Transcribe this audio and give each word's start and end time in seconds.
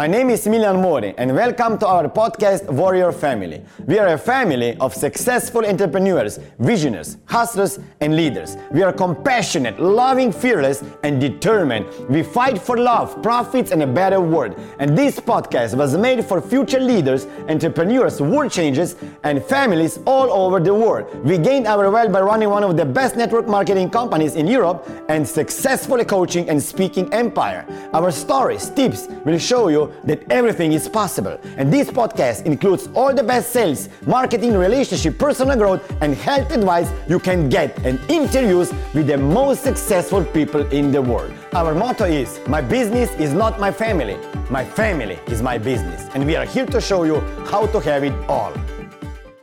My 0.00 0.06
name 0.06 0.30
is 0.30 0.46
Emilian 0.46 0.80
Mori, 0.80 1.12
and 1.18 1.36
welcome 1.36 1.76
to 1.76 1.86
our 1.86 2.08
podcast, 2.08 2.66
Warrior 2.70 3.12
Family. 3.12 3.62
We 3.84 3.98
are 3.98 4.06
a 4.06 4.16
family 4.16 4.74
of 4.78 4.94
successful 4.94 5.62
entrepreneurs, 5.66 6.38
visionaries, 6.58 7.18
hustlers, 7.26 7.78
and 8.00 8.16
leaders. 8.16 8.56
We 8.72 8.82
are 8.82 8.94
compassionate, 8.94 9.78
loving, 9.78 10.32
fearless, 10.32 10.82
and 11.02 11.20
determined. 11.20 11.84
We 12.08 12.22
fight 12.22 12.58
for 12.58 12.78
love, 12.78 13.22
profits, 13.22 13.72
and 13.72 13.82
a 13.82 13.86
better 13.86 14.22
world. 14.22 14.58
And 14.78 14.96
this 14.96 15.20
podcast 15.20 15.76
was 15.76 15.94
made 15.98 16.24
for 16.24 16.40
future 16.40 16.80
leaders, 16.80 17.26
entrepreneurs, 17.50 18.22
world 18.22 18.52
changers, 18.52 18.96
and 19.22 19.44
families 19.44 19.98
all 20.06 20.32
over 20.32 20.60
the 20.60 20.72
world. 20.72 21.14
We 21.26 21.36
gained 21.36 21.66
our 21.66 21.90
wealth 21.90 22.10
by 22.10 22.22
running 22.22 22.48
one 22.48 22.64
of 22.64 22.74
the 22.74 22.86
best 22.86 23.16
network 23.16 23.46
marketing 23.46 23.90
companies 23.90 24.34
in 24.34 24.46
Europe 24.46 24.88
and 25.10 25.28
successfully 25.28 26.06
coaching 26.06 26.48
and 26.48 26.62
speaking 26.62 27.12
empire. 27.12 27.66
Our 27.92 28.10
stories, 28.10 28.70
tips 28.70 29.06
will 29.26 29.38
show 29.38 29.68
you 29.68 29.89
that 30.04 30.30
everything 30.30 30.72
is 30.72 30.88
possible. 30.88 31.38
And 31.56 31.72
this 31.72 31.90
podcast 31.90 32.46
includes 32.46 32.88
all 32.94 33.14
the 33.14 33.22
best 33.22 33.52
sales, 33.52 33.88
marketing, 34.06 34.56
relationship, 34.56 35.18
personal 35.18 35.56
growth, 35.56 35.82
and 36.00 36.14
health 36.14 36.50
advice 36.50 36.90
you 37.08 37.18
can 37.18 37.48
get 37.48 37.78
and 37.84 37.98
interviews 38.08 38.72
with 38.94 39.06
the 39.06 39.18
most 39.18 39.62
successful 39.62 40.24
people 40.24 40.66
in 40.72 40.92
the 40.92 41.02
world. 41.02 41.32
Our 41.52 41.74
motto 41.74 42.04
is 42.04 42.40
My 42.46 42.60
business 42.60 43.10
is 43.18 43.32
not 43.32 43.58
my 43.58 43.72
family, 43.72 44.16
my 44.50 44.64
family 44.64 45.18
is 45.26 45.42
my 45.42 45.58
business. 45.58 46.08
And 46.14 46.26
we 46.26 46.36
are 46.36 46.44
here 46.44 46.66
to 46.66 46.80
show 46.80 47.04
you 47.04 47.20
how 47.50 47.66
to 47.66 47.80
have 47.80 48.04
it 48.04 48.14
all. 48.28 48.52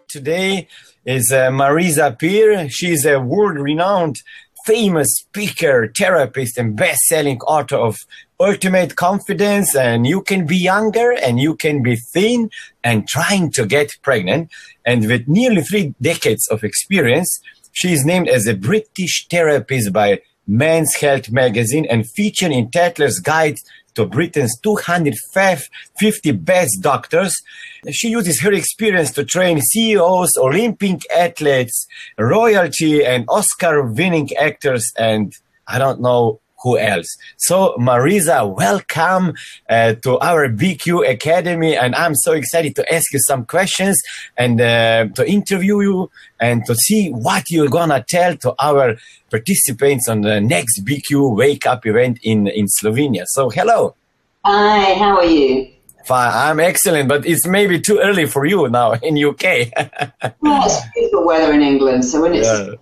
Today 0.07 0.67
is 1.05 1.31
uh, 1.31 1.49
Marisa 1.49 2.17
Peer. 2.17 2.69
She's 2.69 3.05
a 3.05 3.19
world 3.19 3.59
renowned 3.59 4.17
famous 4.67 5.07
speaker, 5.11 5.89
therapist, 5.97 6.57
and 6.57 6.75
best 6.75 6.99
selling 7.03 7.39
author 7.41 7.77
of 7.77 7.97
ultimate 8.39 8.95
confidence 8.95 9.75
and 9.75 10.05
you 10.05 10.21
can 10.21 10.45
be 10.45 10.57
younger 10.57 11.11
and 11.11 11.39
you 11.39 11.55
can 11.55 11.81
be 11.81 11.95
thin 11.95 12.49
and 12.83 13.07
trying 13.07 13.51
to 13.51 13.65
get 13.65 13.97
pregnant. 14.01 14.49
And 14.85 15.07
with 15.07 15.27
nearly 15.27 15.61
three 15.61 15.95
decades 16.01 16.47
of 16.47 16.63
experience, 16.63 17.39
she 17.71 17.93
is 17.93 18.05
named 18.05 18.27
as 18.27 18.47
a 18.47 18.55
British 18.55 19.27
therapist 19.29 19.91
by 19.91 20.21
Men's 20.47 20.95
Health 20.95 21.31
magazine 21.31 21.85
and 21.89 22.09
featured 22.09 22.51
in 22.51 22.69
Tatler's 22.69 23.19
Guide 23.19 23.57
to 23.95 24.05
Britain's 24.05 24.57
250 24.61 26.31
best 26.31 26.77
doctors. 26.81 27.35
She 27.91 28.09
uses 28.09 28.39
her 28.41 28.53
experience 28.53 29.11
to 29.11 29.25
train 29.25 29.59
CEOs, 29.59 30.37
Olympic 30.37 31.01
athletes, 31.11 31.87
royalty, 32.17 33.03
and 33.03 33.25
Oscar 33.27 33.83
winning 33.83 34.29
actors, 34.37 34.91
and 34.97 35.33
I 35.67 35.79
don't 35.79 35.99
know 35.99 36.39
who 36.61 36.77
else. 36.77 37.17
So, 37.37 37.75
Marisa, 37.79 38.47
welcome 38.53 39.33
uh, 39.69 39.93
to 39.93 40.17
our 40.19 40.49
BQ 40.49 41.09
Academy, 41.09 41.75
and 41.75 41.95
I'm 41.95 42.15
so 42.15 42.33
excited 42.33 42.75
to 42.75 42.93
ask 42.93 43.11
you 43.13 43.19
some 43.19 43.45
questions 43.45 43.97
and 44.37 44.59
uh, 44.59 45.07
to 45.15 45.29
interview 45.29 45.81
you 45.81 46.11
and 46.39 46.65
to 46.65 46.75
see 46.75 47.09
what 47.09 47.43
you're 47.49 47.69
gonna 47.69 48.03
tell 48.07 48.35
to 48.37 48.55
our 48.59 48.97
participants 49.29 50.07
on 50.09 50.21
the 50.21 50.41
next 50.41 50.83
BQ 50.83 51.35
Wake 51.37 51.65
Up 51.65 51.85
event 51.85 52.19
in 52.23 52.47
in 52.47 52.65
Slovenia. 52.67 53.25
So, 53.27 53.49
hello. 53.49 53.95
Hi, 54.45 54.93
how 54.95 55.17
are 55.17 55.25
you? 55.25 55.71
Fine, 56.05 56.31
I'm 56.33 56.59
excellent, 56.61 57.09
but 57.09 57.25
it's 57.25 57.45
maybe 57.45 57.81
too 57.81 57.99
early 57.99 58.27
for 58.27 58.45
you 58.45 58.69
now 58.69 58.93
in 58.93 59.21
UK. 59.21 59.43
well, 60.39 60.65
it's 60.65 60.79
beautiful 60.95 61.25
weather 61.25 61.51
in 61.51 61.61
England, 61.61 62.05
so 62.05 62.21
when 62.21 62.33
it's 62.33 62.47
yeah 62.47 62.75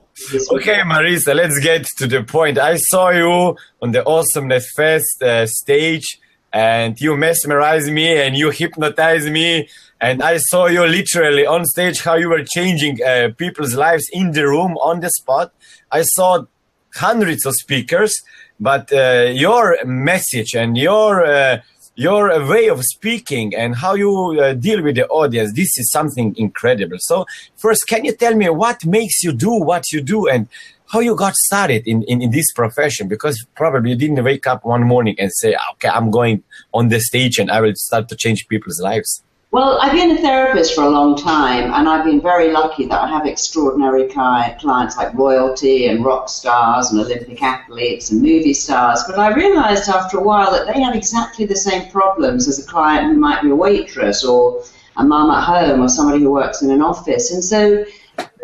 Okay, 0.51 0.79
Marisa, 0.79 1.35
let's 1.35 1.59
get 1.59 1.85
to 1.97 2.07
the 2.07 2.23
point. 2.23 2.57
I 2.57 2.77
saw 2.77 3.09
you 3.09 3.57
on 3.81 3.91
the 3.91 4.05
Awesomeness 4.05 4.71
Fest 4.73 5.21
uh, 5.21 5.45
stage 5.45 6.19
and 6.53 6.99
you 7.01 7.17
mesmerized 7.17 7.91
me 7.91 8.17
and 8.17 8.37
you 8.37 8.49
hypnotized 8.49 9.29
me. 9.29 9.67
And 9.99 10.23
I 10.23 10.37
saw 10.37 10.67
you 10.67 10.85
literally 10.85 11.45
on 11.45 11.65
stage 11.65 12.01
how 12.01 12.15
you 12.15 12.29
were 12.29 12.45
changing 12.45 13.03
uh, 13.03 13.31
people's 13.37 13.75
lives 13.75 14.05
in 14.13 14.31
the 14.31 14.47
room 14.47 14.77
on 14.77 15.01
the 15.01 15.09
spot. 15.09 15.51
I 15.91 16.03
saw 16.03 16.45
hundreds 16.93 17.45
of 17.45 17.53
speakers, 17.55 18.13
but 18.57 18.93
uh, 18.93 19.31
your 19.33 19.77
message 19.83 20.55
and 20.55 20.77
your 20.77 21.25
uh, 21.25 21.59
your 21.95 22.47
way 22.47 22.67
of 22.67 22.83
speaking 22.83 23.55
and 23.55 23.75
how 23.75 23.93
you 23.93 24.39
uh, 24.39 24.53
deal 24.53 24.81
with 24.81 24.95
the 24.95 25.07
audience. 25.07 25.53
This 25.53 25.77
is 25.77 25.89
something 25.91 26.35
incredible. 26.37 26.97
So 26.99 27.25
first 27.55 27.87
can 27.87 28.05
you 28.05 28.13
tell 28.13 28.35
me 28.35 28.49
what 28.49 28.85
makes 28.85 29.23
you 29.23 29.31
do 29.31 29.51
what 29.51 29.91
you 29.91 30.01
do 30.01 30.27
and 30.27 30.47
how 30.87 30.99
you 30.99 31.15
got 31.15 31.33
started 31.35 31.87
in, 31.87 32.03
in, 32.03 32.21
in 32.21 32.31
this 32.31 32.51
profession? 32.53 33.07
Because 33.07 33.45
probably 33.55 33.91
you 33.91 33.95
didn't 33.95 34.23
wake 34.23 34.45
up 34.45 34.65
one 34.65 34.83
morning 34.83 35.15
and 35.17 35.31
say 35.33 35.55
okay 35.71 35.89
i'm 35.89 36.11
going 36.11 36.43
on 36.73 36.89
the 36.89 36.99
stage 36.99 37.39
and 37.39 37.49
i 37.51 37.59
will 37.61 37.73
start 37.75 38.09
to 38.09 38.15
change 38.15 38.47
people's 38.47 38.79
lives 38.81 39.23
well, 39.55 39.79
I've 39.81 39.93
been 39.93 40.11
a 40.11 40.17
therapist 40.17 40.75
for 40.75 40.83
a 40.83 40.89
long 40.89 41.15
time, 41.15 41.71
and 41.73 41.87
I've 41.87 42.03
been 42.03 42.19
very 42.19 42.51
lucky 42.51 42.87
that 42.87 43.01
I 43.01 43.07
have 43.07 43.25
extraordinary 43.25 44.09
clients 44.09 44.97
like 44.97 45.13
royalty 45.13 45.87
and 45.87 46.03
rock 46.03 46.27
stars 46.27 46.91
and 46.91 46.99
Olympic 46.99 47.41
athletes 47.41 48.11
and 48.11 48.21
movie 48.21 48.53
stars. 48.53 49.05
But 49.07 49.17
I 49.17 49.33
realized 49.33 49.87
after 49.87 50.17
a 50.17 50.21
while 50.21 50.51
that 50.51 50.67
they 50.67 50.81
have 50.81 50.93
exactly 50.93 51.45
the 51.45 51.55
same 51.55 51.89
problems 51.89 52.49
as 52.49 52.59
a 52.59 52.67
client 52.67 53.13
who 53.13 53.17
might 53.17 53.43
be 53.43 53.51
a 53.51 53.55
waitress 53.55 54.25
or 54.25 54.61
a 54.97 55.05
mum 55.05 55.31
at 55.31 55.45
home 55.45 55.81
or 55.81 55.87
somebody 55.87 56.21
who 56.21 56.31
works 56.31 56.61
in 56.61 56.69
an 56.69 56.81
office. 56.81 57.31
And 57.31 57.41
so 57.41 57.85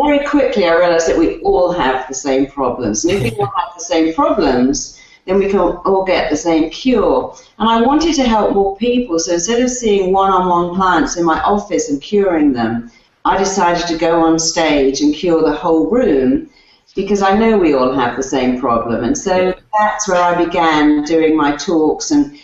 very 0.01 0.25
quickly 0.25 0.63
I 0.63 0.77
realized 0.77 1.09
that 1.09 1.19
we 1.19 1.41
all 1.41 1.73
have 1.73 2.07
the 2.07 2.16
same 2.16 2.47
problems. 2.47 3.03
And 3.03 3.16
if 3.16 3.33
we 3.33 3.38
all 3.38 3.51
have 3.57 3.73
the 3.75 3.83
same 3.83 4.13
problems, 4.13 5.00
then 5.31 5.40
we 5.40 5.50
can 5.50 5.59
all 5.59 6.03
get 6.03 6.30
the 6.30 6.36
same 6.36 6.69
cure. 6.69 7.34
And 7.58 7.69
I 7.69 7.81
wanted 7.81 8.16
to 8.16 8.24
help 8.24 8.53
more 8.53 8.75
people, 8.75 9.18
so 9.18 9.34
instead 9.34 9.62
of 9.62 9.69
seeing 9.69 10.12
one 10.12 10.30
on 10.30 10.50
one 10.50 10.75
clients 10.75 11.16
in 11.16 11.24
my 11.24 11.42
office 11.42 11.90
and 11.90 12.02
curing 12.02 12.52
them, 12.52 12.92
I 13.24 13.38
decided 13.38 13.88
to 13.88 13.97
go 13.97 14.22
on 14.22 14.38
stage 14.40 15.00
and 15.00 15.16
cure 15.16 15.42
the 15.42 15.56
whole 15.56 15.90
room 15.90 16.50
because 16.96 17.22
I 17.22 17.38
know 17.38 17.58
we 17.58 17.74
all 17.74 17.94
have 17.94 18.18
the 18.18 18.24
same 18.24 18.59
problem. 18.59 19.06
And 19.06 19.18
so 19.18 19.53
that's 19.80 20.09
where 20.09 20.22
I 20.22 20.44
began 20.44 21.03
doing 21.03 21.38
my 21.38 21.56
talks. 21.56 22.12
And, 22.12 22.38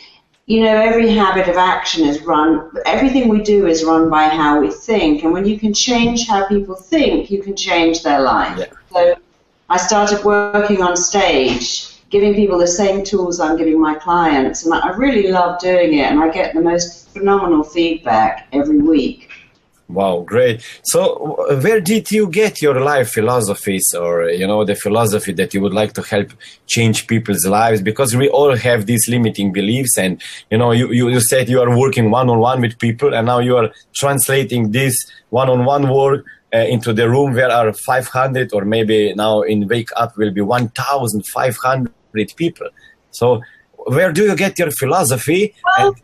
you 0.45 0.63
know, 0.63 0.77
every 0.77 1.09
habit 1.09 1.49
of 1.49 1.57
action 1.57 2.07
is 2.07 2.21
run, 2.21 2.71
everything 2.85 3.27
we 3.27 3.41
do 3.41 3.67
is 3.67 3.83
run 3.83 4.09
by 4.09 4.29
how 4.29 4.61
we 4.61 4.71
think. 4.71 5.23
And 5.23 5.33
when 5.33 5.45
you 5.45 5.59
can 5.59 5.73
change 5.73 6.25
how 6.25 6.47
people 6.47 6.75
think, 6.75 7.29
you 7.29 7.43
can 7.43 7.57
change 7.57 8.03
their 8.03 8.21
life. 8.21 8.57
Yeah. 8.57 8.65
So 8.93 9.15
I 9.69 9.75
started 9.75 10.23
working 10.23 10.81
on 10.81 10.95
stage 10.95 11.96
giving 12.09 12.33
people 12.33 12.57
the 12.57 12.67
same 12.67 13.03
tools 13.03 13.39
I'm 13.39 13.57
giving 13.57 13.79
my 13.79 13.95
clients. 13.95 14.65
And 14.65 14.73
I 14.73 14.89
really 14.89 15.31
love 15.31 15.59
doing 15.59 15.93
it, 15.93 16.11
and 16.11 16.19
I 16.19 16.29
get 16.29 16.53
the 16.53 16.61
most 16.61 17.09
phenomenal 17.09 17.63
feedback 17.63 18.47
every 18.51 18.79
week. 18.79 19.29
Wow, 19.89 20.23
great. 20.25 20.61
So, 20.83 21.37
where 21.61 21.79
did 21.79 22.11
you 22.11 22.29
get 22.29 22.61
your 22.61 22.81
life 22.81 23.11
philosophies 23.11 23.93
or, 23.93 24.29
you 24.29 24.45
know, 24.45 24.65
the 24.65 24.75
philosophy 24.75 25.31
that 25.33 25.53
you 25.53 25.61
would 25.61 25.73
like 25.73 25.93
to 25.93 26.01
help 26.01 26.33
change 26.65 27.07
people's 27.07 27.45
lives? 27.45 27.81
Because 27.81 28.13
we 28.13 28.27
all 28.27 28.53
have 28.57 28.85
these 28.85 29.07
limiting 29.07 29.53
beliefs. 29.53 29.97
And, 29.97 30.21
you 30.51 30.57
know, 30.57 30.71
you, 30.71 30.91
you, 30.91 31.07
you 31.07 31.21
said 31.21 31.47
you 31.47 31.61
are 31.61 31.77
working 31.77 32.11
one 32.11 32.29
on 32.29 32.39
one 32.39 32.59
with 32.59 32.77
people 32.79 33.13
and 33.13 33.27
now 33.27 33.39
you 33.39 33.55
are 33.55 33.71
translating 33.95 34.71
this 34.71 34.93
one 35.29 35.49
on 35.49 35.63
one 35.63 35.89
work 35.89 36.25
uh, 36.53 36.57
into 36.57 36.91
the 36.91 37.09
room 37.09 37.33
where 37.33 37.51
are 37.51 37.71
500 37.71 38.53
or 38.53 38.65
maybe 38.65 39.13
now 39.13 39.41
in 39.41 39.69
Wake 39.69 39.89
Up 39.95 40.17
will 40.17 40.31
be 40.31 40.41
1,500 40.41 41.93
people. 42.25 42.69
So 43.11 43.41
where 43.75 44.11
do 44.11 44.23
you 44.23 44.35
get 44.35 44.59
your 44.59 44.71
philosophy? 44.71 45.55
Well, 45.77 45.95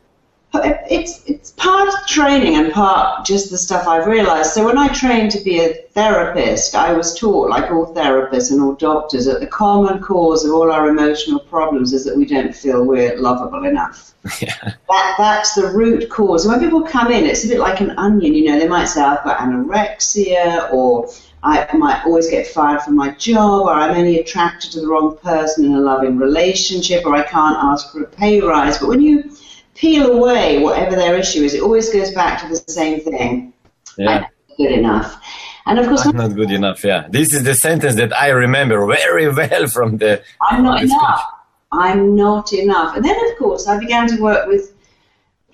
it's 0.53 1.23
it's 1.25 1.51
part 1.51 1.89
training 2.07 2.55
and 2.55 2.71
part 2.71 3.25
just 3.25 3.49
the 3.49 3.57
stuff 3.57 3.87
I've 3.87 4.05
realized. 4.05 4.51
So 4.51 4.65
when 4.65 4.77
I 4.77 4.87
trained 4.89 5.31
to 5.31 5.39
be 5.43 5.59
a 5.59 5.73
therapist, 5.93 6.75
I 6.75 6.93
was 6.93 7.17
taught, 7.17 7.49
like 7.49 7.71
all 7.71 7.93
therapists 7.93 8.51
and 8.51 8.61
all 8.61 8.75
doctors, 8.75 9.25
that 9.25 9.39
the 9.39 9.47
common 9.47 10.01
cause 10.01 10.45
of 10.45 10.51
all 10.51 10.71
our 10.71 10.87
emotional 10.87 11.39
problems 11.39 11.91
is 11.93 12.05
that 12.05 12.15
we 12.15 12.25
don't 12.25 12.55
feel 12.55 12.85
we're 12.85 13.17
lovable 13.17 13.65
enough. 13.65 14.11
Yeah. 14.39 14.55
That 14.61 15.15
that's 15.17 15.53
the 15.53 15.67
root 15.67 16.09
cause. 16.09 16.47
when 16.47 16.57
people 16.61 16.81
come 16.81 17.11
in, 17.11 17.25
it's 17.25 17.43
a 17.43 17.47
bit 17.49 17.59
like 17.59 17.81
an 17.81 17.91
onion. 17.97 18.33
You 18.33 18.45
know, 18.45 18.59
they 18.59 18.69
might 18.69 18.85
say, 18.85 19.01
"I've 19.01 19.23
got 19.25 19.39
anorexia," 19.39 20.71
or 20.71 21.09
I 21.43 21.75
might 21.75 22.05
always 22.05 22.29
get 22.29 22.47
fired 22.47 22.81
from 22.81 22.95
my 22.95 23.11
job, 23.15 23.63
or 23.63 23.71
I'm 23.71 23.95
only 23.95 24.19
attracted 24.19 24.71
to 24.71 24.81
the 24.81 24.87
wrong 24.87 25.17
person 25.17 25.65
in 25.65 25.73
a 25.73 25.79
loving 25.79 26.17
relationship, 26.17 27.05
or 27.05 27.13
I 27.13 27.23
can't 27.23 27.57
ask 27.57 27.91
for 27.91 28.03
a 28.03 28.07
pay 28.07 28.39
rise. 28.39 28.77
But 28.77 28.87
when 28.87 29.01
you 29.01 29.29
peel 29.75 30.11
away 30.13 30.59
whatever 30.59 30.95
their 30.95 31.17
issue 31.17 31.43
is, 31.43 31.53
it 31.53 31.61
always 31.61 31.91
goes 31.91 32.11
back 32.11 32.41
to 32.41 32.47
the 32.47 32.55
same 32.71 33.01
thing. 33.01 33.53
Yeah. 33.97 34.27
good 34.57 34.71
enough. 34.71 35.21
And 35.65 35.79
of 35.79 35.87
course, 35.87 36.05
I'm 36.05 36.15
not 36.15 36.33
good 36.33 36.51
enough. 36.51 36.83
Yeah, 36.83 37.07
this 37.09 37.33
is 37.33 37.43
the 37.43 37.55
sentence 37.55 37.95
that 37.95 38.15
I 38.15 38.29
remember 38.29 38.85
very 38.85 39.27
well 39.33 39.67
from 39.67 39.97
the. 39.97 40.23
I'm 40.41 40.63
not 40.63 40.81
enough. 40.81 41.19
Speech. 41.19 41.25
I'm 41.73 42.15
not 42.15 42.53
enough. 42.53 42.95
And 42.95 43.03
then, 43.03 43.15
of 43.31 43.37
course, 43.37 43.67
I 43.67 43.79
began 43.79 44.07
to 44.07 44.21
work 44.21 44.47
with 44.47 44.73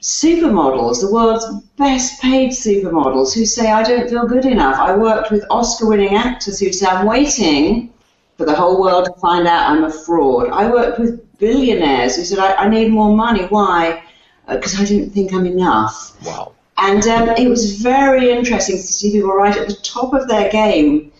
supermodels, 0.01 1.01
the 1.01 1.12
world's 1.12 1.46
best 1.78 2.22
paid 2.22 2.51
supermodels, 2.51 3.34
who 3.34 3.46
say, 3.46 3.72
I 3.72 3.84
don't 3.84 4.10
feel 4.10 4.25
good 4.28 4.46
enough. 4.46 4.80
I 4.80 4.96
worked 4.96 5.31
with 5.31 5.46
Oscar 5.50 5.88
winning 5.88 6.16
actors 6.16 6.60
who 6.60 6.72
say, 6.72 6.86
I'm 6.88 7.06
waiting 7.06 7.94
for 8.38 8.46
the 8.46 8.56
whole 8.56 8.80
world 8.81 9.06
to 9.06 9.13
find 9.19 9.48
out 9.48 9.69
I'm 9.69 9.84
a 9.84 9.92
fraud. 9.92 10.50
I 10.51 10.69
worked 10.69 11.00
with 11.00 11.38
billionaires 11.38 12.16
who 12.16 12.24
said, 12.24 12.40
I, 12.40 12.54
I 12.56 12.69
need 12.69 12.90
more 12.92 13.16
money. 13.16 13.46
Why? 13.46 14.04
because 14.48 14.80
I 14.80 14.86
don't 14.86 15.10
think 15.12 15.34
I'm 15.34 15.46
enough. 15.46 16.18
Wow. 16.25 16.54
And 16.78 17.06
um, 17.07 17.30
it 17.30 17.48
was 17.50 17.81
very 17.81 18.31
interesting 18.31 18.78
to 18.78 18.81
see 18.81 19.12
people 19.12 19.31
right 19.31 19.56
at 19.56 19.68
the 19.68 19.75
top 19.75 20.13
of 20.13 20.28
their 20.28 20.50
game. 20.51 21.12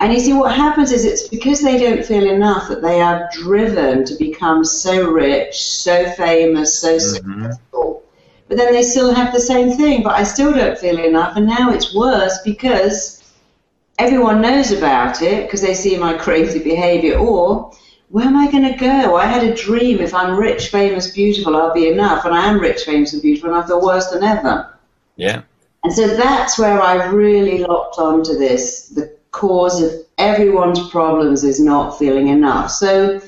And 0.00 0.12
you 0.12 0.20
see, 0.20 0.32
what 0.32 0.54
happens 0.54 0.92
is 0.92 1.04
it's 1.04 1.28
because 1.28 1.60
they 1.60 1.76
don't 1.78 2.04
feel 2.04 2.30
enough 2.30 2.68
that 2.68 2.82
they 2.82 3.00
are 3.00 3.28
driven 3.32 4.04
to 4.04 4.14
become 4.14 4.64
so 4.64 5.10
rich, 5.10 5.60
so 5.60 6.08
famous, 6.12 6.78
so 6.80 6.98
Mm-hmm. 6.98 7.44
successful. 7.44 8.02
But 8.48 8.56
then 8.56 8.72
they 8.72 8.82
still 8.82 9.14
have 9.14 9.32
the 9.32 9.40
same 9.40 9.76
thing, 9.76 10.02
but 10.02 10.14
I 10.14 10.24
still 10.24 10.52
don't 10.52 10.78
feel 10.78 10.98
enough. 10.98 11.36
And 11.36 11.46
now 11.46 11.70
it's 11.70 11.94
worse 11.94 12.38
because 12.44 13.22
everyone 13.98 14.40
knows 14.40 14.72
about 14.72 15.20
it 15.22 15.46
because 15.46 15.60
they 15.60 15.74
see 15.74 15.96
my 15.98 16.14
crazy 16.18 16.58
behavior. 16.58 17.18
Or 17.18 17.72
where 18.08 18.26
am 18.26 18.36
I 18.36 18.50
going 18.50 18.72
to 18.72 18.78
go? 18.78 19.16
I 19.16 19.26
had 19.26 19.44
a 19.44 19.54
dream 19.54 19.98
if 19.98 20.14
I'm 20.14 20.38
rich, 20.38 20.68
famous, 20.68 21.10
beautiful, 21.10 21.56
I'll 21.56 21.74
be 21.74 21.88
enough. 21.88 22.24
And 22.24 22.34
I 22.34 22.46
am 22.46 22.58
rich, 22.58 22.84
famous, 22.84 23.12
and 23.12 23.20
beautiful, 23.20 23.50
and 23.50 23.62
I 23.62 23.66
feel 23.66 23.82
worse 23.82 24.08
than 24.08 24.24
ever. 24.24 24.74
Yeah. 25.16 25.42
And 25.84 25.92
so 25.92 26.16
that's 26.16 26.58
where 26.58 26.80
I 26.80 27.06
really 27.06 27.58
locked 27.58 27.98
onto 27.98 28.36
this. 28.36 28.88
The 28.88 29.14
cause 29.30 29.82
of 29.82 29.92
everyone's 30.16 30.88
problems 30.88 31.44
is 31.44 31.60
not 31.60 31.98
feeling 31.98 32.28
enough. 32.28 32.70
So 32.70 33.20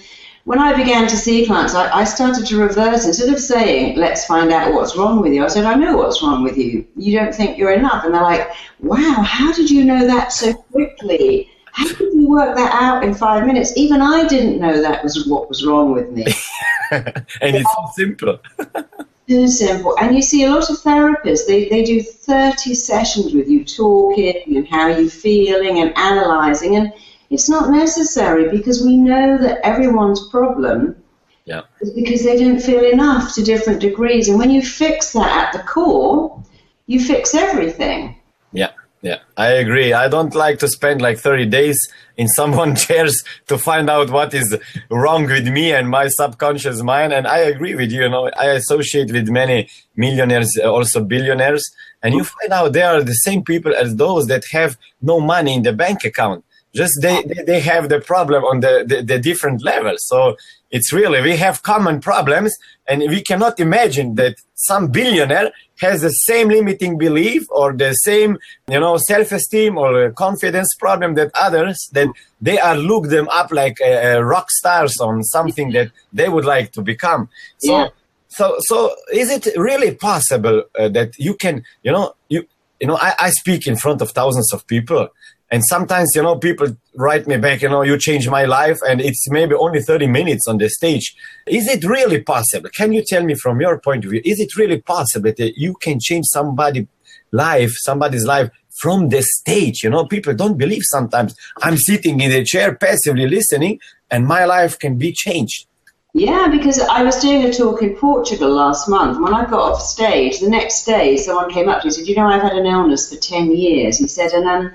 when 0.51 0.59
I 0.59 0.77
began 0.77 1.07
to 1.07 1.17
see 1.17 1.47
clients, 1.47 1.77
I, 1.77 2.01
I 2.01 2.03
started 2.03 2.45
to 2.45 2.57
reverse. 2.61 3.07
Instead 3.07 3.33
of 3.33 3.39
saying, 3.39 3.97
let's 3.97 4.27
find 4.27 4.51
out 4.51 4.75
what's 4.75 4.97
wrong 4.97 5.23
with 5.23 5.33
you, 5.33 5.45
I 5.45 5.47
said, 5.47 5.65
I 5.65 5.77
know 5.77 5.97
what's 5.97 6.25
wrong 6.25 6.43
with 6.43 6.59
you. 6.59 6.85
You 6.97 7.17
don't 7.17 7.33
think 7.33 7.57
you're 7.57 7.71
enough. 7.71 8.05
And 8.05 8.13
they're 8.13 8.21
like, 8.21 8.51
wow, 8.81 9.23
how 9.25 9.53
did 9.53 9.71
you 9.71 9.85
know 9.85 10.05
that 10.09 10.33
so 10.33 10.53
quickly? 10.53 11.49
How 11.71 11.87
did 11.87 12.01
you 12.01 12.29
work 12.29 12.57
that 12.57 12.73
out 12.83 13.05
in 13.05 13.15
five 13.15 13.47
minutes? 13.47 13.73
Even 13.77 14.03
I 14.03 14.27
didn't 14.27 14.59
know 14.59 14.83
that 14.83 15.05
was 15.05 15.25
what 15.29 15.49
was 15.49 15.65
wrong 15.65 15.93
with 15.93 16.11
me. 16.11 16.27
and 16.91 17.25
it's 17.41 17.73
so 17.73 17.87
simple. 17.95 18.41
Too 19.29 19.47
simple. 19.47 19.97
And 20.01 20.17
you 20.17 20.21
see 20.21 20.43
a 20.43 20.51
lot 20.51 20.69
of 20.69 20.79
therapists, 20.79 21.47
they, 21.47 21.69
they 21.69 21.85
do 21.85 22.03
30 22.03 22.75
sessions 22.75 23.33
with 23.35 23.49
you 23.49 23.65
talking 23.65 24.57
and 24.57 24.67
how 24.67 24.89
you're 24.89 25.09
feeling 25.09 25.79
and 25.79 25.97
analyzing. 25.97 26.75
And 26.75 26.93
it's 27.31 27.49
not 27.49 27.71
necessary 27.71 28.49
because 28.51 28.83
we 28.85 28.97
know 28.97 29.39
that 29.39 29.61
everyone's 29.65 30.29
problem 30.29 30.97
Yeah. 31.45 31.63
is 31.81 31.91
because 31.91 32.23
they 32.25 32.37
don't 32.39 32.61
feel 32.61 32.85
enough 32.85 33.35
to 33.35 33.43
different 33.43 33.81
degrees. 33.81 34.29
And 34.29 34.39
when 34.39 34.51
you 34.51 34.63
fix 34.63 35.13
that 35.13 35.31
at 35.47 35.53
the 35.53 35.61
core, 35.67 36.43
you 36.87 36.99
fix 37.01 37.35
everything. 37.35 38.17
Yeah, 38.53 38.71
yeah, 39.03 39.19
I 39.37 39.49
agree. 39.53 39.93
I 39.93 40.09
don't 40.09 40.35
like 40.35 40.59
to 40.59 40.69
spend 40.69 41.01
like 41.01 41.19
30 41.19 41.47
days 41.47 41.79
in 42.17 42.27
someone's 42.39 42.85
chairs 42.87 43.23
to 43.47 43.57
find 43.59 43.89
out 43.89 44.11
what 44.11 44.35
is 44.35 44.57
wrong 44.91 45.27
with 45.27 45.49
me 45.49 45.73
and 45.73 45.89
my 45.89 46.09
subconscious 46.09 46.83
mind. 46.83 47.13
And 47.13 47.27
I 47.27 47.39
agree 47.39 47.75
with 47.77 47.91
you. 47.93 48.03
You 48.03 48.09
know, 48.11 48.31
I 48.37 48.47
associate 48.47 49.13
with 49.13 49.29
many 49.29 49.69
millionaires, 49.97 50.51
uh, 50.63 50.71
also 50.71 51.03
billionaires, 51.05 51.65
and 52.03 52.13
you 52.15 52.25
find 52.25 52.53
out 52.53 52.73
they 52.73 52.83
are 52.83 53.03
the 53.03 53.13
same 53.13 53.43
people 53.45 53.73
as 53.75 53.97
those 53.97 54.27
that 54.27 54.45
have 54.51 54.77
no 55.01 55.21
money 55.21 55.55
in 55.55 55.63
the 55.63 55.73
bank 55.73 56.05
account. 56.05 56.45
Just 56.75 57.01
they, 57.03 57.23
they, 57.23 57.43
they 57.43 57.61
have 57.61 57.89
the 57.89 58.01
problem 58.01 58.45
on 58.45 58.61
the, 58.61 58.85
the, 58.87 59.03
the 59.03 59.19
different 59.19 59.63
levels. 59.63 60.07
So 60.07 60.37
it's 60.71 60.93
really, 60.93 61.21
we 61.21 61.37
have 61.37 61.63
common 61.63 62.01
problems 62.01 62.57
and 62.87 63.01
we 63.09 63.23
cannot 63.23 63.59
imagine 63.59 64.15
that 64.15 64.37
some 64.55 64.89
billionaire 64.89 65.51
has 65.81 66.03
the 66.03 66.11
same 66.11 66.49
limiting 66.49 66.99
belief 66.99 67.47
or 67.51 67.73
the 67.73 67.93
same, 67.95 68.39
you 68.69 68.79
know, 68.79 68.97
self-esteem 68.99 69.77
or 69.79 70.11
confidence 70.13 70.75
problem 70.79 71.15
that 71.15 71.31
others, 71.35 71.89
that 71.93 72.09
they 72.41 72.59
are 72.59 72.77
look 72.77 73.09
them 73.09 73.29
up 73.31 73.51
like 73.51 73.79
uh, 73.81 74.17
uh, 74.17 74.21
rock 74.21 74.51
stars 74.51 74.99
on 75.01 75.25
something 75.25 75.73
that 75.77 75.91
they 76.13 76.29
would 76.29 76.45
like 76.45 76.73
to 76.73 76.83
become. 76.83 77.29
So, 77.59 77.77
Yeah. 77.79 77.89
so, 78.29 78.57
so 78.61 78.95
is 79.13 79.31
it 79.31 79.49
really 79.57 79.95
possible 79.95 80.65
uh, 80.79 80.89
that 80.91 81.19
you 81.19 81.35
can, 81.35 81.65
you 81.83 81.91
know, 81.91 82.15
you, 82.29 82.47
you 82.81 82.87
know, 82.87 82.97
I, 82.97 83.15
I 83.19 83.31
speak 83.31 83.67
in 83.67 83.77
front 83.77 84.01
of 84.03 84.11
thousands 84.13 84.53
of 84.53 84.67
people 84.67 85.09
and 85.51 85.65
sometimes, 85.65 86.11
you 86.15 86.23
know, 86.23 86.37
people 86.37 86.69
write 86.95 87.27
me 87.27 87.37
back, 87.37 87.63
you 87.63 87.69
know, 87.69 87.83
you 87.83 87.99
changed 87.99 88.31
my 88.31 88.45
life 88.45 88.79
and 88.89 89.01
it's 89.01 89.29
maybe 89.31 89.55
only 89.55 89.81
30 89.83 90.07
minutes 90.07 90.47
on 90.47 90.59
the 90.59 90.69
stage. 90.69 91.15
Is 91.47 91.67
it 91.69 91.85
really 91.85 92.23
possible? 92.23 92.71
Can 92.77 92.93
you 92.93 93.03
tell 93.05 93.25
me 93.25 93.35
from 93.35 93.61
your 93.61 93.81
point 93.81 94.05
of 94.05 94.13
view, 94.13 94.23
is 94.25 94.39
it 94.39 94.57
really 94.57 94.81
possible 94.81 95.33
that 95.37 95.55
you 95.57 95.75
can 95.75 95.99
change 96.01 96.27
somebody's 96.27 96.87
life, 97.33 97.73
somebody's 97.79 98.25
life 98.25 98.51
from 98.81 99.09
the 99.09 99.23
stage? 99.23 99.83
You 99.83 99.91
know, 99.91 100.07
people 100.07 100.35
don't 100.35 100.57
believe 100.57 100.83
sometimes 100.85 101.35
I'm 101.63 101.77
sitting 101.77 102.21
in 102.21 102.31
a 102.31 102.45
chair 102.45 102.77
passively 102.77 103.27
listening 103.27 103.81
and 104.09 104.27
my 104.27 104.45
life 104.45 104.79
can 104.79 104.99
be 104.99 105.13
changed. 105.13 105.67
Yeah, 106.13 106.49
because 106.49 106.81
I 106.81 107.03
was 107.03 107.21
doing 107.21 107.45
a 107.45 107.53
talk 107.53 107.83
in 107.83 107.97
Portugal 107.97 108.51
last 108.51 108.89
month. 108.89 109.21
When 109.21 109.33
I 109.33 109.45
got 109.47 109.73
off 109.73 109.81
stage, 109.81 110.41
the 110.41 110.51
next 110.51 110.85
day 110.85 111.17
someone 111.17 111.51
came 111.51 111.69
up 111.69 111.83
to 111.83 111.87
me 111.87 111.89
and 111.89 111.95
said, 111.95 112.09
You 112.09 112.17
know, 112.17 112.27
I've 112.27 112.43
had 112.43 112.53
an 112.53 112.67
illness 112.67 113.13
for 113.13 113.21
10 113.21 113.55
years. 113.55 113.99
He 113.99 114.09
said, 114.09 114.33
And 114.33 114.49
um, 114.49 114.73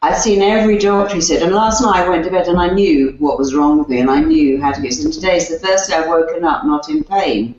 I've 0.00 0.18
seen 0.18 0.42
every 0.42 0.78
doctor, 0.78 1.16
he 1.16 1.20
said, 1.20 1.42
and 1.42 1.52
last 1.52 1.82
night 1.82 2.04
I 2.04 2.08
went 2.08 2.24
to 2.24 2.30
bed 2.30 2.46
and 2.46 2.60
I 2.60 2.68
knew 2.68 3.16
what 3.18 3.36
was 3.36 3.52
wrong 3.52 3.78
with 3.78 3.88
me 3.88 3.98
and 3.98 4.08
I 4.08 4.20
knew 4.20 4.60
how 4.60 4.70
to 4.70 4.80
get 4.80 4.92
it. 4.92 5.04
And 5.04 5.12
today's 5.12 5.48
the 5.48 5.58
first 5.58 5.90
day 5.90 5.96
I've 5.96 6.06
woken 6.06 6.44
up 6.44 6.64
not 6.64 6.88
in 6.88 7.02
pain. 7.02 7.56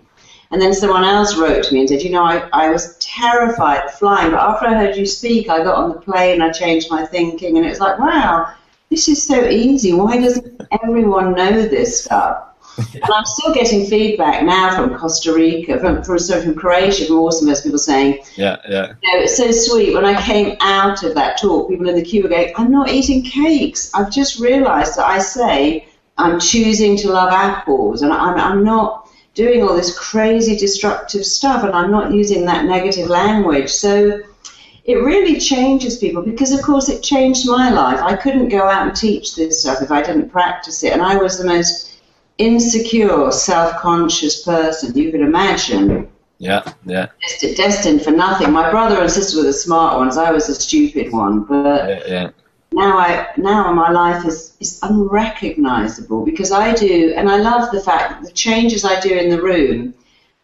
And 0.52 0.62
then 0.62 0.74
someone 0.74 1.04
else 1.04 1.38
wrote 1.38 1.66
to 1.66 1.74
me 1.74 1.82
and 1.82 1.90
said, 1.90 2.02
You 2.02 2.12
know, 2.12 2.24
I, 2.24 2.48
I 2.54 2.70
was 2.70 2.98
terrified 3.00 3.84
of 3.84 3.94
flying, 3.96 4.32
but 4.32 4.40
after 4.40 4.68
I 4.68 4.74
heard 4.74 4.96
you 4.96 5.06
speak, 5.06 5.50
I 5.50 5.64
got 5.64 5.76
on 5.76 5.90
the 5.90 6.00
plane, 6.00 6.42
I 6.42 6.50
changed 6.50 6.90
my 6.90 7.06
thinking, 7.06 7.58
and 7.58 7.66
it 7.66 7.70
was 7.70 7.82
like, 7.82 8.00
Wow, 8.00 8.54
this 8.90 9.10
is 9.10 9.22
so 9.22 9.46
easy. 9.46 9.94
Why 9.94 10.18
doesn't 10.18 10.62
everyone 10.82 11.34
know 11.34 11.62
this 11.62 12.06
stuff? 12.06 12.49
And 12.94 13.14
I'm 13.14 13.26
still 13.26 13.54
getting 13.54 13.86
feedback 13.86 14.44
now 14.44 14.76
from 14.76 14.98
Costa 14.98 15.34
Rica, 15.34 15.80
from, 15.80 16.04
from, 16.04 16.20
sorry, 16.20 16.44
from 16.44 16.56
Croatia, 16.56 17.06
from 17.06 17.18
most 17.18 17.64
people 17.64 17.80
saying, 17.80 18.24
Yeah, 18.36 18.58
yeah. 18.68 18.94
you 19.02 19.14
know, 19.14 19.24
it's 19.24 19.38
so 19.38 19.52
sweet. 19.52 19.94
When 19.94 20.06
I 20.06 20.22
came 20.22 20.58
out 20.62 21.04
of 21.04 21.16
that 21.16 21.40
talk, 21.40 21.70
people 21.70 21.90
in 21.90 21.96
the 21.96 22.04
queue 22.04 22.24
were 22.24 22.30
going, 22.30 22.54
I'm 22.58 22.72
not 22.72 22.90
eating 22.90 23.24
cakes. 23.24 23.92
I've 23.94 24.12
just 24.12 24.40
realized 24.40 24.98
that 24.98 25.06
I 25.06 25.20
say 25.20 25.88
I'm 26.18 26.40
choosing 26.40 26.98
to 26.98 27.12
love 27.12 27.32
apples 27.32 28.02
and 28.02 28.12
I'm, 28.12 28.38
I'm 28.38 28.64
not 28.64 29.10
doing 29.34 29.64
all 29.64 29.76
this 29.76 29.98
crazy 29.98 30.58
destructive 30.58 31.26
stuff 31.26 31.64
and 31.64 31.74
I'm 31.74 31.92
not 31.92 32.12
using 32.12 32.46
that 32.46 32.66
negative 32.66 33.08
language. 33.08 33.70
So 33.70 34.22
it 34.84 34.96
really 34.96 35.40
changes 35.40 35.98
people 35.98 36.24
because, 36.24 36.52
of 36.52 36.62
course, 36.62 36.90
it 36.90 37.04
changed 37.04 37.48
my 37.48 37.70
life. 37.70 38.02
I 38.02 38.16
couldn't 38.16 38.50
go 38.50 38.68
out 38.68 38.88
and 38.88 38.96
teach 38.96 39.36
this 39.36 39.62
stuff 39.62 39.82
if 39.82 39.92
I 39.92 40.02
didn't 40.02 40.30
practice 40.30 40.84
it. 40.84 40.94
And 40.94 41.02
I 41.02 41.16
was 41.16 41.38
the 41.38 41.46
most 41.46 41.89
insecure, 42.40 43.32
self-conscious 43.32 44.44
person 44.44 44.98
you 44.98 45.12
could 45.12 45.22
imagine. 45.22 46.10
Yeah, 46.40 46.64
yeah, 46.86 47.08
Dest- 47.22 47.58
Destined 47.58 48.02
for 48.02 48.12
nothing. 48.12 48.52
My 48.52 48.72
brother 48.72 49.02
and 49.02 49.12
sister 49.12 49.38
were 49.38 49.44
the 49.44 49.54
smart 49.54 49.98
ones. 49.98 50.18
I 50.18 50.32
was 50.32 50.48
the 50.48 50.56
stupid 50.56 51.12
one. 51.12 51.44
But 51.44 51.90
yeah, 51.90 52.04
yeah. 52.08 52.30
now, 52.72 52.98
I 52.98 53.28
now 53.36 53.74
my 53.74 53.92
life 53.92 54.26
is 54.26 54.56
is 54.62 54.80
unrecognizable 54.82 56.24
because 56.24 56.54
I 56.54 56.74
do, 56.74 57.14
and 57.18 57.30
I 57.30 57.38
love 57.38 57.72
the 57.72 57.82
fact 57.82 58.22
that 58.22 58.30
the 58.30 58.34
changes 58.34 58.86
I 58.86 59.00
do 59.02 59.14
in 59.14 59.30
the 59.30 59.42
room 59.42 59.94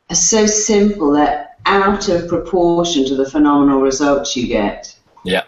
are 0.10 0.16
so 0.16 0.46
simple 0.46 1.12
that 1.14 1.58
out 1.66 2.10
of 2.10 2.28
proportion 2.28 3.06
to 3.06 3.16
the 3.16 3.30
phenomenal 3.30 3.80
results 3.82 4.36
you 4.36 4.48
get. 4.48 4.94
Yeah. 5.24 5.44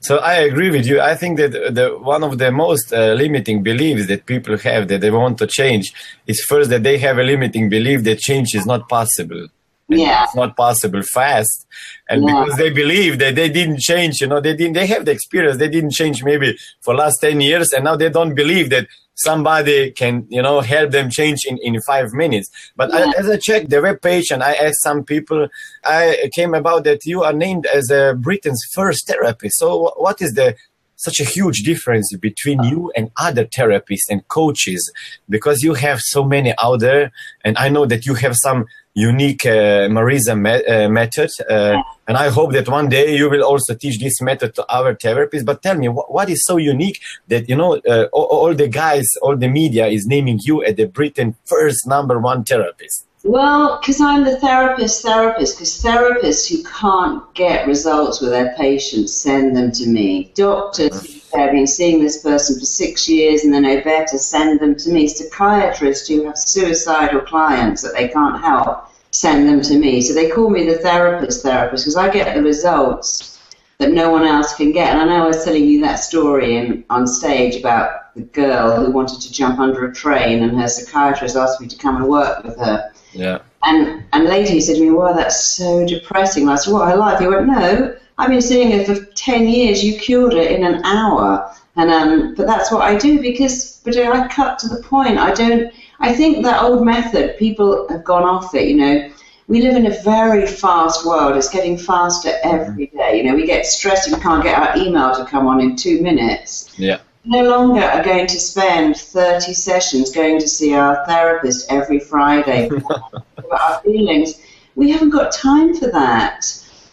So 0.00 0.16
I 0.16 0.34
agree 0.34 0.70
with 0.70 0.86
you. 0.86 1.00
I 1.00 1.14
think 1.14 1.36
that 1.38 1.52
the 1.52 1.96
one 2.00 2.24
of 2.24 2.38
the 2.38 2.50
most 2.50 2.92
uh, 2.92 3.12
limiting 3.12 3.62
beliefs 3.62 4.06
that 4.06 4.24
people 4.24 4.56
have 4.58 4.88
that 4.88 5.02
they 5.02 5.10
want 5.10 5.36
to 5.38 5.46
change 5.46 5.92
is 6.26 6.40
first 6.48 6.70
that 6.70 6.82
they 6.82 6.96
have 6.98 7.18
a 7.18 7.22
limiting 7.22 7.68
belief 7.68 8.04
that 8.04 8.18
change 8.18 8.54
is 8.54 8.64
not 8.64 8.88
possible. 8.88 9.48
Yeah. 9.90 10.24
It's 10.24 10.34
not 10.34 10.56
possible 10.56 11.02
fast. 11.02 11.66
And 12.08 12.22
Yeah. 12.22 12.44
because 12.44 12.58
they 12.58 12.70
believe 12.70 13.18
that 13.18 13.34
they 13.34 13.48
didn't 13.48 13.80
change, 13.80 14.20
you 14.20 14.26
know, 14.26 14.40
they 14.40 14.54
didn't 14.54 14.74
they 14.74 14.86
have 14.86 15.04
the 15.04 15.10
experience, 15.12 15.58
they 15.58 15.68
didn't 15.68 15.92
change 15.92 16.22
maybe 16.24 16.56
for 16.80 16.94
last 16.94 17.18
10 17.20 17.40
years 17.40 17.72
and 17.72 17.84
now 17.84 17.96
they 17.96 18.08
don't 18.10 18.34
believe 18.34 18.70
that 18.70 18.86
somebody 19.14 19.90
can, 19.90 20.26
you 20.30 20.40
know, 20.40 20.60
help 20.60 20.92
them 20.92 21.10
change 21.10 21.40
in, 21.46 21.58
in 21.58 21.78
five 21.82 22.12
minutes. 22.12 22.48
But 22.76 22.94
I, 22.94 23.04
Yeah. 23.04 23.12
as 23.18 23.28
I 23.28 23.36
checked 23.36 23.68
the 23.70 23.82
web 23.82 24.00
page 24.00 24.30
and 24.30 24.42
I 24.42 24.52
asked 24.54 24.82
some 24.82 25.04
people, 25.04 25.48
I 25.84 26.30
came 26.34 26.54
about 26.54 26.84
that 26.84 27.04
you 27.04 27.22
are 27.22 27.32
named 27.34 27.66
as 27.66 27.90
a 27.90 28.14
Britain's 28.14 28.62
first 28.72 29.06
therapist. 29.06 29.58
So 29.58 29.92
what 29.96 30.22
is 30.22 30.32
the 30.34 30.54
such 30.96 31.18
a 31.18 31.24
huge 31.24 31.62
difference 31.62 32.14
between 32.18 32.62
you 32.62 32.92
and 32.94 33.10
other 33.16 33.46
therapists 33.46 34.06
and 34.10 34.26
coaches 34.28 34.92
because 35.30 35.62
you 35.62 35.72
have 35.72 35.98
so 35.98 36.22
many 36.22 36.52
out 36.62 36.80
there 36.80 37.10
and 37.42 37.56
i 37.56 37.70
know 37.70 37.86
that 37.86 38.04
you 38.04 38.12
have 38.12 38.34
some 38.36 38.66
unique 39.00 39.44
uh, 39.46 39.88
marisa 39.96 40.34
me- 40.46 40.64
uh, 40.74 40.88
method 40.88 41.30
uh, 41.48 41.76
and 42.08 42.16
i 42.16 42.28
hope 42.28 42.50
that 42.52 42.68
one 42.68 42.88
day 42.88 43.16
you 43.16 43.28
will 43.30 43.44
also 43.52 43.74
teach 43.74 43.98
this 43.98 44.20
method 44.20 44.54
to 44.54 44.62
our 44.76 44.94
therapists. 44.94 45.44
But 45.44 45.62
tell 45.62 45.76
me 45.76 45.86
wh- 45.86 46.10
what 46.16 46.28
is 46.28 46.44
so 46.44 46.56
unique 46.56 46.98
that 47.28 47.48
you 47.48 47.56
know 47.56 47.80
uh, 47.88 48.06
all, 48.12 48.28
all 48.42 48.54
the 48.54 48.68
guys 48.68 49.06
all 49.22 49.36
the 49.36 49.48
media 49.48 49.86
is 49.86 50.06
naming 50.06 50.38
you 50.42 50.62
as 50.64 50.74
the 50.76 50.86
britain 50.86 51.36
first 51.44 51.86
number 51.86 52.18
one 52.18 52.44
therapist? 52.44 53.06
Well, 53.22 53.78
because 53.78 54.00
I'm 54.00 54.24
the 54.24 54.38
therapist 54.38 55.02
therapist, 55.02 55.58
because 55.58 55.82
therapists 55.82 56.48
who 56.48 56.62
can't 56.64 57.22
get 57.34 57.66
results 57.66 58.20
with 58.20 58.30
their 58.30 58.54
patients 58.56 59.14
send 59.14 59.54
them 59.54 59.72
to 59.72 59.86
me. 59.86 60.32
Doctors 60.34 61.22
who 61.30 61.38
have 61.38 61.52
been 61.52 61.66
seeing 61.66 62.02
this 62.02 62.22
person 62.22 62.58
for 62.58 62.64
six 62.64 63.08
years 63.10 63.44
and 63.44 63.52
they 63.52 63.60
know 63.60 63.82
better 63.82 64.16
send 64.16 64.60
them 64.60 64.74
to 64.76 64.90
me. 64.90 65.06
Psychiatrists 65.06 66.08
who 66.08 66.24
have 66.24 66.38
suicidal 66.38 67.20
clients 67.20 67.82
that 67.82 67.92
they 67.92 68.08
can't 68.08 68.40
help 68.40 68.89
send 69.10 69.48
them 69.48 69.60
to 69.62 69.78
me. 69.78 70.00
So 70.00 70.14
they 70.14 70.30
call 70.30 70.50
me 70.50 70.66
the 70.66 70.78
therapist 70.78 71.42
therapist 71.42 71.84
because 71.84 71.96
I 71.96 72.10
get 72.10 72.34
the 72.34 72.42
results 72.42 73.38
that 73.78 73.92
no 73.92 74.10
one 74.10 74.24
else 74.24 74.54
can 74.54 74.72
get. 74.72 74.92
And 74.92 75.00
I 75.00 75.04
know 75.04 75.24
I 75.24 75.26
was 75.26 75.44
telling 75.44 75.64
you 75.64 75.80
that 75.80 75.96
story 75.96 76.56
in, 76.56 76.84
on 76.90 77.06
stage 77.06 77.56
about 77.56 78.14
the 78.14 78.22
girl 78.22 78.76
who 78.76 78.92
wanted 78.92 79.20
to 79.22 79.32
jump 79.32 79.58
under 79.58 79.86
a 79.86 79.94
train 79.94 80.42
and 80.42 80.60
her 80.60 80.68
psychiatrist 80.68 81.36
asked 81.36 81.60
me 81.60 81.68
to 81.68 81.76
come 81.76 81.96
and 81.96 82.06
work 82.06 82.44
with 82.44 82.58
her. 82.58 82.92
Yeah. 83.12 83.38
And 83.62 84.04
and 84.12 84.24
later 84.24 84.52
he 84.52 84.60
said 84.60 84.76
to 84.76 84.80
me, 84.80 84.90
"Well, 84.90 85.14
that's 85.14 85.44
so 85.44 85.86
depressing." 85.86 86.44
And 86.44 86.52
I 86.52 86.54
said, 86.56 86.72
"What 86.72 86.88
her 86.88 86.96
life?" 86.96 87.20
He 87.20 87.26
went, 87.26 87.46
"No, 87.46 87.94
I've 88.16 88.30
been 88.30 88.40
seeing 88.40 88.70
her 88.70 88.84
for 88.84 89.04
ten 89.12 89.48
years. 89.48 89.84
You 89.84 89.98
cured 89.98 90.32
her 90.32 90.40
in 90.40 90.64
an 90.64 90.82
hour." 90.84 91.54
And 91.76 91.90
um, 91.90 92.34
but 92.34 92.46
that's 92.46 92.72
what 92.72 92.82
I 92.82 92.96
do 92.96 93.20
because 93.20 93.80
but 93.84 93.96
I 93.96 94.28
cut 94.28 94.58
to 94.60 94.68
the 94.68 94.82
point. 94.82 95.18
I 95.18 95.32
don't. 95.32 95.72
I 96.00 96.14
think 96.14 96.42
that 96.44 96.62
old 96.62 96.84
method. 96.84 97.36
People 97.38 97.86
have 97.88 98.04
gone 98.04 98.22
off 98.22 98.54
it. 98.54 98.68
You 98.68 98.76
know, 98.76 99.10
we 99.48 99.60
live 99.62 99.76
in 99.76 99.86
a 99.86 100.02
very 100.02 100.46
fast 100.46 101.04
world. 101.04 101.36
It's 101.36 101.50
getting 101.50 101.76
faster 101.76 102.32
every 102.42 102.86
mm-hmm. 102.86 102.96
day. 102.96 103.18
You 103.18 103.24
know, 103.24 103.34
we 103.34 103.46
get 103.46 103.66
stressed 103.66 104.08
and 104.08 104.16
we 104.16 104.22
can't 104.22 104.42
get 104.42 104.58
our 104.58 104.76
email 104.76 105.14
to 105.14 105.24
come 105.24 105.46
on 105.46 105.60
in 105.60 105.76
two 105.76 106.00
minutes. 106.00 106.72
Yeah. 106.78 107.00
No 107.24 107.42
longer 107.42 107.82
are 107.82 108.02
going 108.02 108.26
to 108.28 108.40
spend 108.40 108.96
30 108.96 109.52
sessions 109.52 110.10
going 110.10 110.40
to 110.40 110.48
see 110.48 110.74
our 110.74 111.04
therapist 111.04 111.70
every 111.70 112.00
Friday 112.00 112.68
about 112.68 113.24
our 113.50 113.80
feelings. 113.80 114.40
We 114.74 114.90
haven't 114.90 115.10
got 115.10 115.32
time 115.32 115.74
for 115.74 115.90
that. 115.90 116.46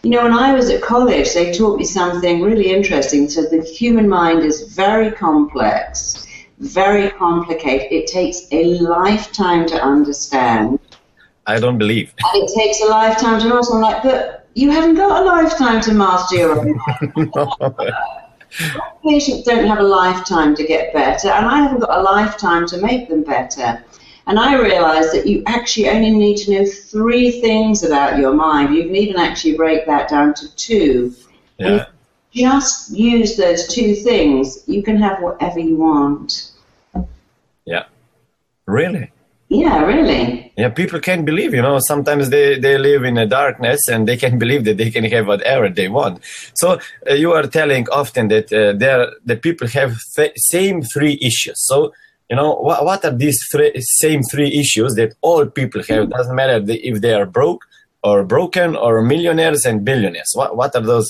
You 0.03 0.09
know, 0.09 0.23
when 0.23 0.33
I 0.33 0.53
was 0.53 0.69
at 0.69 0.81
college, 0.81 1.33
they 1.33 1.53
taught 1.53 1.77
me 1.77 1.85
something 1.85 2.41
really 2.41 2.71
interesting. 2.71 3.29
So 3.29 3.43
the 3.43 3.61
human 3.61 4.09
mind 4.09 4.43
is 4.43 4.73
very 4.73 5.11
complex, 5.11 6.26
very 6.59 7.11
complicated. 7.11 7.91
It 7.91 8.07
takes 8.07 8.47
a 8.51 8.63
lifetime 8.79 9.67
to 9.67 9.75
understand. 9.75 10.79
I 11.45 11.59
don't 11.59 11.77
believe. 11.77 12.13
And 12.33 12.43
it 12.43 12.51
takes 12.53 12.81
a 12.81 12.87
lifetime 12.87 13.39
to 13.41 13.47
master. 13.47 13.75
I'm 13.75 13.81
like, 13.81 14.03
but 14.03 14.47
you 14.53 14.71
haven't 14.71 14.95
got 14.95 15.21
a 15.21 15.25
lifetime 15.25 15.81
to 15.81 15.93
master 15.93 16.35
your 16.35 16.59
own. 16.59 16.79
Patients 19.03 19.43
don't 19.43 19.67
have 19.67 19.79
a 19.79 19.83
lifetime 19.83 20.55
to 20.55 20.65
get 20.65 20.93
better, 20.93 21.29
and 21.29 21.45
I 21.45 21.61
haven't 21.61 21.81
got 21.81 21.99
a 21.99 22.01
lifetime 22.01 22.65
to 22.67 22.81
make 22.81 23.07
them 23.07 23.23
better. 23.23 23.83
And 24.25 24.37
I 24.39 24.59
realized 24.59 25.13
that 25.13 25.25
you 25.25 25.43
actually 25.45 25.89
only 25.89 26.11
need 26.11 26.37
to 26.37 26.51
know 26.51 26.65
three 26.65 27.39
things 27.39 27.83
about 27.83 28.19
your 28.19 28.33
mind. 28.33 28.75
You 28.75 28.83
can 28.83 28.95
even 28.95 29.17
actually 29.17 29.55
break 29.55 29.85
that 29.85 30.09
down 30.09 30.33
to 30.33 30.55
two. 30.55 31.15
Yeah. 31.57 31.85
Just 32.37 32.91
use 32.91 33.35
those 33.35 33.67
two 33.67 33.95
things, 33.95 34.63
you 34.67 34.83
can 34.83 34.97
have 34.97 35.21
whatever 35.21 35.59
you 35.59 35.75
want. 35.77 36.51
Yeah. 37.65 37.85
Really? 38.67 39.11
Yeah, 39.49 39.83
really. 39.85 40.51
Yeah, 40.57 40.69
people 40.69 40.99
can't 40.99 41.25
believe, 41.25 41.53
you 41.53 41.61
know, 41.61 41.79
sometimes 41.79 42.29
they, 42.29 42.59
they 42.59 42.77
live 42.77 43.03
in 43.05 43.17
a 43.17 43.25
darkness 43.25 43.87
and 43.87 44.07
they 44.07 44.17
can 44.17 44.37
believe 44.43 44.65
that 44.65 44.77
they 44.77 44.91
can 44.91 45.05
have 45.05 45.27
whatever 45.27 45.69
they 45.69 45.87
want. 45.87 46.19
So 46.55 46.79
uh, 47.09 47.13
you 47.13 47.31
are 47.31 47.47
telling 47.47 47.87
often 47.89 48.27
that 48.27 48.51
uh, 48.51 48.77
there, 48.77 49.07
the 49.25 49.37
people 49.37 49.67
have 49.69 49.97
th- 50.15 50.33
same 50.35 50.83
three 50.83 51.17
issues. 51.21 51.65
So, 51.65 51.93
you 52.29 52.35
know, 52.35 52.55
what, 52.55 52.83
what 52.83 53.05
are 53.05 53.15
these 53.15 53.39
three, 53.49 53.71
same 53.79 54.21
three 54.23 54.53
issues 54.53 54.95
that 54.95 55.13
all 55.21 55.45
people 55.45 55.81
have? 55.83 56.03
It 56.03 56.09
doesn't 56.09 56.35
matter 56.35 56.63
if 56.67 57.01
they 57.01 57.13
are 57.13 57.25
broke 57.25 57.63
or 58.03 58.23
broken 58.23 58.75
or 58.75 59.01
millionaires 59.01 59.65
and 59.65 59.85
billionaires. 59.85 60.31
What, 60.33 60.57
what 60.57 60.75
are 60.75 60.81
those 60.81 61.09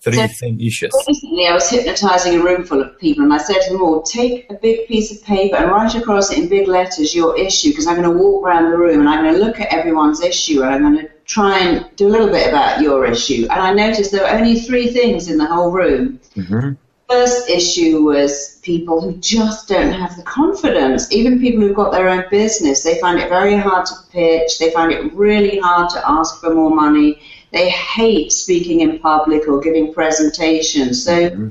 three 0.00 0.18
issues? 0.60 0.92
Recently, 1.06 1.46
I 1.46 1.54
was 1.54 1.68
hypnotizing 1.68 2.40
a 2.40 2.42
room 2.42 2.64
full 2.64 2.80
of 2.80 2.98
people, 2.98 3.24
and 3.24 3.32
I 3.32 3.38
said 3.38 3.60
to 3.62 3.72
them 3.72 3.82
all, 3.82 4.02
take 4.02 4.50
a 4.50 4.54
big 4.54 4.86
piece 4.86 5.10
of 5.14 5.24
paper 5.24 5.56
and 5.56 5.70
write 5.70 5.94
across 5.94 6.30
it 6.30 6.38
in 6.38 6.48
big 6.48 6.68
letters 6.68 7.14
your 7.14 7.38
issue, 7.38 7.70
because 7.70 7.86
I'm 7.86 8.00
going 8.00 8.10
to 8.10 8.16
walk 8.16 8.44
around 8.44 8.70
the 8.70 8.76
room 8.76 9.00
and 9.00 9.08
I'm 9.08 9.24
going 9.24 9.34
to 9.34 9.40
look 9.44 9.60
at 9.60 9.72
everyone's 9.72 10.22
issue, 10.22 10.62
and 10.62 10.74
I'm 10.74 10.82
going 10.82 11.06
to 11.06 11.12
try 11.26 11.58
and 11.58 11.94
do 11.96 12.08
a 12.08 12.10
little 12.10 12.28
bit 12.28 12.48
about 12.48 12.80
your 12.80 13.04
issue. 13.04 13.46
And 13.50 13.60
I 13.60 13.72
noticed 13.72 14.12
there 14.12 14.22
were 14.22 14.30
only 14.30 14.60
three 14.60 14.88
things 14.88 15.28
in 15.28 15.36
the 15.36 15.46
whole 15.46 15.70
room. 15.70 16.20
hmm 16.34 16.70
First 17.08 17.48
issue 17.48 18.02
was 18.02 18.60
people 18.62 19.00
who 19.00 19.16
just 19.16 19.66
don't 19.66 19.92
have 19.92 20.14
the 20.18 20.22
confidence. 20.24 21.10
Even 21.10 21.40
people 21.40 21.62
who've 21.62 21.74
got 21.74 21.90
their 21.90 22.06
own 22.06 22.24
business, 22.30 22.82
they 22.82 23.00
find 23.00 23.18
it 23.18 23.30
very 23.30 23.56
hard 23.56 23.86
to 23.86 23.94
pitch. 24.12 24.58
They 24.58 24.70
find 24.72 24.92
it 24.92 25.14
really 25.14 25.58
hard 25.58 25.88
to 25.94 26.02
ask 26.06 26.38
for 26.38 26.54
more 26.54 26.68
money. 26.68 27.18
They 27.50 27.70
hate 27.70 28.32
speaking 28.32 28.80
in 28.80 28.98
public 28.98 29.48
or 29.48 29.60
giving 29.60 29.92
presentations. 29.92 31.04
So 31.04 31.30
mm-hmm. 31.30 31.48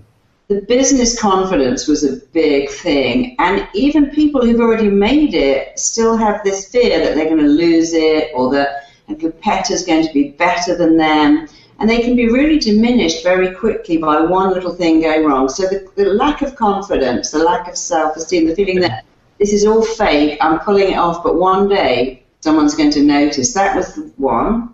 the 0.47 0.61
business 0.61 1.19
confidence 1.19 1.87
was 1.87 2.03
a 2.03 2.17
big 2.27 2.69
thing. 2.69 3.35
And 3.39 3.67
even 3.73 4.11
people 4.11 4.45
who've 4.45 4.59
already 4.59 4.89
made 4.89 5.33
it 5.33 5.77
still 5.79 6.15
have 6.15 6.43
this 6.43 6.69
fear 6.69 6.99
that 6.99 7.15
they're 7.15 7.25
going 7.25 7.37
to 7.37 7.47
lose 7.47 7.93
it 7.93 8.31
or 8.35 8.51
that 8.53 8.89
a 9.09 9.15
competitor's 9.15 9.85
going 9.85 10.05
to 10.05 10.13
be 10.13 10.29
better 10.31 10.75
than 10.75 10.97
them. 10.97 11.47
And 11.79 11.89
they 11.89 12.01
can 12.01 12.15
be 12.15 12.29
really 12.29 12.57
diminished 12.59 13.23
very 13.23 13.53
quickly 13.53 13.97
by 13.97 14.21
one 14.21 14.51
little 14.51 14.73
thing 14.73 15.01
going 15.01 15.25
wrong. 15.25 15.47
So 15.47 15.63
the, 15.63 15.87
the 15.95 16.05
lack 16.05 16.41
of 16.41 16.55
confidence, 16.55 17.31
the 17.31 17.43
lack 17.43 17.67
of 17.67 17.77
self 17.77 18.17
esteem, 18.17 18.47
the 18.47 18.55
feeling 18.55 18.79
that 18.81 19.05
this 19.39 19.53
is 19.53 19.65
all 19.65 19.83
fake, 19.83 20.39
I'm 20.41 20.59
pulling 20.59 20.93
it 20.93 20.97
off, 20.97 21.23
but 21.23 21.35
one 21.35 21.69
day 21.69 22.23
someone's 22.39 22.75
going 22.75 22.91
to 22.91 23.03
notice. 23.03 23.53
That 23.53 23.75
was 23.75 23.99
one. 24.17 24.73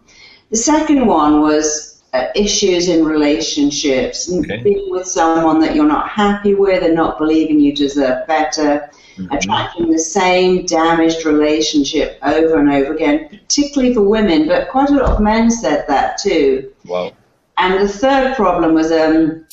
The 0.53 0.57
second 0.59 1.07
one 1.07 1.41
was 1.41 2.01
uh, 2.13 2.25
issues 2.35 2.87
in 2.87 3.03
relationships, 3.03 4.31
Okay. 4.31 4.61
being 4.61 4.91
with 4.91 5.07
someone 5.07 5.59
that 5.61 5.73
you're 5.75 5.87
not 5.97 6.07
happy 6.09 6.53
with 6.53 6.83
and 6.83 6.93
not 6.95 7.17
believing 7.17 7.59
you 7.59 7.75
deserve 7.75 8.27
better, 8.27 8.89
Mm-hmm. 9.17 9.31
attracting 9.35 9.91
the 9.91 9.99
same 9.99 10.65
damaged 10.65 11.23
relationship 11.23 12.17
over 12.23 12.57
and 12.59 12.69
over 12.71 12.93
again, 12.95 13.29
particularly 13.29 13.93
for 13.93 14.01
women, 14.01 14.47
but 14.47 14.69
quite 14.69 14.89
a 14.89 14.93
lot 14.93 15.09
of 15.11 15.19
men 15.21 15.51
said 15.51 15.85
that 15.87 16.17
too. 16.17 16.71
Wow. 16.85 17.11
And 17.59 17.71
the 17.83 17.87
third 17.87 18.35
problem 18.35 18.73
was 18.73 18.91
um, 18.91 19.45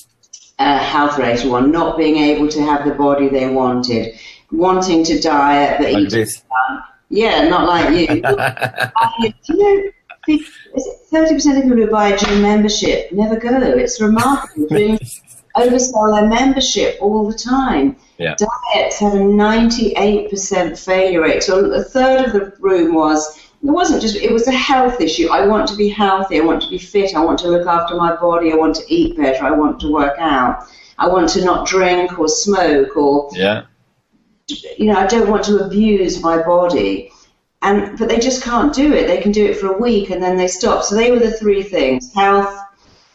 a 0.61 0.78
health 0.78 1.19
related 1.19 1.50
one, 1.50 1.71
not 1.71 1.99
being 1.99 2.16
able 2.16 2.49
to 2.49 2.61
have 2.62 2.87
the 2.87 2.95
body 2.95 3.28
they 3.28 3.49
wanted, 3.50 4.19
wanting 4.50 5.04
to 5.04 5.21
diet, 5.21 5.76
but 5.78 5.92
Like 5.92 6.04
eating 6.04 6.19
this. 6.21 6.42
yeah, 7.11 7.47
not 7.49 7.66
like 7.69 7.88
you. 7.99 8.07
You 8.12 8.21
know, 8.23 8.37
fif- 9.23 9.35
is 9.50 9.59
it 9.59 9.95
thirty 10.38 11.34
percent 11.34 11.58
of 11.58 11.62
people 11.64 11.78
who 11.78 11.90
buy 11.90 12.08
a 12.08 12.16
gym 12.18 12.42
membership 12.42 13.12
never 13.12 13.37
go? 13.37 13.49
It's 13.60 14.00
remarkable. 14.00 14.66
Gyms 14.70 15.20
oversell 15.56 16.14
their 16.14 16.28
membership 16.28 16.96
all 17.00 17.28
the 17.30 17.37
time. 17.37 17.96
Yeah. 18.18 18.37
Diets 18.37 18.99
have 19.00 19.14
a 19.14 19.25
ninety-eight 19.25 20.30
percent 20.30 20.78
failure 20.78 21.22
rate. 21.22 21.42
So 21.42 21.72
a 21.72 21.82
third 21.82 22.26
of 22.26 22.32
the 22.32 22.52
room 22.60 22.94
was. 22.94 23.38
It 23.62 23.66
wasn't 23.70 24.00
just. 24.00 24.16
It 24.16 24.32
was 24.32 24.46
a 24.49 24.52
health 24.52 25.00
issue. 25.02 25.28
I 25.30 25.46
want 25.46 25.68
to 25.68 25.76
be 25.76 25.88
healthy. 25.88 26.38
I 26.40 26.44
want 26.44 26.62
to 26.62 26.70
be 26.70 26.78
fit. 26.78 27.14
I 27.14 27.22
want 27.22 27.38
to 27.40 27.49
look 27.49 27.66
after 27.66 27.94
my 27.94 28.16
body. 28.16 28.52
I 28.52 28.56
want 28.56 28.75
to 28.76 28.84
eat 28.88 29.16
better. 29.18 29.44
I 29.44 29.50
want 29.50 29.80
to 29.80 29.92
work 29.92 30.16
out. 30.18 30.64
I 30.99 31.08
want 31.08 31.28
to 31.30 31.44
not 31.44 31.66
drink 31.66 32.18
or 32.18 32.26
smoke 32.28 32.96
or 32.96 33.30
Yeah. 33.34 33.64
you 34.78 34.87
know, 34.87 34.94
I 34.99 35.06
don't 35.06 35.28
want 35.30 35.44
to 35.44 35.58
abuse 35.64 36.22
my 36.22 36.42
body. 36.42 37.10
And 37.62 37.99
but 37.99 38.09
they 38.09 38.19
just 38.19 38.43
can't 38.43 38.73
do 38.75 38.93
it. 38.95 39.07
They 39.07 39.21
can 39.21 39.33
do 39.33 39.45
it 39.45 39.57
for 39.59 39.75
a 39.75 39.79
week 39.79 40.11
and 40.11 40.23
then 40.23 40.37
they 40.37 40.49
stop. 40.49 40.83
So 40.83 40.95
they 40.95 41.11
were 41.11 41.19
the 41.19 41.33
three 41.33 41.62
things: 41.62 42.12
health, 42.14 42.59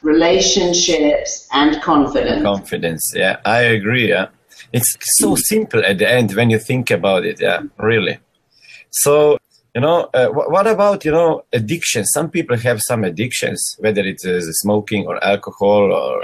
relationships, 0.04 1.48
and 1.52 1.82
confidence. 1.82 2.44
confidence 2.44 3.14
yeah 3.16 3.38
i 3.46 3.60
agree 3.78 4.10
yeah 4.10 4.28
it's 4.74 4.96
so 5.20 5.36
simple 5.36 5.82
at 5.86 5.98
the 5.98 6.10
end 6.10 6.34
when 6.34 6.50
you 6.50 6.60
think 6.60 6.92
about 6.92 7.26
it 7.26 7.38
yeah 7.42 7.62
really 7.78 8.18
so 8.92 9.38
you 9.74 9.82
know 9.82 10.10
uh, 10.14 10.28
wh- 10.28 10.50
what 10.56 10.68
about 10.68 11.04
you 11.06 11.12
know 11.12 11.44
addiction 11.54 12.06
some 12.06 12.30
people 12.30 12.58
have 12.58 12.80
some 12.82 13.04
addictions 13.04 13.76
whether 13.80 14.02
it 14.02 14.20
is 14.24 14.46
smoking 14.62 15.08
or 15.08 15.16
alcohol 15.24 15.92
or 15.92 16.22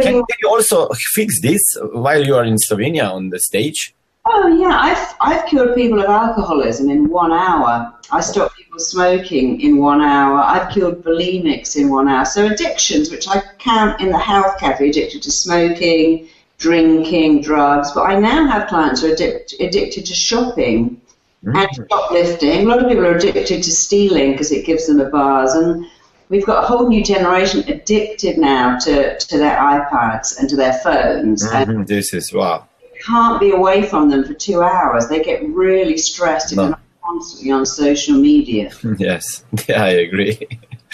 can, 0.00 0.14
can 0.28 0.38
you 0.42 0.48
also 0.48 0.88
fix 1.14 1.40
this 1.40 1.62
while 1.92 2.24
you 2.24 2.34
are 2.34 2.44
in 2.44 2.56
slovenia 2.56 3.10
on 3.10 3.30
the 3.30 3.40
stage 3.40 3.94
oh 4.24 4.46
yeah, 4.48 4.76
I've 4.78 5.14
I've 5.20 5.46
cured 5.46 5.74
people 5.74 6.00
of 6.00 6.06
alcoholism 6.06 6.90
in 6.90 7.08
one 7.08 7.32
hour. 7.32 7.92
I 8.10 8.20
stopped 8.20 8.56
people 8.56 8.78
smoking 8.78 9.60
in 9.60 9.78
one 9.78 10.00
hour. 10.00 10.38
I've 10.38 10.70
cured 10.72 11.02
bulimics 11.02 11.76
in 11.76 11.90
one 11.90 12.08
hour. 12.08 12.24
So 12.24 12.46
addictions, 12.46 13.10
which 13.10 13.28
I 13.28 13.42
count 13.58 14.00
in 14.00 14.10
the 14.10 14.18
health 14.18 14.58
category, 14.58 14.90
addicted 14.90 15.22
to 15.22 15.30
smoking, 15.30 16.28
drinking, 16.58 17.42
drugs. 17.42 17.92
But 17.92 18.02
I 18.02 18.18
now 18.18 18.46
have 18.46 18.68
clients 18.68 19.00
who 19.00 19.12
are 19.12 19.16
addic- 19.16 19.58
addicted 19.60 20.06
to 20.06 20.14
shopping. 20.14 21.00
and 21.44 21.68
shoplifting. 21.74 22.60
A 22.60 22.68
lot 22.68 22.80
of 22.82 22.88
people 22.88 23.04
are 23.04 23.16
addicted 23.16 23.62
to 23.64 23.70
stealing 23.72 24.32
because 24.32 24.52
it 24.52 24.64
gives 24.64 24.86
them 24.86 25.00
a 25.00 25.06
buzz. 25.10 25.54
And 25.54 25.86
we've 26.28 26.46
got 26.46 26.62
a 26.62 26.66
whole 26.66 26.88
new 26.88 27.02
generation 27.02 27.64
addicted 27.68 28.38
now 28.38 28.78
to, 28.78 29.18
to 29.18 29.38
their 29.38 29.56
iPads 29.56 30.38
and 30.38 30.48
to 30.50 30.56
their 30.56 30.72
phones 30.74 31.42
and 31.42 31.68
Mhm, 31.68 31.86
this 31.86 32.14
is 32.14 32.32
wow 32.32 32.68
can't 33.06 33.38
be 33.40 33.50
away 33.50 33.82
from 33.90 34.08
them 34.10 34.24
for 34.24 34.34
two 34.34 34.62
hours. 34.62 35.08
They 35.08 35.22
get 35.22 35.42
really 35.48 35.96
stressed 35.98 36.52
if 36.52 36.56
No. 36.56 36.62
they're 36.62 36.70
not 36.70 36.80
constantly 37.04 37.50
on 37.50 37.64
social 37.66 38.16
media. 38.30 38.70
yes 38.98 39.24
yeah, 39.68 39.82
i 39.84 39.92
agree 40.06 40.34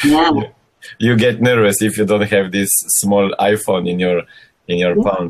Yeah. 0.05 0.31
you 0.99 1.17
get 1.17 1.41
nervous 1.51 1.77
if 1.83 1.93
you 1.99 2.05
don't 2.07 2.29
have 2.37 2.47
this 2.59 2.71
small 3.01 3.27
iphone 3.53 3.85
in 3.93 3.99
your 4.05 4.19
in 4.69 4.77
your 4.85 4.95
palm 5.05 5.27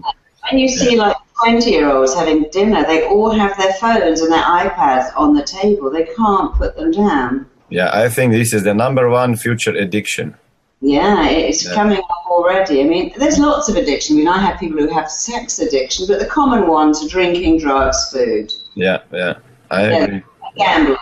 And 0.50 0.60
you 0.60 0.68
see 0.68 0.96
like 0.96 1.16
20 1.44 1.70
year 1.70 1.88
olds 1.94 2.14
having 2.14 2.40
dinner, 2.58 2.82
they 2.84 3.00
all 3.06 3.30
have 3.30 3.54
their 3.58 3.72
phones 3.74 4.20
and 4.22 4.30
their 4.32 4.42
iPads 4.64 5.08
on 5.22 5.34
the 5.38 5.42
table. 5.58 5.90
They 5.90 6.06
can't 6.20 6.50
put 6.60 6.70
them 6.76 6.90
down. 6.90 7.46
Yeah, 7.78 7.90
I 7.92 8.08
think 8.08 8.32
this 8.32 8.52
is 8.56 8.62
the 8.64 8.74
number 8.74 9.04
one 9.10 9.36
future 9.36 9.74
addiction. 9.84 10.34
Yeah, 10.80 11.28
it's 11.28 11.66
yeah. 11.66 11.74
coming 11.74 11.98
up 11.98 12.26
already. 12.26 12.80
I 12.80 12.84
mean, 12.84 13.12
there's 13.16 13.38
lots 13.38 13.68
of 13.68 13.76
addiction. 13.76 14.16
I 14.16 14.18
mean, 14.18 14.28
I 14.28 14.38
have 14.38 14.58
people 14.60 14.78
who 14.78 14.88
have 14.88 15.10
sex 15.10 15.58
addiction, 15.58 16.06
but 16.06 16.20
the 16.20 16.26
common 16.26 16.68
ones 16.68 17.04
are 17.04 17.08
drinking, 17.08 17.58
drugs, 17.58 18.12
food. 18.12 18.52
Yeah, 18.74 19.02
yeah, 19.12 19.38
I 19.70 19.82
agree. 19.82 20.22
Gambling. 20.56 20.96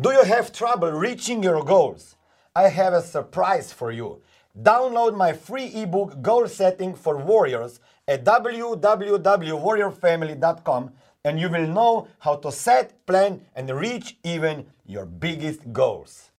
Do 0.00 0.12
you 0.12 0.22
have 0.24 0.52
trouble 0.52 0.92
reaching 0.92 1.42
your 1.42 1.64
goals? 1.64 2.14
I 2.54 2.68
have 2.68 2.92
a 2.92 3.02
surprise 3.02 3.72
for 3.72 3.90
you. 3.90 4.22
Download 4.60 5.16
my 5.16 5.32
free 5.32 5.72
ebook 5.74 6.22
Goal 6.22 6.46
Setting 6.48 6.94
for 6.94 7.16
Warriors 7.18 7.80
at 8.06 8.24
www.warriorfamily.com 8.24 10.92
and 11.24 11.40
you 11.40 11.48
will 11.50 11.66
know 11.66 12.06
how 12.20 12.36
to 12.36 12.52
set, 12.52 13.04
plan, 13.04 13.40
and 13.54 13.68
reach 13.70 14.16
even 14.22 14.66
your 14.86 15.04
biggest 15.04 15.72
goals. 15.72 16.30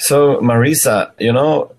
So, 0.00 0.38
Marisa, 0.40 1.12
you 1.18 1.32
know 1.32 1.72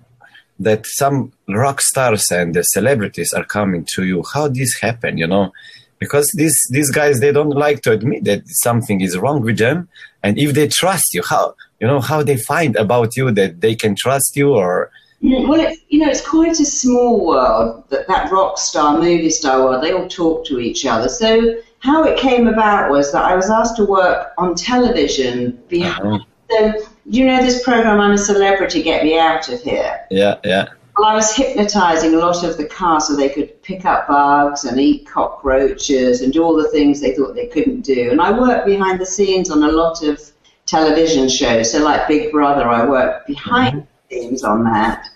that 0.59 0.85
some 0.85 1.33
rock 1.49 1.81
stars 1.81 2.31
and 2.31 2.53
the 2.53 2.61
celebrities 2.61 3.33
are 3.33 3.43
coming 3.43 3.85
to 3.95 4.05
you. 4.05 4.23
How 4.33 4.47
this 4.47 4.79
happen, 4.79 5.17
you 5.17 5.27
know? 5.27 5.51
Because 5.99 6.31
these 6.35 6.57
these 6.71 6.91
guys 6.91 7.19
they 7.19 7.31
don't 7.31 7.57
like 7.65 7.81
to 7.81 7.91
admit 7.91 8.23
that 8.25 8.43
something 8.47 9.01
is 9.01 9.17
wrong 9.17 9.41
with 9.41 9.57
them, 9.57 9.89
and 10.23 10.37
if 10.37 10.53
they 10.53 10.67
trust 10.67 11.13
you, 11.13 11.21
how 11.27 11.55
you 11.79 11.87
know 11.87 11.99
how 11.99 12.23
they 12.23 12.37
find 12.37 12.75
about 12.75 13.15
you 13.17 13.31
that 13.31 13.61
they 13.61 13.75
can 13.75 13.95
trust 13.95 14.35
you 14.35 14.53
or 14.53 14.91
well, 15.23 15.59
it, 15.59 15.77
you 15.89 15.99
know, 15.99 16.09
it's 16.09 16.27
quite 16.27 16.59
a 16.59 16.65
small 16.65 17.23
world, 17.23 17.83
that, 17.89 18.07
that 18.07 18.31
rock 18.31 18.57
star, 18.57 18.97
movie 18.97 19.29
star 19.29 19.63
world, 19.63 19.83
they 19.83 19.91
all 19.91 20.07
talk 20.07 20.45
to 20.47 20.59
each 20.59 20.83
other. 20.83 21.09
So, 21.09 21.61
how 21.77 22.03
it 22.03 22.17
came 22.17 22.47
about 22.47 22.89
was 22.89 23.11
that 23.11 23.23
I 23.23 23.35
was 23.35 23.49
asked 23.49 23.75
to 23.77 23.85
work 23.85 24.33
on 24.39 24.55
television 24.55 25.59
behind. 25.67 26.07
Uh-huh. 26.07 26.19
So, 26.49 26.87
you 27.05 27.25
know 27.25 27.41
this 27.41 27.63
program, 27.63 28.00
I'm 28.00 28.12
a 28.12 28.17
Celebrity, 28.17 28.84
Get 28.84 29.03
Me 29.03 29.17
Out 29.17 29.50
of 29.50 29.62
Here? 29.62 30.05
Yeah, 30.10 30.39
yeah. 30.43 30.70
Well, 30.98 31.08
I 31.08 31.15
was 31.15 31.34
hypnotizing 31.34 32.13
a 32.13 32.17
lot 32.17 32.43
of 32.43 32.58
the 32.58 32.65
cast 32.65 33.08
so 33.08 33.15
they 33.15 33.29
could 33.29 33.62
pick 33.63 33.86
up 33.86 34.08
bugs 34.08 34.65
and 34.65 34.79
eat 34.79 35.08
cockroaches 35.08 36.22
and 36.22 36.34
do 36.34 36.43
all 36.43 36.55
the 36.55 36.70
things 36.70 37.00
they 37.00 37.15
thought 37.15 37.34
they 37.34 37.48
couldn't 37.48 37.81
do. 37.81 38.12
And 38.12 38.22
I 38.22 38.38
worked 38.38 38.65
behind 38.65 39.00
the 39.00 39.05
scenes 39.05 39.50
on 39.50 39.63
a 39.63 39.72
lot 39.72 40.03
of 40.03 40.22
television 40.65 41.29
shows. 41.29 41.72
So, 41.72 41.84
like 41.84 42.08
Big 42.08 42.31
Brother, 42.31 42.67
I 42.67 42.86
worked 42.86 43.27
behind 43.27 43.77
mm-hmm. 43.77 43.86
the 44.10 44.15
scenes 44.15 44.43
on 44.43 44.63
that. 44.65 45.08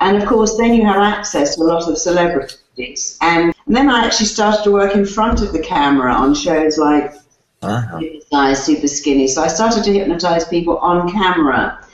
And 0.00 0.22
of 0.22 0.28
course, 0.28 0.56
then 0.58 0.74
you 0.74 0.84
have 0.84 0.96
access 0.96 1.56
to 1.56 1.62
a 1.62 1.64
lot 1.64 1.88
of 1.88 1.96
celebrities. 1.96 3.18
And 3.22 3.54
then 3.66 3.88
I 3.88 4.04
actually 4.04 4.26
started 4.26 4.62
to 4.64 4.70
work 4.70 4.94
in 4.94 5.06
front 5.06 5.40
of 5.40 5.52
the 5.52 5.60
camera 5.60 6.12
on 6.12 6.34
shows 6.34 6.76
like 6.76 7.14
uh-huh. 7.62 8.00
Size, 8.30 8.64
Super 8.64 8.88
Skinny. 8.88 9.28
So 9.28 9.42
I 9.42 9.48
started 9.48 9.84
to 9.84 9.92
hypnotize 9.92 10.46
people 10.46 10.78
on 10.78 11.10
camera. 11.10 11.84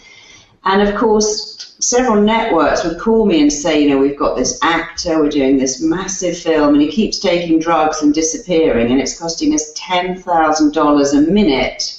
And 0.64 0.82
of 0.82 0.94
course, 0.94 1.74
several 1.80 2.22
networks 2.22 2.84
would 2.84 2.98
call 2.98 3.26
me 3.26 3.42
and 3.42 3.52
say, 3.52 3.82
you 3.82 3.90
know, 3.90 3.98
we've 3.98 4.18
got 4.18 4.36
this 4.36 4.58
actor, 4.62 5.20
we're 5.20 5.28
doing 5.28 5.56
this 5.56 5.80
massive 5.82 6.38
film, 6.38 6.74
and 6.74 6.82
he 6.82 6.88
keeps 6.88 7.18
taking 7.18 7.58
drugs 7.58 8.02
and 8.02 8.14
disappearing, 8.14 8.92
and 8.92 9.00
it's 9.00 9.18
costing 9.18 9.52
us 9.54 9.72
$10,000 9.74 11.18
a 11.18 11.30
minute 11.30 11.98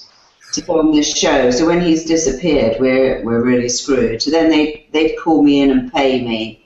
to 0.53 0.62
film 0.62 0.96
this 0.96 1.17
show. 1.17 1.51
So 1.51 1.65
when 1.65 1.82
he's 1.82 2.05
disappeared, 2.05 2.77
we're 2.79 3.24
we're 3.24 3.43
really 3.43 3.70
screwed. 3.70 4.22
So 4.22 4.29
then 4.32 4.50
they 4.50 4.88
they'd 4.91 5.17
call 5.17 5.43
me 5.43 5.62
in 5.62 5.72
and 5.72 5.91
pay 5.91 6.24
me. 6.24 6.65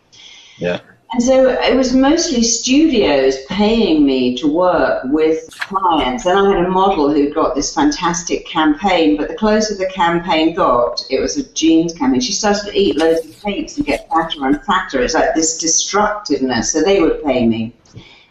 Yeah. 0.57 0.81
And 1.13 1.23
so 1.23 1.49
it 1.49 1.75
was 1.75 1.93
mostly 1.93 2.43
studios 2.43 3.37
paying 3.45 4.05
me 4.05 4.35
to 4.37 4.47
work 4.47 5.03
with 5.05 5.49
clients. 5.57 6.25
And 6.25 6.37
I 6.37 6.49
had 6.49 6.65
a 6.65 6.69
model 6.69 7.09
who 7.13 7.33
got 7.33 7.55
this 7.55 7.73
fantastic 7.73 8.45
campaign, 8.45 9.15
but 9.15 9.29
the 9.29 9.35
closer 9.35 9.75
the 9.75 9.87
campaign 9.87 10.53
got, 10.53 11.01
it 11.09 11.21
was 11.21 11.37
a 11.37 11.47
jeans 11.53 11.93
campaign. 11.93 12.19
She 12.19 12.33
started 12.33 12.65
to 12.65 12.77
eat 12.77 12.97
loads 12.97 13.25
of 13.25 13.41
cakes 13.41 13.77
and 13.77 13.85
get 13.85 14.09
fatter 14.09 14.45
and 14.45 14.61
fatter. 14.65 15.01
It's 15.01 15.13
like 15.13 15.33
this 15.33 15.57
destructiveness. 15.57 16.73
So 16.73 16.81
they 16.81 16.99
would 17.01 17.23
pay 17.23 17.47
me. 17.47 17.73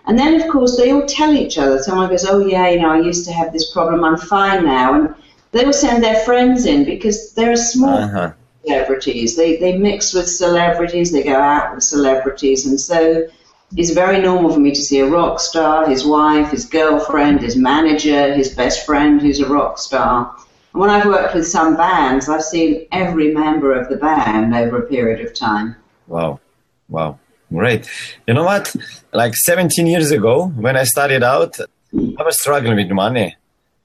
And 0.05 0.19
then, 0.19 0.41
of 0.41 0.49
course, 0.49 0.77
they 0.77 0.93
all 0.93 1.07
tell 1.07 1.33
each 1.33 1.57
other. 1.57 1.83
Someone 1.83 2.11
goes, 2.11 2.27
Oh, 2.27 2.47
yeah, 2.47 2.69
you 2.69 2.81
know, 2.81 2.91
I 2.91 3.01
used 3.01 3.25
to 3.25 3.33
have 3.33 3.55
this 3.55 3.73
problem. 3.73 4.05
I'm 4.05 4.19
fine 4.19 4.67
now. 4.67 4.95
And 4.95 5.15
they 5.53 5.65
will 5.65 5.73
send 5.73 6.05
their 6.05 6.21
friends 6.21 6.67
in 6.67 6.85
because 6.85 7.33
they're 7.33 7.53
a 7.53 7.57
small 7.57 7.99
uh-huh. 7.99 8.33
Celebrities. 8.67 9.37
They, 9.37 9.57
they 9.57 9.77
mix 9.77 10.13
with 10.13 10.29
celebrities, 10.29 11.13
they 11.13 11.23
go 11.23 11.37
out 11.37 11.75
with 11.75 11.85
celebrities, 11.85 12.67
and 12.67 12.81
so 12.81 13.29
it's 13.77 13.91
very 13.91 14.21
normal 14.21 14.53
for 14.53 14.61
me 14.61 14.71
to 14.71 14.81
see 14.81 15.01
a 15.01 15.07
rock 15.07 15.41
star, 15.41 15.89
his 15.89 16.05
wife, 16.07 16.51
his 16.51 16.67
girlfriend, 16.67 17.43
his 17.43 17.57
manager, 17.57 18.35
his 18.35 18.55
best 18.55 18.87
friend 18.87 19.21
who's 19.21 19.41
a 19.41 19.49
rock 19.49 19.79
star. 19.79 20.35
And 20.73 20.81
when 20.81 20.91
I've 20.91 21.07
worked 21.07 21.35
with 21.35 21.47
some 21.47 21.77
bands, 21.77 22.29
I've 22.29 22.43
seen 22.43 22.87
every 22.93 23.33
member 23.33 23.73
of 23.73 23.89
the 23.89 23.97
band 23.97 24.55
over 24.55 24.83
a 24.83 24.87
period 24.87 25.27
of 25.27 25.35
time. 25.35 25.77
Wow. 26.07 26.41
Wow. 26.89 27.19
Great. 27.53 27.89
You 28.27 28.35
know 28.35 28.45
what? 28.45 28.75
Like 29.13 29.35
17 29.35 29.87
years 29.87 30.11
ago, 30.11 30.47
when 30.49 30.77
I 30.77 30.85
started 30.85 31.23
out, 31.23 31.59
I 31.61 32.23
was 32.23 32.41
struggling 32.41 32.77
with 32.77 32.91
money. 32.91 33.37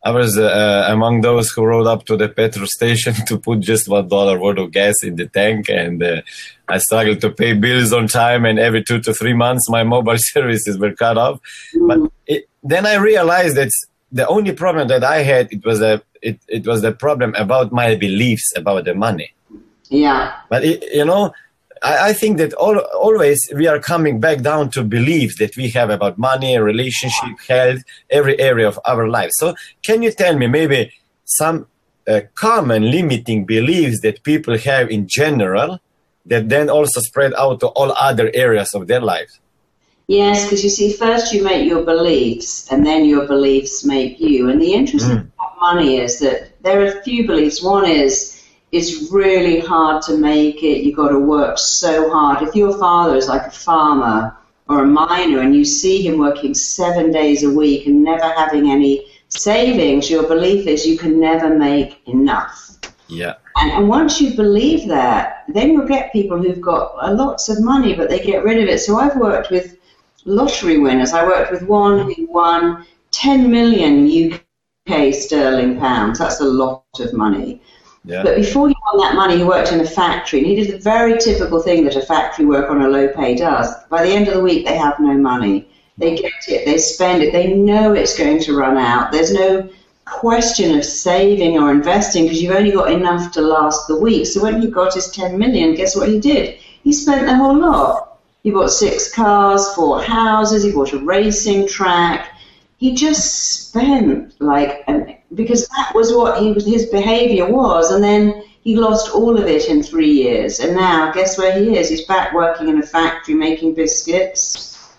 I 0.04 0.12
was 0.12 0.38
uh, 0.38 0.88
among 0.90 1.22
those 1.22 1.52
who 1.52 1.64
rode 1.64 1.86
up 1.86 2.06
to 2.06 2.18
the 2.18 2.28
petrol 2.28 2.66
station 2.68 3.14
to 3.28 3.38
put 3.38 3.60
just 3.60 3.88
one 3.88 4.08
dollar 4.08 4.40
worth 4.40 4.58
of 4.58 4.72
gas 4.72 4.96
in 5.04 5.16
the 5.16 5.28
tank, 5.28 5.70
and 5.70 6.02
uh, 6.02 6.22
I 6.68 6.80
struggled 6.80 7.22
to 7.22 7.30
pay 7.30 7.54
bills 7.54 7.94
on 7.94 8.08
time. 8.08 8.46
And 8.46 8.58
every 8.58 8.84
two 8.84 9.00
to 9.02 9.14
three 9.14 9.34
months, 9.34 9.70
my 9.70 9.84
mobile 9.96 10.18
services 10.18 10.78
were 10.80 10.94
cut 10.94 11.18
off. 11.18 11.40
But 11.88 12.12
it, 12.26 12.50
then 12.64 12.86
I 12.86 12.96
realized 12.96 13.58
that 13.58 13.70
the 14.12 14.28
only 14.28 14.54
problem 14.54 14.88
that 14.88 15.04
I 15.04 15.24
had 15.24 15.52
it 15.52 15.64
was 15.66 15.82
a 15.82 16.02
it, 16.22 16.40
it 16.48 16.68
was 16.68 16.82
the 16.82 16.92
problem 16.92 17.34
about 17.36 17.72
my 17.72 17.96
beliefs 17.96 18.54
about 18.56 18.86
the 18.86 18.94
money. 18.94 19.34
Yeah. 19.90 20.34
But 20.50 20.64
it, 20.64 20.84
you 20.94 21.06
know, 21.06 21.34
I, 21.82 22.10
I 22.10 22.14
think 22.14 22.38
that 22.38 22.54
all, 22.54 22.78
always 22.78 23.40
we 23.56 23.68
are 23.68 23.80
coming 23.80 24.20
back 24.20 24.42
down 24.42 24.70
to 24.72 24.84
beliefs 24.84 25.38
that 25.40 25.58
we 25.58 25.70
have 25.70 25.90
about 25.90 26.18
money, 26.18 26.58
relationship, 26.58 27.40
health, 27.48 27.82
every 28.10 28.40
area 28.40 28.68
of 28.68 28.80
our 28.86 29.08
life. 29.08 29.32
So, 29.34 29.56
can 29.84 30.02
you 30.02 30.12
tell 30.12 30.38
me 30.38 30.48
maybe 30.48 30.92
some 31.26 31.68
uh, 32.08 32.22
common 32.36 32.92
limiting 32.92 33.46
beliefs 33.46 34.02
that 34.02 34.24
people 34.24 34.58
have 34.58 34.90
in 34.90 35.08
general 35.08 35.80
that 36.26 36.50
then 36.50 36.70
also 36.70 37.00
spread 37.00 37.34
out 37.34 37.60
to 37.62 37.68
all 37.68 37.92
other 37.94 38.32
areas 38.34 38.74
of 38.74 38.88
their 38.88 39.02
lives? 39.02 39.40
Yes, 40.08 40.44
because 40.44 40.64
you 40.64 40.70
see, 40.70 40.92
first 40.92 41.34
you 41.34 41.44
make 41.44 41.66
your 41.66 41.84
beliefs, 41.84 42.70
and 42.72 42.86
then 42.86 43.06
your 43.06 43.26
beliefs 43.28 43.86
make 43.86 44.20
you. 44.20 44.50
And 44.50 44.62
the 44.62 44.74
interesting 44.74 45.18
mm. 45.18 45.32
about 45.36 45.60
money 45.62 45.98
is 45.98 46.20
that 46.20 46.62
there 46.64 46.82
are 46.82 46.98
a 46.98 47.02
few 47.02 47.26
beliefs. 47.26 47.64
One 47.64 47.90
is 47.90 48.41
it's 48.72 49.12
really 49.12 49.60
hard 49.60 50.02
to 50.04 50.18
make 50.18 50.64
it. 50.64 50.84
You've 50.84 50.96
got 50.96 51.10
to 51.10 51.20
work 51.20 51.58
so 51.58 52.10
hard. 52.10 52.42
If 52.42 52.56
your 52.56 52.78
father 52.78 53.16
is 53.16 53.28
like 53.28 53.48
a 53.48 53.52
farmer 53.52 54.36
or 54.70 54.84
a 54.84 54.88
miner 54.88 55.42
and 55.42 55.56
you 55.56 55.66
see 55.66 56.08
him 56.08 56.18
working 56.18 56.54
seven 56.54 57.12
days 57.12 57.44
a 57.44 57.50
week 57.50 57.88
and 57.88 58.04
never 58.04 58.32
having 58.34 58.72
any 58.72 59.06
savings, 59.28 60.10
your 60.10 60.28
belief 60.28 60.68
is 60.68 60.86
you 60.86 60.98
can 60.98 61.20
never 61.20 61.54
make 61.54 62.02
enough. 62.08 62.78
Yeah. 63.08 63.36
And, 63.58 63.72
and 63.72 63.90
once 63.90 64.22
you 64.22 64.36
believe 64.36 64.88
that, 64.88 65.44
then 65.50 65.72
you'll 65.72 65.88
get 65.88 66.14
people 66.14 66.42
who've 66.42 66.62
got 66.62 66.96
uh, 67.02 67.14
lots 67.14 67.50
of 67.50 67.62
money, 67.62 67.94
but 67.94 68.10
they 68.10 68.20
get 68.20 68.46
rid 68.46 68.64
of 68.64 68.70
it. 68.70 68.80
So 68.80 68.98
I've 68.98 69.18
worked 69.18 69.52
with 69.52 69.78
lottery 70.24 70.78
winners. 70.78 71.12
I 71.12 71.26
worked 71.26 71.52
with 71.52 71.64
one 71.64 72.10
who 72.12 72.32
won 72.32 72.86
10 73.12 73.52
million 73.52 74.32
UK 74.32 75.14
sterling 75.14 75.78
pounds. 75.78 76.20
That's 76.20 76.40
a 76.40 76.46
lot 76.46 76.86
of 77.00 77.14
money. 77.14 77.62
Yeah. 78.04 78.24
But 78.24 78.36
before 78.36 78.68
he 78.68 78.76
won 78.92 79.02
that 79.06 79.16
money, 79.16 79.38
he 79.38 79.44
worked 79.44 79.72
in 79.72 79.80
a 79.80 79.86
factory, 79.86 80.40
and 80.40 80.48
he 80.48 80.56
did 80.56 80.74
the 80.74 80.80
very 80.80 81.20
typical 81.20 81.62
thing 81.62 81.84
that 81.86 81.96
a 81.96 82.02
factory 82.02 82.46
worker 82.46 82.70
on 82.70 82.82
a 82.82 82.88
low 82.88 83.08
pay 83.10 83.36
does. 83.36 83.72
By 83.90 84.04
the 84.04 84.12
end 84.12 84.28
of 84.28 84.34
the 84.34 84.42
week, 84.42 84.66
they 84.66 84.76
have 84.76 85.00
no 85.00 85.14
money. 85.14 85.68
They 85.98 86.16
mm. 86.16 86.22
get 86.22 86.34
it, 86.48 86.66
they 86.66 86.78
spend 86.78 87.22
it, 87.22 87.32
they 87.32 87.54
know 87.54 87.94
it's 87.94 88.18
going 88.18 88.42
to 88.42 88.58
run 88.58 88.78
out. 88.78 89.12
There's 89.12 89.34
no 89.34 89.70
question 90.06 90.78
of 90.78 90.84
saving 90.84 91.60
or 91.60 91.72
investing 91.72 92.24
because 92.24 92.42
you've 92.42 92.56
only 92.56 92.72
got 92.72 92.92
enough 92.92 93.32
to 93.34 93.42
last 93.42 93.88
the 93.88 94.00
week. 94.00 94.26
So 94.26 94.42
when 94.42 94.62
he 94.62 94.68
got 94.68 94.96
his 94.96 95.12
10 95.12 95.38
million, 95.38 95.76
guess 95.76 95.96
what 95.96 96.10
he 96.10 96.20
did? 96.20 96.56
He 96.84 96.92
spent 96.92 97.28
the 97.28 97.36
whole 97.36 97.58
lot. 97.58 98.20
He 98.44 98.50
bought 98.50 98.72
six 98.72 99.14
cars, 99.14 99.74
four 99.76 100.02
houses, 100.02 100.64
he 100.64 100.72
bought 100.72 100.94
a 100.94 100.98
racing 100.98 101.68
track. 101.68 102.40
He 102.78 102.96
just 102.96 103.68
spent 103.68 104.34
like 104.42 104.84
an 104.88 105.16
because 105.36 105.68
that 105.68 105.94
was 105.94 106.14
what 106.14 106.42
he 106.42 106.52
was, 106.52 106.66
his 106.66 106.88
behavior 106.88 107.50
was, 107.50 107.92
and 107.92 108.04
then 108.04 108.44
he 108.62 108.76
lost 108.76 109.14
all 109.14 109.38
of 109.38 109.46
it 109.46 109.70
in 109.70 109.82
three 109.82 110.12
years. 110.12 110.60
And 110.60 110.76
now, 110.76 111.12
guess 111.12 111.38
where 111.38 111.58
he 111.58 111.78
is? 111.78 111.90
He's 111.90 112.06
back 112.06 112.34
working 112.34 112.70
in 112.70 112.80
a 112.80 112.86
factory 112.86 113.34
making 113.34 113.74
biscuits. 113.74 114.94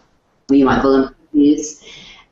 You 0.48 0.64
might 0.64 0.82
call 0.82 0.92
them 0.92 1.14
cookies. 1.32 1.84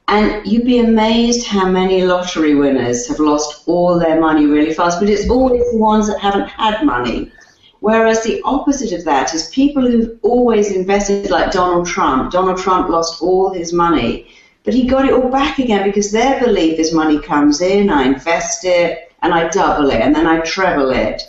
And 0.09 0.45
you'd 0.45 0.65
be 0.65 0.81
amazed 0.81 1.47
how 1.47 1.69
many 1.69 2.05
lottery 2.05 2.55
winners 2.55 3.07
have 3.07 3.21
lost 3.21 3.63
all 3.67 3.97
their 3.99 4.21
money 4.21 4.47
really 4.47 4.75
fast, 4.75 4.99
but 4.99 5.09
it's 5.09 5.31
always 5.31 5.71
the 5.71 5.79
ones 5.79 6.09
that 6.09 6.19
haven't 6.19 6.49
had 6.49 6.85
money. 6.85 7.31
Whereas 7.79 8.25
the 8.25 8.43
opposite 8.45 8.93
of 8.93 9.05
that 9.05 9.33
is 9.33 9.49
people 9.49 9.83
who've 9.83 10.19
always 10.23 10.73
invested, 10.75 11.31
like 11.31 11.53
Donald 11.53 11.87
Trump. 11.87 12.33
Donald 12.33 12.59
Trump 12.59 12.89
lost 12.89 13.23
all 13.23 13.55
his 13.55 13.73
money 13.73 14.27
But 14.65 14.75
he 14.75 14.87
got 14.87 15.07
it 15.07 15.15
all 15.15 15.31
back 15.31 15.59
again 15.59 15.85
because 15.85 16.13
their 16.13 16.39
belief 16.41 16.79
is 16.79 16.93
money 16.93 17.19
comes 17.19 17.61
in, 17.61 17.91
I 17.91 18.05
invest 18.05 18.65
it, 18.65 19.13
and 19.23 19.33
I 19.33 19.49
double 19.49 19.91
it, 19.91 20.01
and 20.01 20.15
then 20.15 20.27
I 20.27 20.41
treble 20.41 20.91
it. 20.91 21.23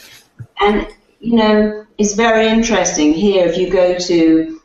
And, 0.59 0.87
you 1.19 1.35
know, 1.35 1.85
it's 1.97 2.13
very 2.13 2.47
interesting 2.47 3.13
here 3.13 3.45
if 3.45 3.57
you 3.57 3.69
go 3.69 3.97
to 3.97 4.61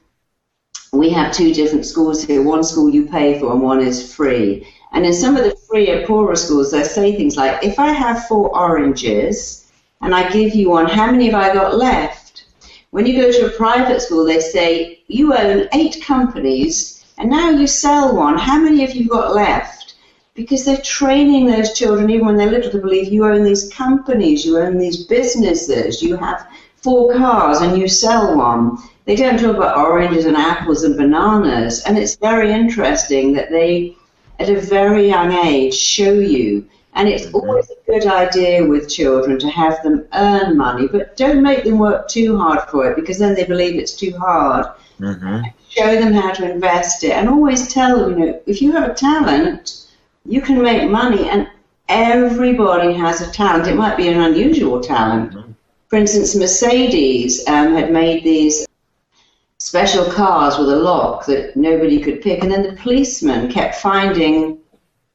we 0.92 1.10
have 1.10 1.32
two 1.32 1.52
different 1.52 1.84
schools 1.84 2.24
here. 2.24 2.42
One 2.42 2.64
school 2.64 2.88
you 2.88 3.06
pay 3.06 3.38
for 3.38 3.52
and 3.52 3.60
one 3.60 3.80
is 3.80 4.14
free. 4.14 4.66
And 4.92 5.04
in 5.04 5.12
some 5.12 5.36
of 5.36 5.44
the 5.44 5.56
freer, 5.68 6.06
poorer 6.06 6.36
schools, 6.36 6.70
they 6.70 6.84
say 6.84 7.14
things 7.14 7.36
like, 7.36 7.62
if 7.62 7.78
I 7.78 7.92
have 7.92 8.26
four 8.26 8.56
oranges 8.56 9.70
and 10.00 10.14
I 10.14 10.30
give 10.30 10.54
you 10.54 10.70
one, 10.70 10.86
how 10.86 11.10
many 11.10 11.26
have 11.26 11.34
I 11.34 11.52
got 11.52 11.76
left? 11.76 12.46
When 12.90 13.04
you 13.04 13.20
go 13.20 13.30
to 13.30 13.46
a 13.46 13.56
private 13.56 14.00
school, 14.00 14.24
they 14.24 14.40
say, 14.40 15.02
you 15.08 15.34
own 15.34 15.68
eight 15.74 16.02
companies 16.02 16.95
and 17.18 17.30
now 17.30 17.50
you 17.50 17.66
sell 17.66 18.14
one. 18.14 18.38
How 18.38 18.58
many 18.58 18.80
have 18.80 18.94
you 18.94 19.08
got 19.08 19.34
left? 19.34 19.94
Because 20.34 20.64
they're 20.64 20.76
training 20.78 21.46
those 21.46 21.72
children, 21.72 22.10
even 22.10 22.26
when 22.26 22.36
they're 22.36 22.50
little, 22.50 22.70
to 22.70 22.78
believe 22.78 23.10
you 23.12 23.24
own 23.24 23.42
these 23.42 23.72
companies, 23.72 24.44
you 24.44 24.58
own 24.58 24.76
these 24.76 25.04
businesses, 25.04 26.02
you 26.02 26.16
have 26.16 26.46
four 26.76 27.14
cars 27.14 27.62
and 27.62 27.78
you 27.78 27.88
sell 27.88 28.36
one. 28.36 28.78
They 29.06 29.16
don't 29.16 29.40
talk 29.40 29.56
about 29.56 29.78
oranges 29.78 30.26
and 30.26 30.36
apples 30.36 30.82
and 30.84 30.96
bananas. 30.96 31.82
And 31.84 31.96
it's 31.96 32.16
very 32.16 32.52
interesting 32.52 33.32
that 33.32 33.50
they, 33.50 33.96
at 34.38 34.50
a 34.50 34.60
very 34.60 35.08
young 35.08 35.32
age, 35.32 35.74
show 35.74 36.12
you. 36.12 36.68
And 36.94 37.08
it's 37.08 37.26
mm-hmm. 37.26 37.36
always 37.36 37.70
a 37.70 37.90
good 37.90 38.06
idea 38.06 38.64
with 38.64 38.90
children 38.90 39.38
to 39.38 39.48
have 39.48 39.82
them 39.82 40.06
earn 40.12 40.56
money, 40.56 40.86
but 40.86 41.16
don't 41.16 41.42
make 41.42 41.64
them 41.64 41.78
work 41.78 42.08
too 42.08 42.36
hard 42.36 42.68
for 42.68 42.90
it 42.90 42.96
because 42.96 43.18
then 43.18 43.34
they 43.34 43.44
believe 43.44 43.76
it's 43.76 43.94
too 43.94 44.16
hard. 44.18 44.66
Mm-hmm. 45.00 45.42
Show 45.76 46.00
them 46.00 46.12
how 46.12 46.32
to 46.32 46.50
invest 46.50 47.04
it 47.04 47.12
and 47.12 47.28
always 47.28 47.72
tell 47.72 47.98
them, 47.98 48.18
you 48.18 48.26
know, 48.26 48.40
if 48.46 48.62
you 48.62 48.72
have 48.72 48.88
a 48.88 48.94
talent, 48.94 49.86
you 50.24 50.40
can 50.40 50.62
make 50.62 50.90
money 50.90 51.28
and 51.28 51.48
everybody 51.88 52.92
has 52.94 53.20
a 53.20 53.30
talent. 53.30 53.68
It 53.68 53.76
might 53.76 53.96
be 53.96 54.08
an 54.08 54.20
unusual 54.20 54.80
talent. 54.80 55.32
Mm-hmm. 55.32 55.52
For 55.88 55.96
instance, 55.96 56.34
Mercedes 56.34 57.46
um, 57.46 57.74
had 57.74 57.92
made 57.92 58.24
these 58.24 58.66
special 59.58 60.04
cars 60.10 60.58
with 60.58 60.68
a 60.68 60.76
lock 60.76 61.26
that 61.26 61.56
nobody 61.56 62.00
could 62.00 62.22
pick. 62.22 62.42
And 62.42 62.50
then 62.50 62.62
the 62.62 62.76
policeman 62.76 63.50
kept 63.50 63.76
finding 63.76 64.58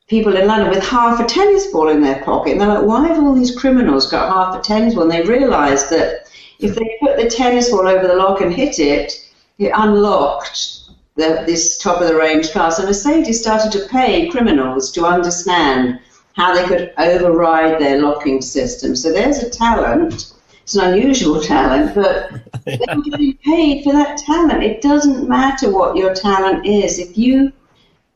people 0.07 0.35
in 0.35 0.47
London 0.47 0.69
with 0.69 0.83
half 0.83 1.19
a 1.19 1.25
tennis 1.25 1.67
ball 1.67 1.89
in 1.89 2.01
their 2.01 2.23
pocket. 2.23 2.51
And 2.51 2.61
they're 2.61 2.67
like, 2.67 2.85
why 2.85 3.07
have 3.07 3.23
all 3.23 3.33
these 3.33 3.57
criminals 3.57 4.11
got 4.11 4.29
half 4.29 4.59
a 4.59 4.61
tennis 4.61 4.93
ball? 4.93 5.03
And 5.03 5.11
they 5.11 5.23
realised 5.23 5.89
that 5.89 6.29
if 6.59 6.75
they 6.75 6.97
put 7.01 7.17
the 7.17 7.29
tennis 7.29 7.69
ball 7.69 7.87
over 7.87 8.07
the 8.07 8.15
lock 8.15 8.41
and 8.41 8.53
hit 8.53 8.79
it, 8.79 9.29
it 9.61 9.71
unlocked 9.75 10.79
the, 11.15 11.43
this 11.45 11.77
top 11.77 12.01
of 12.01 12.07
the 12.07 12.15
range 12.15 12.51
car. 12.51 12.71
So 12.71 12.85
Mercedes 12.85 13.41
started 13.41 13.71
to 13.73 13.87
pay 13.87 14.29
criminals 14.29 14.91
to 14.93 15.05
understand 15.05 15.99
how 16.35 16.53
they 16.53 16.65
could 16.65 16.93
override 16.97 17.79
their 17.79 18.01
locking 18.01 18.41
system. 18.41 18.95
So 18.95 19.11
there's 19.11 19.39
a 19.39 19.49
talent 19.49 20.33
it's 20.63 20.75
an 20.75 20.93
unusual 20.93 21.41
talent, 21.53 21.95
but 21.95 22.31
yeah. 22.65 22.77
they're 22.85 23.01
getting 23.01 23.37
paid 23.37 23.83
for 23.83 23.93
that 23.93 24.17
talent. 24.17 24.63
It 24.63 24.81
doesn't 24.81 25.27
matter 25.27 25.71
what 25.71 25.97
your 25.97 26.13
talent 26.13 26.65
is. 26.65 26.99
If 26.99 27.17
you, 27.17 27.51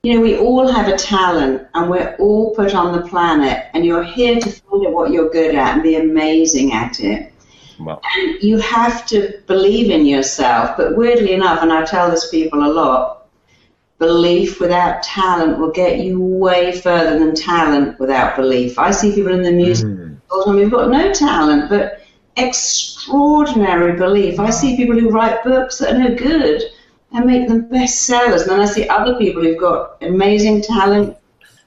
you 0.04 0.14
know, 0.14 0.22
we 0.22 0.38
all 0.38 0.68
have 0.72 0.88
a 0.88 0.98
talent 0.98 1.68
and 1.74 1.90
we're 1.90 2.16
all 2.18 2.56
put 2.56 2.74
on 2.74 2.96
the 2.96 3.08
planet 3.08 3.66
and 3.74 3.86
you're 3.86 4.04
here 4.04 4.40
to 4.40 4.50
find 4.50 4.88
out 4.88 4.94
what 4.94 5.12
you're 5.12 5.30
good 5.30 5.56
at 5.56 5.74
and 5.74 5.84
be 5.84 5.96
amazing 5.96 6.74
at 6.74 7.00
it. 7.00 7.34
Wow. 7.80 8.02
And 8.16 8.42
you 8.42 8.58
have 8.60 9.06
to 9.08 9.42
believe 9.48 9.92
in 9.92 10.06
yourself. 10.06 10.78
But 10.78 10.96
weirdly 10.96 11.34
enough, 11.34 11.62
and 11.62 11.72
I 11.72 11.86
tell 11.86 12.10
this 12.10 12.30
people 12.30 12.64
a 12.64 12.72
lot, 12.72 13.28
belief 13.98 14.60
without 14.60 15.04
talent 15.04 15.58
will 15.58 15.72
get 15.72 16.00
you 16.00 16.20
way 16.20 16.80
further 16.80 17.18
than 17.18 17.34
talent 17.36 18.00
without 18.00 18.36
belief. 18.36 18.78
I 18.78 18.92
see 18.92 19.14
people 19.14 19.34
in 19.34 19.44
the 19.44 19.52
music, 19.52 19.88
mm. 19.88 20.18
and 20.30 20.56
we've 20.56 20.72
got 20.72 20.90
no 20.90 21.14
talent, 21.14 21.70
but 21.70 22.02
extraordinary 22.38 23.98
belief. 23.98 24.40
I 24.40 24.50
see 24.50 24.76
people 24.76 25.00
who 25.00 25.10
write 25.10 25.44
books 25.44 25.78
that 25.78 25.94
are 25.94 25.98
no 25.98 26.16
good 26.16 26.62
and 27.14 27.26
make 27.26 27.48
them 27.48 27.70
bestsellers, 27.70 28.42
and 28.42 28.52
then 28.52 28.60
I 28.60 28.66
see 28.66 28.88
other 28.90 29.18
people 29.18 29.42
who've 29.42 29.58
got 29.58 29.98
amazing 30.02 30.62
talent, 30.62 31.16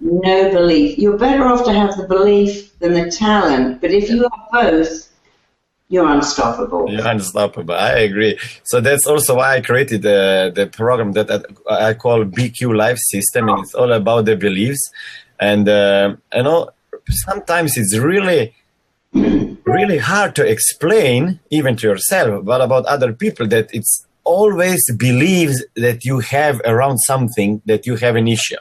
no 0.01 0.51
belief. 0.51 0.99
You're 0.99 1.17
better 1.17 1.45
off 1.45 1.65
to 1.65 1.73
have 1.73 1.97
the 1.97 2.07
belief 2.07 2.79
than 2.79 2.93
the 2.93 3.11
talent, 3.11 3.81
but 3.81 3.91
if 3.91 4.11
you 4.11 4.23
have 4.23 4.49
both, 4.53 5.08
you're 5.89 6.09
unstoppable. 6.09 6.91
You're 6.91 7.07
unstoppable. 7.07 7.75
I 7.75 8.01
agree. 8.01 8.39
So 8.65 8.81
that's 8.81 9.07
also 9.07 9.37
why 9.37 9.57
I 9.57 9.61
created 9.61 10.03
the, 10.03 10.53
the 10.55 10.67
program 10.67 11.13
that 11.13 11.47
I 11.71 11.95
call 11.95 12.25
BQ 12.25 12.77
Life 12.77 12.99
System, 12.99 13.49
and 13.49 13.61
it's 13.61 13.75
all 13.75 13.93
about 13.93 14.27
the 14.27 14.37
beliefs. 14.37 14.91
And 15.41 15.69
uh, 15.69 16.17
you 16.35 16.43
know, 16.43 16.71
sometimes 17.09 17.77
it's 17.77 17.97
really 17.97 18.55
really 19.13 19.99
hard 19.99 20.35
to 20.37 20.47
explain 20.47 21.41
even 21.51 21.77
to 21.77 21.87
yourself 21.87 22.45
but 22.45 22.61
about 22.61 22.85
other 22.87 23.13
people 23.13 23.47
that 23.47 23.73
it's 23.73 24.07
always 24.25 24.83
believes 24.97 25.65
that 25.77 26.05
you 26.05 26.19
have 26.19 26.61
around 26.67 26.99
something 26.99 27.63
that 27.65 27.87
you 27.87 27.97
have 27.97 28.17
an 28.17 28.29
issue 28.29 28.57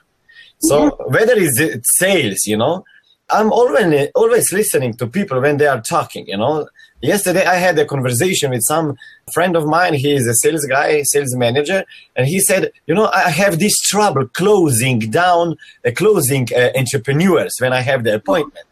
so 0.59 0.85
yeah. 0.85 0.89
whether 1.07 1.33
it's 1.35 1.89
sales 1.97 2.45
you 2.45 2.55
know 2.55 2.83
i'm 3.29 3.51
always 3.51 4.09
always 4.15 4.51
listening 4.51 4.93
to 4.93 5.07
people 5.07 5.41
when 5.41 5.57
they 5.57 5.67
are 5.67 5.81
talking 5.81 6.25
you 6.27 6.37
know 6.37 6.67
yesterday 7.01 7.45
i 7.45 7.55
had 7.55 7.77
a 7.79 7.85
conversation 7.85 8.51
with 8.51 8.61
some 8.63 8.95
friend 9.33 9.55
of 9.55 9.65
mine 9.65 9.93
he 9.93 10.11
is 10.13 10.25
a 10.27 10.33
sales 10.35 10.65
guy 10.65 11.01
sales 11.03 11.35
manager 11.35 11.83
and 12.15 12.27
he 12.27 12.39
said 12.39 12.71
you 12.85 12.95
know 12.95 13.09
i 13.13 13.29
have 13.29 13.59
this 13.59 13.77
trouble 13.81 14.27
closing 14.27 14.99
down 14.99 15.55
uh, 15.85 15.91
closing 15.95 16.47
uh, 16.55 16.69
entrepreneurs 16.75 17.53
when 17.59 17.73
i 17.73 17.81
have 17.81 18.03
the 18.03 18.15
appointment 18.15 18.65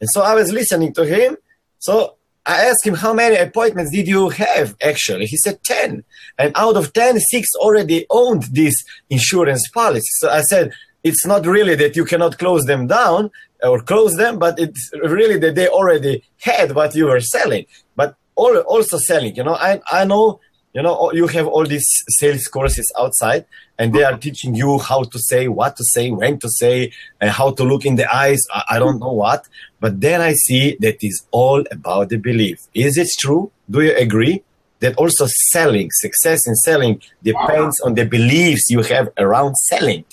and 0.00 0.08
so 0.12 0.22
I 0.22 0.34
was 0.34 0.52
listening 0.52 0.92
to 0.94 1.04
him. 1.04 1.36
So 1.78 2.14
I 2.44 2.66
asked 2.66 2.86
him, 2.86 2.94
How 2.94 3.12
many 3.12 3.36
appointments 3.36 3.92
did 3.92 4.06
you 4.06 4.28
have 4.30 4.76
actually? 4.82 5.26
He 5.26 5.36
said 5.36 5.58
10. 5.64 6.04
And 6.38 6.52
out 6.54 6.76
of 6.76 6.92
10, 6.92 7.18
six 7.20 7.48
already 7.56 8.06
owned 8.10 8.44
this 8.52 8.74
insurance 9.10 9.68
policy. 9.72 10.06
So 10.18 10.30
I 10.30 10.42
said, 10.42 10.72
It's 11.02 11.24
not 11.24 11.46
really 11.46 11.74
that 11.76 11.96
you 11.96 12.04
cannot 12.04 12.38
close 12.38 12.64
them 12.64 12.86
down 12.86 13.30
or 13.62 13.80
close 13.80 14.16
them, 14.16 14.38
but 14.38 14.58
it's 14.58 14.90
really 15.02 15.38
that 15.38 15.54
they 15.54 15.68
already 15.68 16.22
had 16.40 16.74
what 16.74 16.94
you 16.94 17.06
were 17.06 17.20
selling. 17.20 17.66
But 17.94 18.16
all, 18.34 18.56
also 18.58 18.98
selling, 18.98 19.36
you 19.36 19.44
know, 19.44 19.54
I, 19.54 19.80
I 19.90 20.04
know 20.04 20.40
you 20.76 20.82
know 20.82 21.10
you 21.12 21.26
have 21.26 21.46
all 21.46 21.64
these 21.64 21.88
sales 22.20 22.46
courses 22.48 22.92
outside 23.00 23.46
and 23.78 23.94
they 23.94 24.04
are 24.04 24.18
teaching 24.18 24.54
you 24.54 24.78
how 24.78 25.04
to 25.04 25.18
say 25.18 25.48
what 25.48 25.74
to 25.78 25.84
say 25.84 26.10
when 26.10 26.38
to 26.38 26.50
say 26.50 26.92
and 27.18 27.30
how 27.30 27.50
to 27.52 27.64
look 27.64 27.86
in 27.86 27.94
the 27.96 28.06
eyes 28.14 28.42
i, 28.52 28.62
I 28.72 28.78
don't 28.78 29.00
know 29.00 29.12
what. 29.12 29.48
But 29.80 30.02
then 30.02 30.20
i 30.20 30.34
see 30.34 30.76
that 30.80 30.98
is 31.02 31.24
all 31.30 31.64
about 31.70 32.10
the 32.10 32.18
belief. 32.18 32.58
Is 32.74 32.98
it 32.98 33.08
true? 33.18 33.50
Do 33.70 33.80
you 33.80 33.96
agree? 33.96 34.42
That 34.80 34.96
also 34.96 35.26
selling 35.52 35.88
success 35.90 36.46
in 36.46 36.54
selling 36.56 37.00
depends 37.22 37.80
on 37.80 37.94
the 37.94 38.04
beliefs 38.04 38.64
you 38.68 38.82
have 38.82 39.08
around 39.16 39.54
selling 39.70 40.04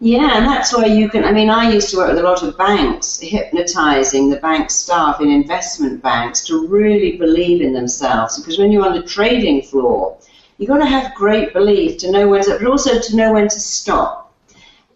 yeah, 0.00 0.36
and 0.36 0.46
that's 0.46 0.76
why 0.76 0.84
you 0.84 1.08
can. 1.08 1.24
I 1.24 1.32
mean, 1.32 1.48
I 1.48 1.72
used 1.72 1.90
to 1.90 1.96
work 1.96 2.10
with 2.10 2.18
a 2.18 2.22
lot 2.22 2.42
of 2.42 2.58
banks, 2.58 3.18
hypnotizing 3.18 4.28
the 4.28 4.36
bank 4.36 4.70
staff 4.70 5.22
in 5.22 5.30
investment 5.30 6.02
banks 6.02 6.42
to 6.46 6.66
really 6.66 7.16
believe 7.16 7.62
in 7.62 7.72
themselves. 7.72 8.38
Because 8.38 8.58
when 8.58 8.70
you're 8.70 8.84
on 8.84 8.94
the 8.94 9.02
trading 9.02 9.62
floor, 9.62 10.18
you've 10.58 10.68
got 10.68 10.78
to 10.78 10.86
have 10.86 11.14
great 11.14 11.54
belief 11.54 11.96
to 11.98 12.10
know 12.10 12.28
when 12.28 12.44
to, 12.44 12.58
but 12.58 12.66
also 12.66 13.00
to 13.00 13.16
know 13.16 13.32
when 13.32 13.48
to 13.48 13.58
stop. 13.58 14.34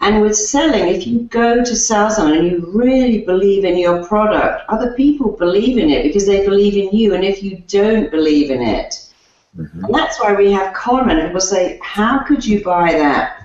And 0.02 0.20
with 0.20 0.36
selling, 0.36 0.88
if 0.88 1.06
you 1.06 1.20
go 1.20 1.62
to 1.62 1.76
sell 1.76 2.10
someone 2.10 2.38
and 2.38 2.50
you 2.50 2.70
really 2.74 3.24
believe 3.24 3.64
in 3.64 3.78
your 3.78 4.06
product, 4.06 4.64
other 4.68 4.94
people 4.94 5.32
believe 5.32 5.78
in 5.78 5.90
it 5.90 6.02
because 6.02 6.26
they 6.26 6.44
believe 6.44 6.74
in 6.74 6.94
you. 6.96 7.14
And 7.14 7.24
if 7.24 7.42
you 7.42 7.62
don't 7.68 8.10
believe 8.10 8.50
in 8.50 8.60
it, 8.62 8.94
mm-hmm. 9.56 9.84
and 9.84 9.94
that's 9.94 10.20
why 10.20 10.34
we 10.34 10.52
have 10.52 10.74
Conman. 10.74 11.24
People 11.26 11.40
say, 11.40 11.78
How 11.82 12.18
could 12.24 12.44
you 12.44 12.62
buy 12.62 12.92
that? 12.92 13.39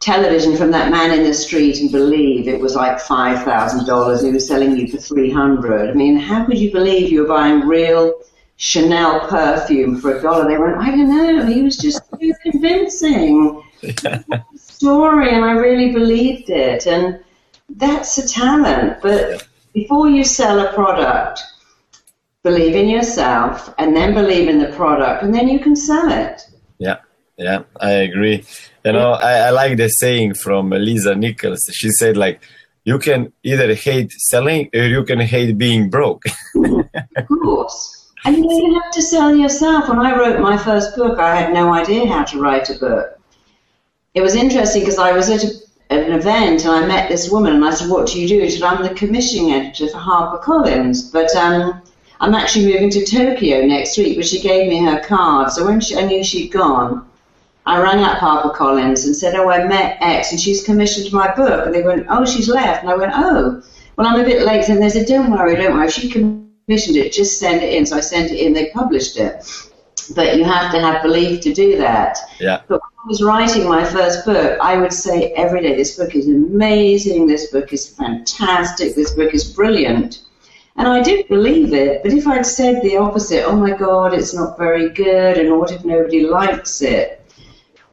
Television 0.00 0.56
from 0.56 0.70
that 0.70 0.90
man 0.90 1.18
in 1.18 1.24
the 1.24 1.32
street 1.32 1.80
and 1.80 1.90
believe 1.90 2.48
it 2.48 2.60
was 2.60 2.74
like 2.74 3.00
five 3.00 3.42
thousand 3.44 3.86
dollars 3.86 4.22
he 4.22 4.30
was 4.30 4.46
selling 4.46 4.76
you 4.76 4.88
for 4.88 4.98
three 4.98 5.30
hundred. 5.30 5.90
I 5.90 5.94
mean, 5.94 6.16
how 6.16 6.44
could 6.44 6.58
you 6.58 6.70
believe 6.72 7.10
you 7.10 7.22
were 7.22 7.28
buying 7.28 7.66
real 7.66 8.14
Chanel 8.56 9.20
perfume 9.28 10.00
for 10.00 10.18
a 10.18 10.22
dollar? 10.22 10.48
They 10.48 10.58
went, 10.58 10.76
I 10.76 10.90
don't 10.90 11.08
know, 11.08 11.46
he 11.46 11.62
was 11.62 11.76
just 11.76 12.02
too 12.20 12.32
convincing. 12.42 13.62
story 14.76 15.30
and 15.34 15.44
I 15.44 15.52
really 15.52 15.92
believed 15.92 16.50
it 16.50 16.86
and 16.86 17.18
that's 17.70 18.18
a 18.18 18.28
talent. 18.28 18.98
But 19.02 19.48
before 19.72 20.08
you 20.08 20.24
sell 20.24 20.60
a 20.60 20.72
product, 20.72 21.42
believe 22.42 22.76
in 22.76 22.88
yourself 22.88 23.74
and 23.78 23.96
then 23.96 24.14
believe 24.14 24.48
in 24.48 24.58
the 24.58 24.72
product 24.72 25.22
and 25.22 25.34
then 25.34 25.48
you 25.48 25.60
can 25.60 25.74
sell 25.74 26.10
it. 26.10 26.42
Yeah. 26.78 26.98
Yeah, 27.36 27.64
I 27.80 27.90
agree. 27.90 28.44
You 28.84 28.92
know, 28.92 29.12
I, 29.12 29.48
I 29.48 29.50
like 29.50 29.76
the 29.76 29.88
saying 29.88 30.34
from 30.34 30.70
Lisa 30.70 31.14
Nichols. 31.14 31.68
She 31.72 31.90
said, 31.90 32.16
like, 32.16 32.40
you 32.84 32.98
can 32.98 33.32
either 33.42 33.74
hate 33.74 34.12
selling 34.12 34.70
or 34.72 34.84
you 34.84 35.04
can 35.04 35.20
hate 35.20 35.58
being 35.58 35.90
broke. 35.90 36.24
of 37.16 37.28
course. 37.28 38.12
And 38.24 38.36
you 38.36 38.66
you 38.66 38.80
have 38.80 38.92
to 38.92 39.02
sell 39.02 39.36
yourself. 39.36 39.88
When 39.88 39.98
I 39.98 40.16
wrote 40.16 40.40
my 40.40 40.56
first 40.56 40.96
book, 40.96 41.18
I 41.18 41.34
had 41.34 41.52
no 41.52 41.72
idea 41.72 42.06
how 42.06 42.24
to 42.24 42.40
write 42.40 42.70
a 42.70 42.74
book. 42.74 43.18
it 44.14 44.22
was 44.22 44.34
interesting 44.34 44.82
because 44.82 44.98
I 44.98 45.12
was 45.12 45.28
at, 45.28 45.44
a, 45.44 45.50
at 45.90 46.08
an 46.08 46.12
event 46.12 46.64
and 46.64 46.72
I 46.72 46.86
met 46.86 47.08
this 47.08 47.30
woman 47.30 47.54
and 47.54 47.64
I 47.64 47.70
said, 47.70 47.90
"What 47.90 48.06
do 48.06 48.20
you 48.20 48.26
do?" 48.26 48.48
She 48.48 48.58
said, 48.58 48.64
"I'm 48.64 48.82
the 48.82 48.94
commissioning 48.94 49.52
editor 49.52 49.88
for 49.88 49.98
HarperCollins, 49.98 51.12
but 51.12 51.34
um, 51.36 51.82
I'm 52.20 52.34
actually 52.34 52.72
moving 52.72 52.90
to 52.90 53.04
Tokyo 53.04 53.66
next 53.66 53.98
week." 53.98 54.16
But 54.16 54.26
she 54.26 54.40
gave 54.40 54.68
me 54.68 54.84
her 54.84 55.00
card, 55.00 55.52
so 55.52 55.64
when 55.66 55.80
she, 55.80 55.96
I 55.96 56.02
knew 56.02 56.24
she'd 56.24 56.48
gone, 56.48 57.06
I 57.66 57.80
rang 57.80 58.04
up 58.04 58.18
HarperCollins 58.18 59.06
and 59.06 59.16
said, 59.16 59.34
"Oh, 59.34 59.50
I 59.50 59.64
met 59.66 59.98
X 60.00 60.30
and 60.30 60.40
she's 60.40 60.62
commissioned 60.62 61.12
my 61.12 61.34
book." 61.34 61.66
And 61.66 61.74
they 61.74 61.82
went, 61.82 62.06
"Oh, 62.08 62.24
she's 62.24 62.48
left." 62.48 62.82
And 62.82 62.90
I 62.92 62.96
went, 62.96 63.12
"Oh, 63.14 63.60
well, 63.96 64.06
I'm 64.06 64.20
a 64.20 64.24
bit 64.24 64.42
late." 64.42 64.68
And 64.68 64.80
they 64.80 64.88
said, 64.88 65.06
"Don't 65.06 65.30
worry, 65.32 65.56
don't 65.56 65.74
worry. 65.74 65.90
She 65.90 66.08
commissioned 66.08 66.96
it. 66.96 67.12
Just 67.12 67.38
send 67.38 67.62
it 67.62 67.74
in." 67.74 67.84
So 67.84 67.96
I 67.96 68.00
sent 68.00 68.30
it 68.30 68.38
in. 68.38 68.52
They 68.52 68.70
published 68.70 69.16
it, 69.18 69.34
but 70.14 70.36
you 70.36 70.44
have 70.44 70.70
to 70.72 70.80
have 70.80 71.02
belief 71.02 71.40
to 71.40 71.52
do 71.52 71.76
that. 71.78 72.18
Yeah. 72.38 72.60
But 72.68 72.80
when 72.80 73.04
I 73.04 73.08
was 73.08 73.22
writing 73.22 73.68
my 73.68 73.84
first 73.84 74.24
book, 74.24 74.58
I 74.60 74.76
would 74.76 74.92
say 74.92 75.32
every 75.32 75.62
day, 75.62 75.74
"This 75.74 75.96
book 75.98 76.14
is 76.14 76.28
amazing. 76.28 77.26
This 77.26 77.50
book 77.50 77.72
is 77.72 77.88
fantastic. 77.88 78.94
This 78.94 79.12
book 79.14 79.34
is 79.34 79.42
brilliant." 79.42 80.20
And 80.78 80.86
I 80.86 81.02
did 81.02 81.26
believe 81.28 81.72
it, 81.72 82.02
but 82.02 82.12
if 82.12 82.28
I'd 82.28 82.44
said 82.44 82.82
the 82.82 82.98
opposite, 82.98 83.44
oh 83.46 83.56
my 83.56 83.70
God, 83.70 84.12
it's 84.12 84.34
not 84.34 84.58
very 84.58 84.90
good, 84.90 85.38
and 85.38 85.58
what 85.58 85.72
if 85.72 85.84
nobody 85.86 86.20
likes 86.26 86.82
it? 86.82 87.22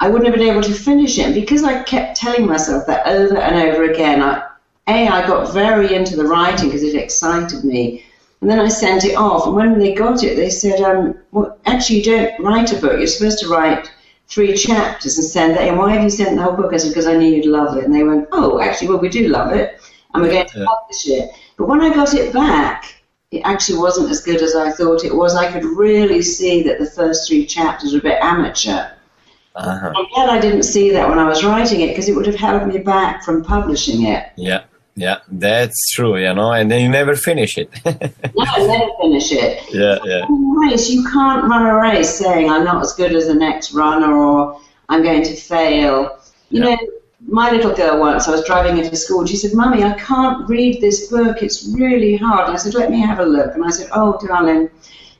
I 0.03 0.09
wouldn't 0.09 0.27
have 0.27 0.37
been 0.37 0.51
able 0.51 0.61
to 0.63 0.73
finish 0.73 1.17
it. 1.17 1.27
And 1.27 1.33
because 1.33 1.63
I 1.63 1.81
kept 1.81 2.17
telling 2.17 2.45
myself 2.45 2.85
that 2.87 3.07
over 3.07 3.37
and 3.37 3.55
over 3.55 3.83
again, 3.83 4.21
I, 4.21 4.43
A, 4.89 5.07
I 5.07 5.25
got 5.25 5.53
very 5.53 5.95
into 5.95 6.17
the 6.17 6.25
writing 6.25 6.67
because 6.67 6.83
it 6.83 6.93
excited 6.93 7.63
me. 7.63 8.03
And 8.41 8.49
then 8.49 8.59
I 8.59 8.67
sent 8.67 9.05
it 9.05 9.15
off. 9.15 9.45
And 9.45 9.55
when 9.55 9.79
they 9.79 9.93
got 9.93 10.21
it, 10.21 10.35
they 10.35 10.49
said, 10.49 10.81
um, 10.81 11.15
well, 11.31 11.57
actually, 11.65 11.99
you 11.99 12.03
don't 12.03 12.37
write 12.41 12.73
a 12.73 12.81
book. 12.81 12.97
You're 12.97 13.07
supposed 13.07 13.39
to 13.39 13.47
write 13.47 13.89
three 14.27 14.57
chapters 14.57 15.17
and 15.17 15.25
send 15.25 15.55
that 15.55 15.69
in. 15.69 15.77
Why 15.77 15.93
have 15.93 16.03
you 16.03 16.09
sent 16.09 16.35
the 16.35 16.43
whole 16.43 16.57
book? 16.57 16.73
I 16.73 16.77
said, 16.77 16.89
because 16.89 17.07
I 17.07 17.15
knew 17.15 17.33
you'd 17.33 17.45
love 17.45 17.77
it. 17.77 17.85
And 17.85 17.93
they 17.95 18.03
went, 18.03 18.27
oh, 18.33 18.59
actually, 18.59 18.89
well, 18.89 18.99
we 18.99 19.07
do 19.07 19.29
love 19.29 19.53
it. 19.53 19.79
And 20.13 20.21
we're 20.21 20.31
going 20.31 20.45
to 20.45 20.59
Yeah. 20.59 20.65
publish 20.65 21.07
it. 21.07 21.31
But 21.55 21.69
when 21.69 21.79
I 21.79 21.93
got 21.93 22.13
it 22.13 22.33
back, 22.33 23.01
it 23.31 23.39
actually 23.45 23.79
wasn't 23.79 24.11
as 24.11 24.19
good 24.19 24.41
as 24.41 24.53
I 24.53 24.69
thought 24.69 25.05
it 25.05 25.15
was. 25.15 25.33
I 25.33 25.49
could 25.49 25.63
really 25.63 26.21
see 26.21 26.61
that 26.63 26.77
the 26.77 26.87
first 26.87 27.25
three 27.25 27.45
chapters 27.45 27.93
were 27.93 27.99
a 27.99 28.09
bit 28.09 28.19
amateur. 28.21 28.89
Uh-huh. 29.55 29.93
I'm 29.95 30.05
glad 30.13 30.29
I 30.29 30.39
didn't 30.41 30.63
see 30.63 30.89
that 30.91 31.07
when 31.07 31.19
I 31.19 31.25
was 31.27 31.43
writing 31.43 31.81
it 31.81 31.89
because 31.89 32.09
it 32.09 32.15
would 32.15 32.25
have 32.25 32.35
held 32.35 32.67
me 32.67 32.79
back 32.79 33.23
from 33.23 33.43
publishing 33.43 34.05
it. 34.07 34.31
Yeah. 34.35 34.63
Yeah, 34.95 35.19
that's 35.27 35.75
true, 35.95 36.17
you 36.17 36.31
know, 36.35 36.51
and 36.51 36.69
then 36.69 36.83
you 36.83 36.87
never 36.89 37.15
finish 37.15 37.57
it. 37.57 37.67
No, 37.85 38.45
I 38.45 38.67
never 38.67 38.91
finish 39.01 39.31
it. 39.31 39.63
yeah, 39.73 39.97
yeah. 40.05 40.25
Race, 40.29 40.87
you 40.91 41.03
can't 41.09 41.45
run 41.45 41.65
a 41.65 41.75
race 41.75 42.13
saying 42.13 42.47
I'm 42.49 42.63
not 42.63 42.79
as 42.83 42.93
good 42.93 43.15
as 43.15 43.25
the 43.27 43.33
next 43.33 43.73
runner 43.73 44.15
or 44.15 44.61
I'm 44.89 45.01
going 45.01 45.23
to 45.23 45.35
fail. 45.35 46.19
You 46.51 46.63
Yeah. 46.63 46.75
know, 46.75 46.77
my 47.25 47.49
little 47.49 47.73
girl 47.73 47.99
once, 47.99 48.27
I 48.27 48.31
was 48.31 48.43
driving 48.45 48.77
her 48.77 48.87
to 48.87 48.95
school, 48.95 49.21
and 49.21 49.29
she 49.29 49.35
said, 49.37 49.53
Mummy, 49.55 49.83
I 49.83 49.93
can't 49.93 50.47
read 50.47 50.79
this 50.81 51.07
book. 51.09 51.41
It's 51.41 51.67
really 51.73 52.15
hard. 52.17 52.47
And 52.49 52.53
I 52.53 52.57
said, 52.57 52.75
Let 52.75 52.91
me 52.91 52.99
have 52.99 53.19
a 53.19 53.25
look. 53.25 53.55
And 53.55 53.65
I 53.65 53.69
said, 53.71 53.89
Oh, 53.93 54.19
darling, 54.27 54.69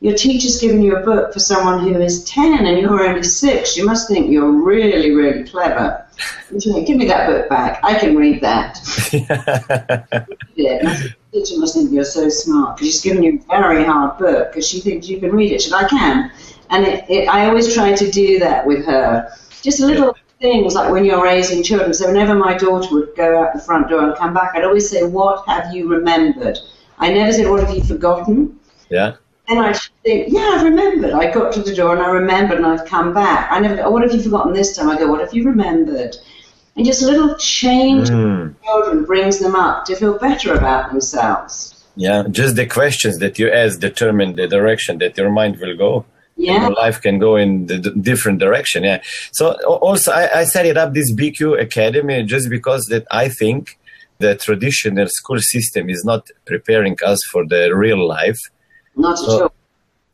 your 0.03 0.13
teacher's 0.13 0.59
given 0.59 0.81
you 0.81 0.97
a 0.97 0.99
book 0.99 1.31
for 1.31 1.39
someone 1.39 1.79
who 1.79 1.97
is 2.01 2.25
10 2.25 2.65
and 2.65 2.77
you're 2.77 3.07
only 3.07 3.23
six. 3.23 3.77
You 3.77 3.85
must 3.85 4.09
think 4.09 4.29
you're 4.29 4.51
really, 4.51 5.11
really 5.11 5.45
clever. 5.45 6.05
Went, 6.51 6.85
Give 6.85 6.97
me 6.97 7.07
that 7.07 7.25
book 7.29 7.47
back. 7.47 7.79
I 7.83 7.97
can 7.97 8.13
read 8.13 8.41
that. 8.41 8.79
And 10.57 11.15
teacher 11.31 11.57
must 11.57 11.73
think 11.73 11.91
you're 11.91 12.03
so 12.03 12.27
smart 12.27 12.75
because 12.75 12.91
she's 12.91 13.01
given 13.01 13.23
you 13.23 13.41
a 13.49 13.61
very 13.61 13.85
hard 13.85 14.17
book 14.17 14.51
because 14.51 14.67
she 14.67 14.81
thinks 14.81 15.07
you 15.07 15.21
can 15.21 15.31
read 15.31 15.53
it. 15.53 15.61
She 15.61 15.69
said, 15.69 15.85
I 15.85 15.87
can. 15.87 16.31
And 16.69 16.85
it, 16.85 17.09
it, 17.09 17.29
I 17.29 17.47
always 17.47 17.73
try 17.73 17.95
to 17.95 18.11
do 18.11 18.39
that 18.39 18.67
with 18.67 18.85
her. 18.85 19.31
Just 19.61 19.79
little 19.79 20.17
things 20.41 20.75
like 20.75 20.91
when 20.91 21.05
you're 21.05 21.23
raising 21.23 21.63
children. 21.63 21.93
So 21.93 22.07
whenever 22.07 22.35
my 22.35 22.57
daughter 22.57 22.93
would 22.93 23.15
go 23.15 23.41
out 23.41 23.53
the 23.53 23.61
front 23.61 23.87
door 23.87 24.03
and 24.03 24.15
come 24.17 24.33
back, 24.33 24.51
I'd 24.53 24.65
always 24.65 24.89
say, 24.89 25.03
What 25.03 25.47
have 25.47 25.73
you 25.73 25.87
remembered? 25.87 26.59
I 26.99 27.13
never 27.13 27.31
said, 27.31 27.49
What 27.49 27.61
have 27.61 27.73
you 27.73 27.83
forgotten? 27.83 28.59
yeah. 28.89 29.15
And 29.49 29.59
I 29.59 29.73
think, 30.03 30.27
yeah, 30.31 30.51
I've 30.53 30.63
remembered. 30.63 31.13
I 31.13 31.29
got 31.31 31.51
to 31.53 31.61
the 31.61 31.75
door 31.75 31.93
and 31.93 32.01
I 32.01 32.09
remembered 32.09 32.57
and 32.57 32.65
I've 32.65 32.85
come 32.85 33.13
back. 33.13 33.51
I 33.51 33.59
never 33.59 33.75
go, 33.75 33.89
what 33.89 34.01
have 34.03 34.13
you 34.13 34.21
forgotten 34.21 34.53
this 34.53 34.75
time? 34.75 34.89
I 34.89 34.97
go, 34.97 35.07
what 35.07 35.19
have 35.19 35.33
you 35.33 35.43
remembered? 35.43 36.15
And 36.75 36.85
just 36.85 37.03
a 37.03 37.05
little 37.05 37.35
change 37.37 38.09
Mm. 38.09 38.55
children 38.63 39.03
brings 39.05 39.39
them 39.39 39.55
up 39.55 39.85
to 39.85 39.95
feel 39.95 40.17
better 40.17 40.53
about 40.53 40.91
themselves. 40.91 41.83
Yeah, 41.95 42.23
just 42.31 42.55
the 42.55 42.65
questions 42.65 43.19
that 43.19 43.37
you 43.37 43.51
ask 43.51 43.79
determine 43.79 44.35
the 44.35 44.47
direction 44.47 44.97
that 44.99 45.15
your 45.17 45.29
mind 45.29 45.57
will 45.57 45.75
go. 45.77 46.05
Yeah. 46.37 46.61
Your 46.63 46.71
life 46.71 46.99
can 47.01 47.19
go 47.19 47.35
in 47.35 47.67
the 47.67 47.77
d- 47.77 47.91
different 48.01 48.39
direction. 48.39 48.83
Yeah. 48.83 49.01
So 49.33 49.51
also, 49.67 50.11
I, 50.11 50.39
I 50.39 50.43
set 50.45 50.65
it 50.65 50.77
up 50.77 50.93
this 50.95 51.11
BQ 51.13 51.61
Academy 51.61 52.23
just 52.23 52.49
because 52.49 52.85
that 52.85 53.05
I 53.11 53.29
think 53.29 53.77
the 54.17 54.33
traditional 54.35 55.07
school 55.09 55.39
system 55.39 55.89
is 55.91 56.03
not 56.03 56.27
preparing 56.45 56.95
us 57.05 57.19
for 57.31 57.45
the 57.45 57.75
real 57.75 58.07
life. 58.07 58.39
Not 58.95 59.11
at 59.13 59.17
So- 59.25 59.43
all. 59.43 59.53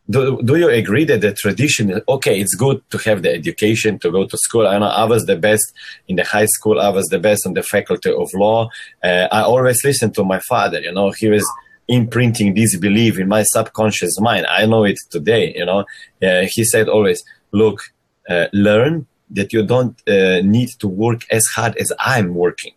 Do, 0.10 0.42
do 0.42 0.56
you 0.56 0.70
agree 0.70 1.06
that 1.06 1.22
the 1.22 1.34
tradition, 1.34 2.02
okay, 2.10 2.40
it's 2.40 2.56
good 2.56 2.82
to 2.90 2.98
have 2.98 3.22
the 3.22 3.32
education, 3.32 4.00
to 4.00 4.10
go 4.10 4.26
to 4.26 4.38
school. 4.40 4.66
I 4.68 4.80
know 4.80 4.88
I 4.88 5.04
was 5.04 5.28
the 5.28 5.36
best 5.36 5.72
in 6.08 6.16
the 6.16 6.24
high 6.24 6.48
school. 6.48 6.80
I 6.80 6.90
was 6.90 7.06
the 7.10 7.20
best 7.20 7.46
on 7.46 7.54
the 7.54 7.62
faculty 7.62 8.12
of 8.12 8.28
law. 8.34 8.70
Uh, 9.04 9.28
I 9.32 9.44
always 9.44 9.84
listened 9.86 10.16
to 10.16 10.24
my 10.24 10.40
father, 10.40 10.82
you 10.82 10.92
know, 10.92 11.12
he 11.12 11.28
was 11.30 11.48
imprinting 11.88 12.56
this 12.56 12.76
belief 12.78 13.20
in 13.20 13.28
my 13.28 13.44
subconscious 13.44 14.20
mind. 14.20 14.48
I 14.48 14.66
know 14.66 14.84
it 14.84 14.98
today, 15.12 15.54
you 15.56 15.66
know. 15.68 15.86
Uh, 16.24 16.48
he 16.50 16.64
said 16.64 16.90
always, 16.90 17.24
look, 17.52 17.80
uh, 18.28 18.48
learn 18.52 19.06
that 19.30 19.54
you 19.54 19.62
don't 19.64 19.96
uh, 20.08 20.42
need 20.42 20.70
to 20.80 20.88
work 20.88 21.22
as 21.30 21.46
hard 21.56 21.78
as 21.78 21.92
I'm 22.00 22.34
working. 22.34 22.74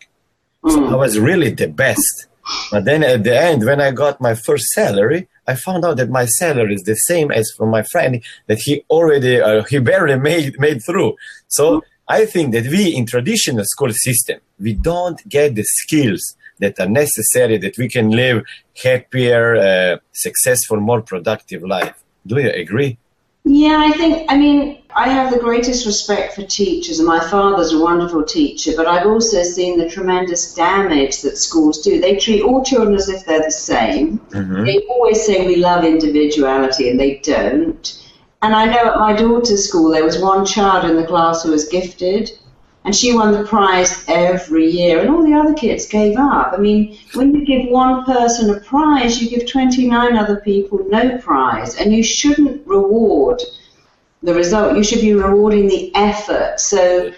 So 0.68 0.84
I 0.84 0.96
was 0.96 1.18
really 1.18 1.50
the 1.50 1.68
best. 1.68 2.26
But 2.70 2.84
then 2.84 3.02
at 3.04 3.24
the 3.24 3.38
end, 3.40 3.64
when 3.64 3.80
I 3.80 3.90
got 3.90 4.20
my 4.20 4.34
first 4.34 4.66
salary, 4.72 5.28
I 5.46 5.54
found 5.56 5.84
out 5.84 5.96
that 5.96 6.10
my 6.10 6.26
salary 6.26 6.74
is 6.74 6.82
the 6.82 6.94
same 6.94 7.30
as 7.32 7.50
from 7.56 7.70
my 7.70 7.82
friend 7.82 8.22
that 8.46 8.58
he 8.58 8.84
already 8.90 9.40
uh, 9.40 9.64
he 9.64 9.78
barely 9.78 10.18
made 10.18 10.58
made 10.58 10.80
through. 10.84 11.14
So 11.48 11.82
I 12.08 12.26
think 12.26 12.52
that 12.54 12.66
we 12.66 12.94
in 12.94 13.06
traditional 13.06 13.64
school 13.64 13.92
system 13.92 14.40
we 14.58 14.72
don't 14.74 15.20
get 15.28 15.54
the 15.54 15.64
skills 15.64 16.36
that 16.60 16.78
are 16.78 16.88
necessary 16.88 17.58
that 17.58 17.76
we 17.76 17.88
can 17.88 18.10
live 18.10 18.44
happier, 18.82 19.56
uh, 19.56 19.96
successful, 20.12 20.78
more 20.80 21.02
productive 21.02 21.62
life. 21.62 21.94
Do 22.26 22.40
you 22.40 22.50
agree? 22.50 22.98
Yeah, 23.44 23.82
I 23.84 23.90
think, 23.96 24.30
I 24.30 24.36
mean, 24.38 24.78
I 24.94 25.08
have 25.08 25.32
the 25.32 25.38
greatest 25.38 25.84
respect 25.84 26.34
for 26.34 26.42
teachers, 26.42 27.00
and 27.00 27.08
my 27.08 27.18
father's 27.18 27.72
a 27.72 27.78
wonderful 27.78 28.22
teacher, 28.22 28.72
but 28.76 28.86
I've 28.86 29.06
also 29.06 29.42
seen 29.42 29.78
the 29.78 29.88
tremendous 29.88 30.54
damage 30.54 31.22
that 31.22 31.36
schools 31.36 31.82
do. 31.82 32.00
They 32.00 32.16
treat 32.16 32.42
all 32.42 32.62
children 32.62 32.94
as 32.94 33.08
if 33.08 33.24
they're 33.24 33.42
the 33.42 33.50
same. 33.50 34.20
Mhm. 34.30 34.64
They 34.64 34.78
always 34.88 35.24
say 35.24 35.46
we 35.46 35.56
love 35.56 35.84
individuality, 35.84 36.88
and 36.88 37.00
they 37.00 37.20
don't. 37.24 37.98
And 38.42 38.54
I 38.54 38.66
know 38.66 38.92
at 38.92 38.98
my 38.98 39.12
daughter's 39.12 39.68
school 39.68 39.90
there 39.90 40.04
was 40.04 40.20
one 40.20 40.44
child 40.44 40.88
in 40.88 40.96
the 40.96 41.06
class 41.06 41.42
who 41.42 41.50
was 41.50 41.64
gifted, 41.64 42.30
and 42.84 42.94
she 42.94 43.14
won 43.14 43.32
the 43.32 43.44
prize 43.44 44.04
every 44.08 44.68
year, 44.68 45.00
and 45.00 45.08
all 45.08 45.24
the 45.24 45.34
other 45.34 45.54
kids 45.54 45.86
gave 45.86 46.16
up. 46.16 46.52
I 46.52 46.56
mean, 46.56 46.98
when 47.14 47.34
you 47.34 47.44
give 47.44 47.70
one 47.70 48.04
person 48.04 48.50
a 48.50 48.60
prize, 48.60 49.22
you 49.22 49.30
give 49.30 49.48
29 49.48 50.16
other 50.16 50.40
people 50.40 50.84
no 50.88 51.18
prize, 51.18 51.76
and 51.76 51.92
you 51.92 52.02
shouldn't 52.02 52.66
reward 52.66 53.40
the 54.22 54.34
result. 54.34 54.76
You 54.76 54.84
should 54.84 55.00
be 55.00 55.14
rewarding 55.14 55.68
the 55.68 55.94
effort. 55.94 56.58
So 56.58 57.12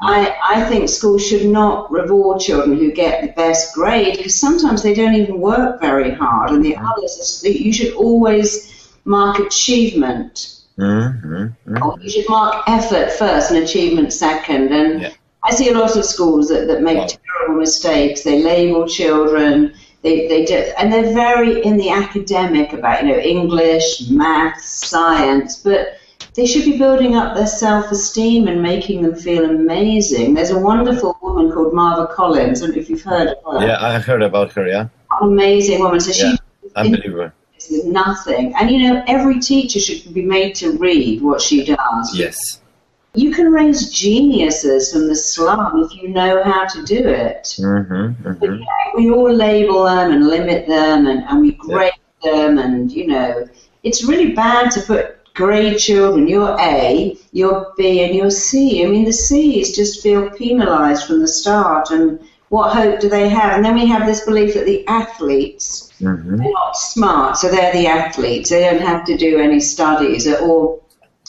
I, 0.00 0.36
I 0.44 0.64
think 0.64 0.88
schools 0.88 1.26
should 1.26 1.46
not 1.46 1.90
reward 1.90 2.40
children 2.40 2.78
who 2.78 2.92
get 2.92 3.22
the 3.22 3.32
best 3.32 3.74
grade 3.74 4.16
because 4.16 4.38
sometimes 4.38 4.82
they 4.82 4.94
don't 4.94 5.14
even 5.14 5.40
work 5.40 5.80
very 5.80 6.12
hard, 6.12 6.50
and 6.50 6.64
the 6.64 6.74
mm. 6.74 6.90
others, 6.90 7.42
you 7.44 7.72
should 7.72 7.94
always 7.94 8.90
mark 9.04 9.38
achievement. 9.38 10.59
Mhm, 10.80 11.52
mhm. 11.68 11.82
Or 11.84 11.98
you 12.00 12.10
should 12.10 12.28
mark 12.28 12.62
effort 12.66 13.12
first 13.12 13.50
and 13.50 13.62
achievement 13.62 14.12
second. 14.12 14.72
And 14.72 15.02
Yeah. 15.02 15.10
I 15.44 15.50
see 15.52 15.68
a 15.70 15.74
lot 15.78 15.96
of 15.96 16.04
schools 16.04 16.48
that, 16.48 16.66
that 16.68 16.80
make 16.82 16.98
Wow. 16.98 17.06
terrible 17.06 17.60
mistakes. 17.60 18.22
They 18.22 18.42
label 18.42 18.86
children. 18.86 19.72
They, 20.02 20.26
they 20.28 20.46
do, 20.46 20.54
and 20.78 20.90
they're 20.90 21.12
very 21.12 21.62
in 21.62 21.76
the 21.76 21.90
academic 21.90 22.72
about 22.72 23.02
you 23.02 23.08
know 23.10 23.18
English, 23.18 24.08
maths, 24.08 24.88
science, 24.88 25.58
but 25.62 25.80
they 26.36 26.46
should 26.46 26.64
be 26.64 26.78
building 26.78 27.16
up 27.16 27.36
their 27.36 27.46
self-esteem 27.46 28.48
and 28.48 28.62
making 28.62 29.02
them 29.02 29.14
feel 29.14 29.44
amazing. 29.44 30.32
There's 30.32 30.52
a 30.52 30.58
wonderful 30.58 31.18
woman 31.20 31.52
called 31.52 31.74
Marva 31.74 32.06
Collins, 32.14 32.62
and 32.62 32.74
if 32.78 32.88
you've 32.88 33.02
heard 33.02 33.28
of 33.28 33.36
her, 33.44 33.66
Yeah, 33.66 33.76
I 33.78 33.98
heard 33.98 34.22
about 34.22 34.52
her. 34.52 34.66
Yeah, 34.66 34.86
amazing 35.20 35.80
woman. 35.80 36.00
So 36.00 36.12
Yeah. 36.12 36.32
she 36.32 36.38
unbelievable. 36.76 37.30
With 37.70 37.84
nothing, 37.84 38.54
and 38.54 38.70
you 38.70 38.78
know 38.80 39.02
every 39.06 39.40
teacher 39.40 39.80
should 39.80 40.14
be 40.14 40.22
made 40.22 40.54
to 40.56 40.72
read 40.78 41.22
what 41.22 41.40
she 41.40 41.64
does. 41.64 42.16
Yes. 42.16 42.60
You 43.14 43.32
can 43.32 43.50
raise 43.50 43.90
geniuses 43.90 44.92
from 44.92 45.08
the 45.08 45.16
slum 45.16 45.82
if 45.82 46.00
you 46.00 46.08
know 46.10 46.44
how 46.44 46.66
to 46.68 46.84
do 46.84 47.08
it. 47.08 47.56
hmm 47.58 48.12
But 48.22 48.38
hmm 48.38 48.54
yeah, 48.54 48.94
we 48.94 49.10
all 49.10 49.32
label 49.32 49.84
them 49.84 50.12
and 50.12 50.28
limit 50.28 50.68
them 50.68 51.08
and, 51.08 51.24
and 51.24 51.40
we 51.40 51.52
grade 51.52 51.92
them 52.22 52.58
and, 52.58 52.92
you 52.92 53.08
know, 53.08 53.48
it's 53.82 54.04
really 54.04 54.32
bad 54.32 54.70
to 54.72 54.82
put 54.82 55.20
grade 55.34 55.78
children. 55.78 56.28
You're 56.28 56.56
A, 56.60 57.16
you're 57.32 57.72
B, 57.76 58.04
and 58.04 58.14
you're 58.14 58.30
C. 58.30 58.84
I 58.84 58.88
mean, 58.88 59.04
the 59.04 59.12
C's 59.12 59.74
just 59.74 60.02
feel 60.02 60.30
penalised 60.30 61.06
from 61.06 61.20
the 61.20 61.28
start, 61.28 61.90
and 61.90 62.20
what 62.50 62.72
hope 62.72 63.00
do 63.00 63.08
they 63.08 63.28
have? 63.28 63.54
And 63.54 63.64
then 63.64 63.74
we 63.74 63.86
have 63.86 64.06
this 64.06 64.24
belief 64.24 64.54
that 64.54 64.66
the 64.66 64.86
athletes 64.86 65.90
Mm-hmm. 66.00 66.40
are 66.40 66.50
not 66.50 66.76
smart, 66.78 67.36
so 67.36 67.50
they're 67.50 67.74
the 67.74 67.86
athletes. 67.86 68.48
They 68.48 68.60
don't 68.60 68.80
have 68.80 69.04
to 69.04 69.18
do 69.18 69.38
any 69.38 69.60
studies, 69.60 70.26
or 70.26 70.80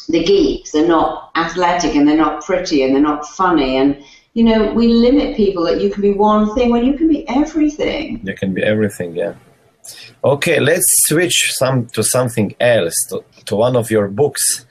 the 0.07 0.23
geeks. 0.23 0.71
They're 0.71 0.87
not 0.87 1.31
athletic, 1.35 1.93
and 1.93 2.07
they're 2.07 2.15
not 2.15 2.45
pretty, 2.45 2.83
and 2.83 2.95
they're 2.95 3.01
not 3.01 3.27
funny, 3.27 3.75
and 3.75 4.01
you 4.33 4.45
know, 4.45 4.73
we 4.73 4.87
limit 4.87 5.35
people 5.35 5.65
that 5.65 5.81
you 5.81 5.89
can 5.89 6.01
be 6.01 6.13
one 6.13 6.55
thing 6.55 6.69
when 6.71 6.85
you 6.85 6.93
can 6.93 7.09
be 7.09 7.27
everything. 7.27 8.21
There 8.23 8.33
can 8.33 8.53
be 8.53 8.63
everything, 8.63 9.13
yeah. 9.13 9.33
Okay, 10.23 10.61
let's 10.61 10.85
switch 11.07 11.51
some 11.55 11.87
to 11.87 12.01
something 12.01 12.55
else, 12.61 12.95
to, 13.09 13.25
to 13.47 13.57
one 13.57 13.75
of 13.75 13.91
your 13.91 14.07
books 14.07 14.65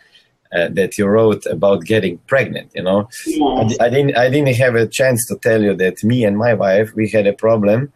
uh, 0.55 0.69
that 0.73 0.99
you 0.99 1.07
wrote 1.07 1.45
about 1.47 1.85
getting 1.85 2.19
pregnant. 2.27 2.71
You 2.75 2.83
know, 2.83 3.01
I, 3.01 3.07
Yes. 3.27 3.77
di- 3.77 3.81
I 3.81 3.89
didn't 3.91 4.17
I 4.17 4.29
didn't 4.31 4.57
have 4.57 4.75
a 4.75 4.87
chance 4.87 5.27
to 5.29 5.37
tell 5.37 5.63
you 5.63 5.75
that 5.77 6.03
me 6.05 6.25
and 6.25 6.37
my 6.37 6.55
wife 6.55 6.89
we 6.95 7.09
had 7.09 7.27
a 7.27 7.33
problem, 7.33 7.93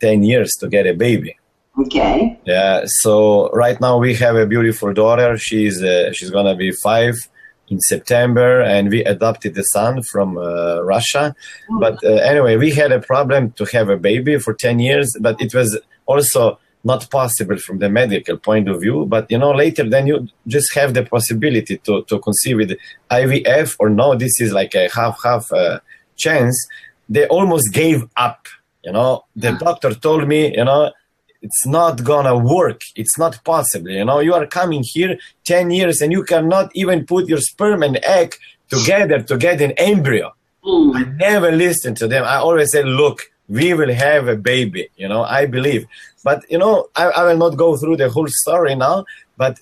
ten 0.00 0.22
years 0.22 0.50
to 0.60 0.68
get 0.68 0.86
a 0.86 0.94
baby. 0.94 1.36
Okay. 1.78 2.38
Yeah, 2.44 2.82
so 3.02 3.48
right 3.50 3.80
now 3.80 3.98
we 3.98 4.14
have 4.14 4.36
a 4.36 4.46
beautiful 4.46 4.92
daughter. 4.92 5.36
She's 5.36 5.82
uh, 5.82 6.12
she's 6.12 6.30
gonna 6.30 6.54
be 6.56 6.70
five 6.70 7.16
in 7.68 7.80
September, 7.80 8.60
and 8.60 8.90
we 8.90 9.02
adopted 9.04 9.56
a 9.58 9.64
son 9.72 10.02
from 10.02 10.36
uh, 10.38 10.82
Russia. 10.82 11.34
But 11.80 11.96
uh, 12.04 12.08
anyway, 12.30 12.56
we 12.56 12.70
had 12.70 12.92
a 12.92 13.00
problem 13.00 13.52
to 13.52 13.64
have 13.76 13.88
a 13.88 13.96
baby 13.96 14.38
for 14.38 14.52
ten 14.54 14.78
years, 14.78 15.08
but 15.20 15.40
it 15.40 15.52
was 15.54 15.76
also 16.06 16.58
not 16.84 17.10
possible 17.10 17.56
from 17.58 17.78
the 17.78 17.88
medical 17.88 18.36
point 18.36 18.68
of 18.68 18.80
view. 18.80 19.06
But 19.06 19.30
you 19.30 19.38
know, 19.38 19.52
later 19.52 19.88
then 19.88 20.06
you 20.06 20.28
just 20.46 20.74
have 20.74 20.94
the 20.94 21.04
possibility 21.04 21.78
to 21.78 22.02
to 22.04 22.18
conceive 22.18 22.56
with 22.58 22.72
IVF 23.10 23.76
or 23.78 23.88
no. 23.88 24.14
This 24.14 24.40
is 24.40 24.52
like 24.52 24.74
a 24.74 24.88
half 24.94 25.18
half 25.22 25.50
uh, 25.52 25.80
chance. 26.16 26.56
They 27.08 27.26
almost 27.26 27.72
gave 27.72 28.04
up. 28.16 28.46
You 28.84 28.92
know, 28.92 29.24
the 29.34 29.52
doctor 29.52 29.94
told 29.94 30.28
me, 30.28 30.54
you 30.56 30.64
know, 30.64 30.92
it's 31.40 31.66
not 31.66 32.04
gonna 32.04 32.36
work. 32.36 32.82
It's 32.96 33.18
not 33.18 33.42
possible. 33.44 33.90
You 33.90 34.04
know, 34.04 34.20
you 34.20 34.34
are 34.34 34.46
coming 34.46 34.82
here 34.82 35.18
10 35.44 35.70
years 35.70 36.00
and 36.00 36.12
you 36.12 36.22
cannot 36.24 36.70
even 36.74 37.06
put 37.06 37.28
your 37.28 37.40
sperm 37.40 37.82
and 37.82 37.98
egg 38.04 38.34
together 38.68 39.22
to 39.22 39.36
get 39.36 39.60
an 39.60 39.72
embryo. 39.72 40.34
Mm. 40.64 40.96
I 40.96 41.02
never 41.16 41.52
listened 41.52 41.98
to 41.98 42.08
them. 42.08 42.24
I 42.24 42.36
always 42.36 42.70
said, 42.72 42.86
look, 42.86 43.30
we 43.48 43.74
will 43.74 43.92
have 43.92 44.28
a 44.28 44.36
baby. 44.36 44.88
You 44.96 45.08
know, 45.08 45.22
I 45.22 45.46
believe. 45.46 45.86
But, 46.22 46.42
you 46.50 46.58
know, 46.58 46.88
I, 46.96 47.04
I 47.04 47.24
will 47.24 47.36
not 47.36 47.56
go 47.56 47.76
through 47.76 47.98
the 47.98 48.08
whole 48.08 48.28
story 48.28 48.74
now. 48.74 49.04
But, 49.36 49.58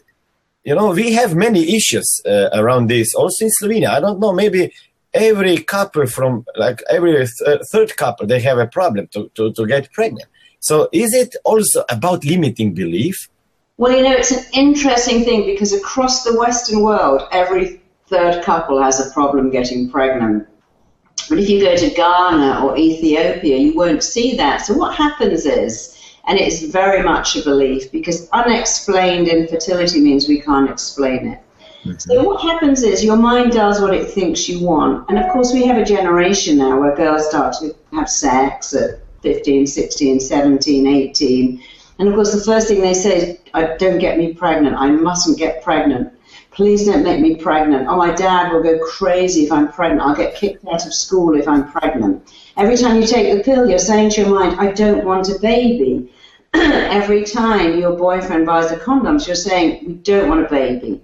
you 0.65 0.75
know, 0.75 0.93
we 0.93 1.13
have 1.15 1.35
many 1.35 1.75
issues 1.75 2.21
uh, 2.25 2.51
around 2.55 2.89
this. 2.89 3.15
Also 3.15 3.47
in 3.47 3.51
Slovenia, 3.61 3.89
I 3.89 4.01
don't 4.01 4.21
know, 4.21 4.33
maybe 4.33 4.73
every 5.13 5.59
couple 5.59 6.07
from 6.07 6.47
like 6.57 6.83
every 6.89 7.15
th- 7.15 7.61
third 7.71 7.97
couple, 7.97 8.27
they 8.27 8.41
have 8.41 8.59
a 8.59 8.67
problem 8.67 9.09
to, 9.09 9.31
to, 9.35 9.53
to 9.53 9.67
get 9.67 9.93
pregnant. 9.93 10.29
So 10.61 10.89
is 10.93 11.13
it 11.13 11.35
also 11.45 11.85
about 11.89 12.25
limiting 12.25 12.73
belief? 12.75 13.29
Well, 13.77 13.97
you 13.97 14.05
know, 14.05 14.13
it's 14.13 14.31
an 14.31 14.45
interesting 14.53 15.25
thing 15.25 15.45
because 15.45 15.73
across 15.73 16.23
the 16.23 16.39
Western 16.39 16.83
world, 16.83 17.23
every 17.33 17.81
third 18.07 18.45
couple 18.45 18.81
has 18.81 19.05
a 19.05 19.11
problem 19.13 19.51
getting 19.51 19.91
pregnant. 19.91 20.47
But 21.29 21.39
if 21.39 21.49
you 21.49 21.61
go 21.61 21.77
to 21.77 21.91
Ghana 21.91 22.65
or 22.65 22.77
Ethiopia, 22.77 23.57
you 23.57 23.75
won't 23.75 24.03
see 24.03 24.37
that. 24.37 24.63
So 24.67 24.75
what 24.75 24.95
happens 24.95 25.47
is, 25.47 25.99
and 26.27 26.39
it's 26.39 26.63
very 26.63 27.03
much 27.03 27.37
a 27.37 27.43
belief 27.43 27.91
because 27.91 28.29
unexplained 28.31 29.29
infertility 29.29 30.01
means 30.01 30.29
we 30.29 30.41
can't 30.41 30.71
explain 30.71 31.27
it. 31.27 31.39
So 31.99 32.23
what 32.23 32.41
happens 32.41 32.83
is 32.85 33.05
your 33.05 33.17
mind 33.17 33.53
does 33.53 33.81
what 33.81 33.93
it 33.93 34.09
thinks 34.09 34.49
you 34.49 34.65
want. 34.65 35.09
And 35.09 35.19
of 35.19 35.29
course 35.33 35.53
we 35.53 35.65
have 35.65 35.79
a 35.79 35.85
generation 35.85 36.59
now 36.59 36.79
where 36.79 36.95
girls 36.95 37.29
start 37.29 37.55
to 37.61 37.75
have 37.93 38.09
sex 38.09 38.73
at 38.73 39.01
15, 39.23 39.67
16, 39.67 40.21
17, 40.21 40.87
18. 40.87 41.61
And 41.99 42.09
of 42.09 42.15
course 42.15 42.33
the 42.33 42.41
first 42.41 42.69
thing 42.69 42.81
they 42.81 42.95
say 42.95 43.17
is, 43.17 43.39
"I- 43.55 43.77
don't 43.79 43.99
get 43.99 44.17
me 44.17 44.33
pregnant. 44.33 44.77
I 44.79 44.91
mustn't 44.91 45.39
get 45.39 45.63
pregnant. 45.65 46.11
Please 46.53 46.85
don't 46.85 47.03
make 47.03 47.21
me 47.21 47.37
pregnant. 47.37 47.89
Oh, 47.89 47.97
my 47.97 48.13
dad 48.13 48.53
will 48.53 48.63
go 48.63 48.79
crazy 48.79 49.45
if 49.45 49.53
I'm 49.53 49.73
pregnant. 49.73 50.03
I'll 50.03 50.15
get 50.15 50.35
kicked 50.35 50.67
out 50.69 50.87
of 50.87 50.93
school 50.93 51.35
if 51.35 51.49
I'm 51.49 51.71
pregnant. 51.71 52.31
Every 52.59 52.77
time 52.77 53.01
you 53.01 53.07
take 53.07 53.35
the 53.35 53.43
pill, 53.43 53.69
you're 53.69 53.79
saying 53.79 54.11
to 54.11 54.21
your 54.21 54.31
mind, 54.31 54.61
I 54.61 54.73
don't 54.73 55.05
want 55.05 55.31
a 55.31 55.39
baby. 55.39 56.13
Every 56.55 57.25
time 57.25 57.79
your 57.79 57.97
boyfriend 57.97 58.45
buys 58.45 58.69
the 58.69 58.77
condoms, 58.77 59.27
you're 59.27 59.35
saying, 59.35 59.87
we 59.87 59.95
don't 59.95 60.29
want 60.29 60.45
a 60.45 60.49
baby. 60.49 61.01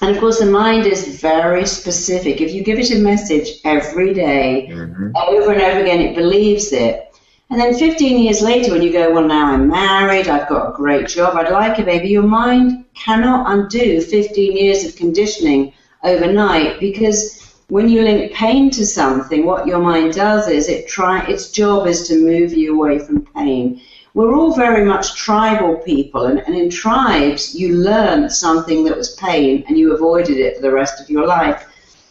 And 0.00 0.14
of 0.14 0.20
course, 0.20 0.38
the 0.38 0.46
mind 0.46 0.86
is 0.86 1.20
very 1.20 1.66
specific. 1.66 2.40
If 2.40 2.52
you 2.52 2.62
give 2.62 2.78
it 2.78 2.92
a 2.92 3.00
message 3.00 3.60
every 3.64 4.14
day, 4.14 4.68
mm-hmm. 4.70 5.10
over 5.16 5.52
and 5.52 5.60
over 5.60 5.80
again, 5.80 6.00
it 6.00 6.14
believes 6.14 6.72
it. 6.72 7.07
And 7.50 7.58
then 7.58 7.74
15 7.74 8.18
years 8.22 8.42
later, 8.42 8.72
when 8.72 8.82
you 8.82 8.92
go, 8.92 9.10
well, 9.10 9.26
now 9.26 9.46
I'm 9.52 9.68
married, 9.68 10.28
I've 10.28 10.48
got 10.50 10.68
a 10.68 10.76
great 10.76 11.08
job, 11.08 11.34
I'd 11.34 11.50
like 11.50 11.78
a 11.78 11.82
baby, 11.82 12.08
your 12.08 12.22
mind 12.22 12.84
cannot 12.94 13.50
undo 13.50 14.02
15 14.02 14.54
years 14.54 14.84
of 14.84 14.96
conditioning 14.96 15.72
overnight 16.04 16.78
because 16.78 17.38
when 17.68 17.88
you 17.88 18.02
link 18.02 18.34
pain 18.34 18.70
to 18.72 18.84
something, 18.84 19.46
what 19.46 19.66
your 19.66 19.78
mind 19.78 20.12
does 20.12 20.46
is 20.48 20.68
it 20.68 20.88
try 20.88 21.24
its 21.26 21.50
job 21.50 21.86
is 21.86 22.06
to 22.08 22.22
move 22.22 22.52
you 22.52 22.74
away 22.74 22.98
from 22.98 23.26
pain. 23.34 23.80
We're 24.12 24.34
all 24.34 24.54
very 24.54 24.84
much 24.84 25.14
tribal 25.14 25.76
people, 25.76 26.26
and, 26.26 26.40
and 26.40 26.54
in 26.54 26.68
tribes, 26.68 27.54
you 27.54 27.76
learn 27.76 28.28
something 28.28 28.84
that 28.84 28.96
was 28.96 29.14
pain 29.16 29.64
and 29.68 29.78
you 29.78 29.94
avoided 29.94 30.36
it 30.36 30.56
for 30.56 30.62
the 30.62 30.72
rest 30.72 31.00
of 31.00 31.08
your 31.08 31.26
life. 31.26 31.66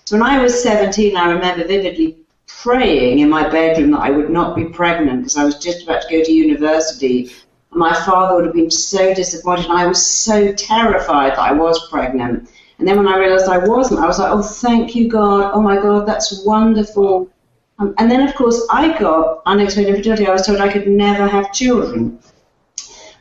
So 0.05 0.17
when 0.17 0.27
I 0.27 0.41
was 0.41 0.63
17, 0.63 1.15
I 1.15 1.31
remember 1.31 1.67
vividly 1.67 2.17
praying 2.47 3.19
in 3.19 3.29
my 3.29 3.47
bedroom 3.47 3.91
that 3.91 3.99
I 3.99 4.09
would 4.09 4.29
not 4.29 4.55
be 4.55 4.65
pregnant 4.65 5.21
because 5.21 5.37
I 5.37 5.43
was 5.43 5.57
just 5.57 5.83
about 5.83 6.01
to 6.03 6.09
go 6.09 6.23
to 6.23 6.31
university. 6.31 7.31
My 7.71 7.93
father 7.93 8.35
would 8.35 8.45
have 8.45 8.53
been 8.53 8.71
so 8.71 9.13
disappointed, 9.13 9.65
and 9.65 9.77
I 9.77 9.85
was 9.85 10.05
so 10.05 10.51
terrified 10.53 11.33
that 11.33 11.39
I 11.39 11.51
was 11.51 11.89
pregnant. 11.89 12.49
And 12.79 12.87
then 12.87 12.97
when 12.97 13.07
I 13.07 13.17
realized 13.17 13.49
I 13.49 13.57
wasn't, 13.57 13.99
I 13.99 14.07
was 14.07 14.19
like, 14.19 14.31
oh, 14.31 14.41
thank 14.41 14.95
you, 14.95 15.09
God. 15.09 15.51
Oh, 15.53 15.61
my 15.61 15.75
God, 15.75 16.07
that's 16.07 16.43
wonderful. 16.45 17.29
Um, 17.79 17.93
and 17.97 18.09
then, 18.09 18.27
of 18.27 18.33
course, 18.35 18.65
I 18.69 18.97
got 18.97 19.41
unexplained 19.45 19.89
infertility. 19.89 20.27
I 20.27 20.31
was 20.31 20.45
told 20.45 20.59
I 20.59 20.71
could 20.71 20.87
never 20.87 21.27
have 21.27 21.51
children. 21.53 22.19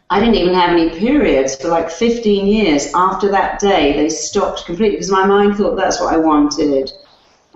I 0.09 0.21
didn't 0.21 0.37
even 0.37 0.55
have 0.55 0.71
any 0.71 0.91
periods 0.91 1.57
for 1.57 1.69
like 1.69 1.91
15 1.91 2.47
years. 2.47 2.93
After 2.95 3.31
that 3.33 3.59
day, 3.59 3.95
they 3.95 4.09
stopped 4.09 4.65
completely 4.65 4.97
because 4.97 5.11
my 5.11 5.27
mind 5.27 5.57
thought 5.57 5.77
that's 5.77 6.01
what 6.01 6.15
I 6.15 6.19
wanted. 6.19 6.93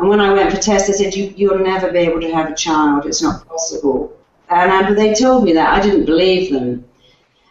And 0.00 0.08
when 0.08 0.20
I 0.20 0.32
went 0.32 0.50
for 0.50 0.56
tests, 0.56 0.88
they 0.88 0.94
said, 0.94 1.14
you, 1.14 1.34
You'll 1.36 1.58
never 1.58 1.92
be 1.92 1.98
able 1.98 2.22
to 2.22 2.32
have 2.32 2.50
a 2.50 2.54
child. 2.54 3.04
It's 3.04 3.22
not 3.22 3.46
possible. 3.46 4.16
And 4.48 4.72
uh, 4.72 4.88
but 4.88 4.96
they 4.96 5.12
told 5.12 5.44
me 5.44 5.52
that. 5.52 5.74
I 5.74 5.82
didn't 5.82 6.06
believe 6.06 6.50
them. 6.50 6.86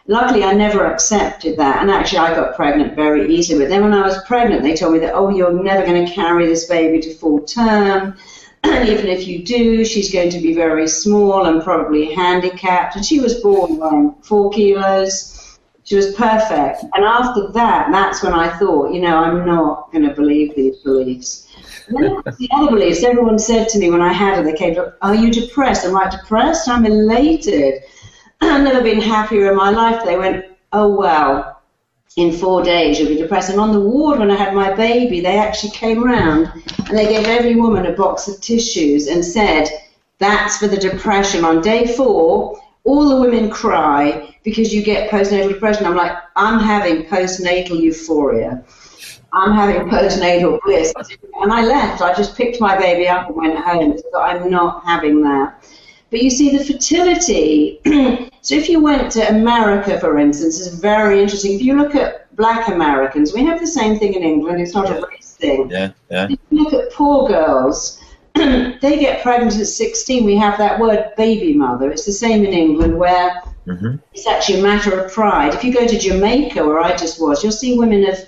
Luckily, 0.08 0.42
I 0.42 0.52
never 0.52 0.84
accepted 0.84 1.56
that. 1.58 1.80
And 1.80 1.92
actually, 1.92 2.18
I 2.18 2.34
got 2.34 2.56
pregnant 2.56 2.96
very 2.96 3.32
easily. 3.32 3.60
But 3.60 3.68
then 3.68 3.84
when 3.84 3.94
I 3.94 4.04
was 4.04 4.20
pregnant, 4.24 4.64
they 4.64 4.74
told 4.74 4.94
me 4.94 4.98
that, 4.98 5.14
oh, 5.14 5.28
you're 5.28 5.62
never 5.62 5.86
going 5.86 6.04
to 6.04 6.12
carry 6.12 6.46
this 6.46 6.64
baby 6.64 7.00
to 7.02 7.14
full 7.14 7.40
term. 7.42 8.16
Even 8.64 9.06
if 9.06 9.28
you 9.28 9.44
do, 9.44 9.84
she's 9.84 10.12
going 10.12 10.30
to 10.30 10.40
be 10.40 10.52
very 10.52 10.88
small 10.88 11.46
and 11.46 11.62
probably 11.62 12.12
handicapped. 12.12 12.96
And 12.96 13.04
she 13.04 13.20
was 13.20 13.34
born 13.34 13.76
weighing 13.76 14.16
four 14.22 14.50
kilos. 14.50 15.58
She 15.84 15.94
was 15.94 16.12
perfect. 16.14 16.82
And 16.94 17.04
after 17.04 17.46
that, 17.52 17.92
that's 17.92 18.24
when 18.24 18.34
I 18.34 18.48
thought, 18.58 18.92
you 18.92 19.00
know, 19.00 19.16
I'm 19.16 19.46
not 19.46 19.92
going 19.92 20.08
to 20.08 20.14
believe 20.14 20.56
these 20.56 20.78
beliefs. 20.78 21.46
The 21.90 22.48
other 22.52 22.70
beliefs, 22.70 23.02
everyone 23.02 23.38
said 23.38 23.68
to 23.70 23.78
me 23.78 23.90
when 23.90 24.00
I 24.00 24.12
had 24.12 24.36
her, 24.36 24.42
they 24.42 24.54
came, 24.54 24.76
Are 25.02 25.14
you 25.14 25.30
depressed? 25.30 25.84
I'm 25.84 25.96
I 25.96 26.08
depressed? 26.08 26.68
I'm 26.68 26.86
elated. 26.86 27.82
I've 28.40 28.62
never 28.62 28.82
been 28.82 29.00
happier 29.00 29.50
in 29.50 29.56
my 29.56 29.70
life. 29.70 30.04
They 30.04 30.16
went, 30.16 30.46
Oh, 30.72 30.94
well, 30.94 31.60
in 32.16 32.32
four 32.32 32.62
days 32.62 32.98
you'll 32.98 33.08
be 33.08 33.16
depressed. 33.16 33.50
And 33.50 33.60
on 33.60 33.72
the 33.72 33.80
ward 33.80 34.18
when 34.20 34.30
I 34.30 34.36
had 34.36 34.54
my 34.54 34.72
baby, 34.72 35.20
they 35.20 35.38
actually 35.38 35.70
came 35.70 36.02
round 36.04 36.50
and 36.78 36.96
they 36.96 37.08
gave 37.08 37.26
every 37.26 37.56
woman 37.56 37.86
a 37.86 37.92
box 37.92 38.28
of 38.28 38.40
tissues 38.40 39.08
and 39.08 39.24
said, 39.24 39.68
That's 40.18 40.58
for 40.58 40.68
the 40.68 40.76
depression. 40.76 41.44
On 41.44 41.60
day 41.60 41.86
four, 41.86 42.60
all 42.84 43.08
the 43.08 43.20
women 43.20 43.50
cry 43.50 44.36
because 44.44 44.72
you 44.72 44.82
get 44.82 45.10
postnatal 45.10 45.48
depression. 45.48 45.86
I'm 45.86 45.96
like, 45.96 46.16
I'm 46.36 46.60
having 46.60 47.04
postnatal 47.04 47.78
euphoria. 47.78 48.64
I'm 49.32 49.52
having 49.54 49.76
a 49.76 49.84
postnatal 49.84 50.58
bliss. 50.64 50.92
And 51.40 51.52
I 51.52 51.62
left. 51.62 52.02
I 52.02 52.14
just 52.14 52.36
picked 52.36 52.60
my 52.60 52.76
baby 52.76 53.08
up 53.08 53.28
and 53.28 53.36
went 53.36 53.58
home. 53.58 53.96
So 53.98 54.20
I'm 54.20 54.50
not 54.50 54.84
having 54.84 55.22
that. 55.22 55.64
But 56.10 56.22
you 56.22 56.30
see, 56.30 56.56
the 56.56 56.64
fertility. 56.64 57.78
so 58.42 58.54
if 58.56 58.68
you 58.68 58.82
went 58.82 59.12
to 59.12 59.28
America, 59.28 59.98
for 60.00 60.18
instance, 60.18 60.58
is 60.58 60.80
very 60.80 61.22
interesting. 61.22 61.54
If 61.54 61.62
you 61.62 61.76
look 61.76 61.94
at 61.94 62.34
black 62.34 62.68
Americans, 62.68 63.32
we 63.32 63.44
have 63.44 63.60
the 63.60 63.66
same 63.66 63.98
thing 63.98 64.14
in 64.14 64.22
England. 64.24 64.60
It's 64.60 64.74
not 64.74 64.90
a 64.90 65.06
race 65.06 65.36
thing. 65.38 65.70
Yeah, 65.70 65.92
yeah. 66.10 66.26
If 66.28 66.38
you 66.50 66.64
look 66.64 66.72
at 66.72 66.92
poor 66.92 67.28
girls, 67.28 68.02
they 68.34 68.98
get 68.98 69.22
pregnant 69.22 69.56
at 69.60 69.66
16. 69.66 70.24
We 70.24 70.36
have 70.36 70.58
that 70.58 70.80
word 70.80 71.12
baby 71.16 71.54
mother. 71.54 71.92
It's 71.92 72.06
the 72.06 72.12
same 72.12 72.44
in 72.44 72.52
England 72.52 72.98
where 72.98 73.42
hmm 73.66 73.96
it's 74.12 74.26
actually 74.26 74.58
a 74.58 74.62
matter 74.62 74.98
of 74.98 75.12
pride. 75.12 75.54
If 75.54 75.62
you 75.62 75.72
go 75.72 75.86
to 75.86 75.98
Jamaica, 75.98 76.64
where 76.66 76.80
I 76.80 76.96
just 76.96 77.20
was, 77.20 77.44
you'll 77.44 77.52
see 77.52 77.78
women 77.78 78.04
of 78.08 78.18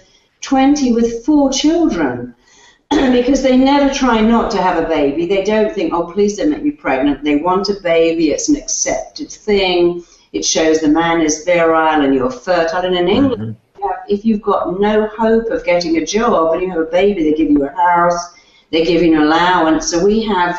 20 0.42 0.92
with 0.92 1.24
four 1.24 1.50
children 1.50 2.34
because 2.90 3.42
they 3.42 3.56
never 3.56 3.92
try 3.92 4.20
not 4.20 4.50
to 4.50 4.60
have 4.60 4.82
a 4.82 4.86
baby. 4.86 5.26
They 5.26 5.42
don't 5.42 5.74
think, 5.74 5.94
oh, 5.94 6.12
please 6.12 6.36
don't 6.36 6.50
make 6.50 6.62
me 6.62 6.72
pregnant. 6.72 7.24
They 7.24 7.36
want 7.36 7.68
a 7.70 7.80
baby. 7.82 8.30
It's 8.30 8.48
an 8.48 8.56
accepted 8.56 9.30
thing. 9.30 10.04
It 10.32 10.44
shows 10.44 10.80
the 10.80 10.88
man 10.88 11.20
is 11.20 11.44
virile 11.44 12.02
and 12.02 12.14
you're 12.14 12.30
fertile. 12.30 12.84
And 12.84 12.96
in 12.96 13.08
England, 13.08 13.56
mm-hmm. 13.74 13.88
if 14.08 14.24
you've 14.24 14.42
got 14.42 14.78
no 14.78 15.06
hope 15.06 15.46
of 15.46 15.64
getting 15.64 15.96
a 15.98 16.06
job 16.06 16.52
and 16.52 16.62
you 16.62 16.70
have 16.70 16.80
a 16.80 16.90
baby, 16.90 17.22
they 17.22 17.34
give 17.34 17.50
you 17.50 17.64
a 17.64 17.72
house, 17.72 18.34
they 18.70 18.84
give 18.84 19.02
you 19.02 19.14
an 19.14 19.22
allowance. 19.22 19.90
So 19.90 20.04
we 20.04 20.22
have 20.24 20.58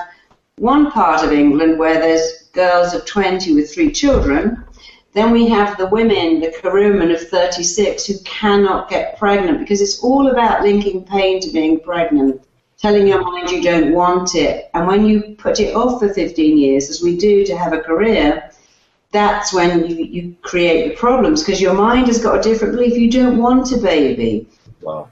one 0.57 0.91
part 0.91 1.23
of 1.23 1.31
England 1.31 1.79
where 1.79 1.99
there's 1.99 2.49
girls 2.53 2.93
of 2.93 3.05
20 3.05 3.53
with 3.55 3.73
three 3.73 3.91
children. 3.91 4.63
Then 5.13 5.31
we 5.31 5.47
have 5.47 5.77
the 5.77 5.87
women, 5.87 6.41
the 6.41 6.51
career 6.51 6.91
women 6.91 7.11
of 7.11 7.29
36 7.29 8.05
who 8.05 8.15
cannot 8.25 8.89
get 8.89 9.17
pregnant 9.19 9.59
because 9.59 9.79
it's 9.79 10.03
all 10.03 10.31
about 10.31 10.63
linking 10.63 11.05
pain 11.05 11.39
to 11.41 11.51
being 11.51 11.79
pregnant, 11.79 12.41
telling 12.77 13.07
your 13.07 13.21
mind 13.21 13.51
you 13.51 13.61
don't 13.61 13.93
want 13.93 14.33
it. 14.33 14.71
And 14.73 14.87
when 14.87 15.05
you 15.05 15.35
put 15.37 15.59
it 15.59 15.75
off 15.75 15.99
for 15.99 16.11
15 16.11 16.57
years, 16.57 16.89
as 16.89 17.03
we 17.03 17.15
do 17.15 17.45
to 17.45 17.55
have 17.55 17.73
a 17.73 17.81
career, 17.81 18.49
that's 19.11 19.53
when 19.53 19.85
you, 19.85 20.03
you 20.03 20.35
create 20.41 20.89
the 20.89 20.95
problems 20.95 21.43
because 21.43 21.61
your 21.61 21.75
mind 21.75 22.07
has 22.07 22.21
got 22.21 22.39
a 22.39 22.41
different 22.41 22.73
belief. 22.73 22.97
You 22.97 23.11
don't 23.11 23.37
want 23.37 23.71
a 23.71 23.77
baby. 23.77 24.47
Wow. 24.81 25.11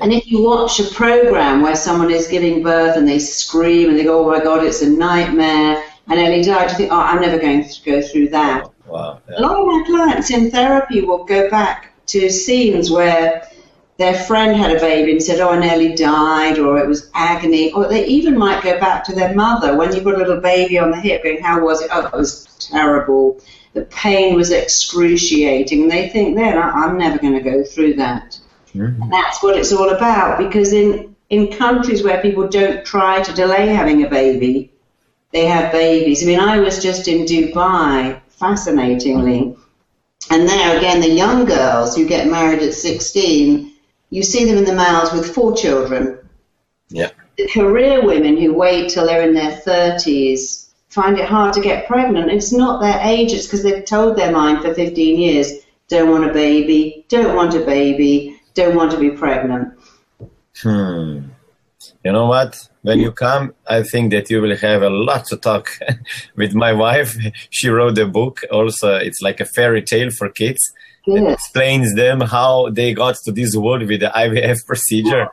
And 0.00 0.12
if 0.12 0.30
you 0.30 0.44
watch 0.44 0.78
a 0.78 0.84
program 0.94 1.62
where 1.62 1.74
someone 1.74 2.12
is 2.12 2.28
giving 2.28 2.62
birth 2.62 2.96
and 2.96 3.08
they 3.08 3.18
scream 3.18 3.88
and 3.88 3.98
they 3.98 4.04
go, 4.04 4.24
oh 4.24 4.30
my 4.30 4.42
God, 4.42 4.62
it's 4.62 4.82
a 4.82 4.88
nightmare, 4.88 5.82
and 6.06 6.20
early 6.20 6.42
died, 6.42 6.70
you 6.70 6.76
think, 6.76 6.92
oh, 6.92 7.00
I'm 7.00 7.20
never 7.20 7.38
going 7.38 7.68
to 7.68 7.82
go 7.82 8.00
through 8.00 8.28
that. 8.28 8.70
Wow. 8.86 9.20
Yeah. 9.28 9.38
A 9.38 9.40
lot 9.40 9.58
of 9.58 9.66
my 9.66 9.84
clients 9.86 10.30
in 10.30 10.50
therapy 10.50 11.00
will 11.02 11.24
go 11.24 11.50
back 11.50 11.92
to 12.06 12.30
scenes 12.30 12.90
where 12.90 13.48
their 13.98 14.14
friend 14.14 14.56
had 14.56 14.76
a 14.76 14.80
baby 14.80 15.12
and 15.12 15.22
said, 15.22 15.40
oh, 15.40 15.50
I 15.50 15.58
nearly 15.58 15.94
died, 15.94 16.58
or 16.58 16.78
it 16.78 16.86
was 16.86 17.10
agony, 17.14 17.72
or 17.72 17.88
they 17.88 18.06
even 18.06 18.36
might 18.36 18.62
go 18.62 18.78
back 18.78 19.04
to 19.04 19.14
their 19.14 19.34
mother 19.34 19.76
when 19.76 19.94
you've 19.94 20.04
got 20.04 20.16
a 20.16 20.18
little 20.18 20.40
baby 20.40 20.78
on 20.78 20.90
the 20.90 21.00
hip 21.00 21.24
going, 21.24 21.42
how 21.42 21.64
was 21.64 21.80
it? 21.80 21.90
Oh, 21.92 22.06
it 22.06 22.12
was 22.12 22.44
terrible. 22.58 23.40
The 23.72 23.82
pain 23.82 24.34
was 24.34 24.50
excruciating. 24.50 25.82
And 25.82 25.90
they 25.90 26.08
think, 26.10 26.36
then 26.36 26.58
I'm 26.58 26.98
never 26.98 27.18
going 27.18 27.34
to 27.34 27.40
go 27.40 27.64
through 27.64 27.94
that. 27.94 28.38
Mm-hmm. 28.74 29.02
And 29.02 29.12
that's 29.12 29.42
what 29.42 29.56
it's 29.56 29.72
all 29.72 29.88
about 29.88 30.38
because 30.38 30.72
in, 30.72 31.16
in 31.30 31.52
countries 31.52 32.02
where 32.02 32.20
people 32.20 32.48
don't 32.48 32.84
try 32.84 33.22
to 33.22 33.32
delay 33.32 33.68
having 33.68 34.04
a 34.04 34.08
baby, 34.08 34.70
they 35.32 35.46
have 35.46 35.72
babies. 35.72 36.22
I 36.22 36.26
mean, 36.26 36.40
I 36.40 36.60
was 36.60 36.82
just 36.82 37.08
in 37.08 37.24
Dubai, 37.24 38.20
fascinatingly, 38.36 39.56
and 40.30 40.48
there 40.48 40.76
again, 40.76 41.00
the 41.00 41.10
young 41.10 41.44
girls 41.44 41.96
who 41.96 42.06
get 42.06 42.28
married 42.28 42.62
at 42.62 42.74
16, 42.74 43.72
you 44.10 44.22
see 44.22 44.44
them 44.44 44.58
in 44.58 44.64
the 44.64 44.74
males 44.74 45.12
with 45.12 45.34
four 45.34 45.56
children. 45.56 46.18
Yeah. 46.88 47.10
The 47.36 47.48
career 47.48 48.04
women 48.04 48.36
who 48.36 48.54
wait 48.54 48.90
till 48.90 49.06
they're 49.06 49.26
in 49.26 49.34
their 49.34 49.52
30s 49.52 50.70
find 50.88 51.18
it 51.18 51.26
hard 51.26 51.52
to 51.54 51.60
get 51.60 51.86
pregnant. 51.86 52.30
It's 52.30 52.52
not 52.52 52.80
their 52.80 52.98
age, 53.02 53.32
it's 53.32 53.46
because 53.46 53.62
they've 53.62 53.84
told 53.84 54.16
their 54.16 54.32
mind 54.32 54.62
for 54.62 54.74
15 54.74 55.18
years, 55.18 55.52
don't 55.88 56.10
want 56.10 56.28
a 56.28 56.32
baby, 56.32 57.04
don't 57.08 57.36
want 57.36 57.54
a 57.54 57.64
baby, 57.64 58.40
don't 58.54 58.74
want 58.74 58.90
to 58.92 58.98
be 58.98 59.10
pregnant. 59.10 59.78
Hmm. 60.56 61.20
You 62.04 62.12
know 62.12 62.26
what? 62.26 62.68
When 62.82 63.00
you 63.00 63.12
come, 63.12 63.54
I 63.66 63.82
think 63.82 64.12
that 64.12 64.30
you 64.30 64.40
will 64.40 64.56
have 64.56 64.82
a 64.82 64.90
lot 64.90 65.26
to 65.26 65.36
talk 65.36 65.78
with 66.36 66.54
my 66.54 66.72
wife. 66.72 67.16
She 67.50 67.68
wrote 67.68 67.98
a 67.98 68.06
book. 68.06 68.42
Also, 68.50 68.94
it's 68.96 69.20
like 69.20 69.40
a 69.40 69.44
fairy 69.44 69.82
tale 69.82 70.10
for 70.10 70.28
kids. 70.28 70.60
It 71.06 71.32
explains 71.32 71.94
them 71.94 72.20
how 72.20 72.70
they 72.70 72.92
got 72.92 73.16
to 73.24 73.32
this 73.32 73.54
world 73.54 73.86
with 73.86 74.00
the 74.00 74.06
IVF 74.24 74.66
procedure. 74.66 75.28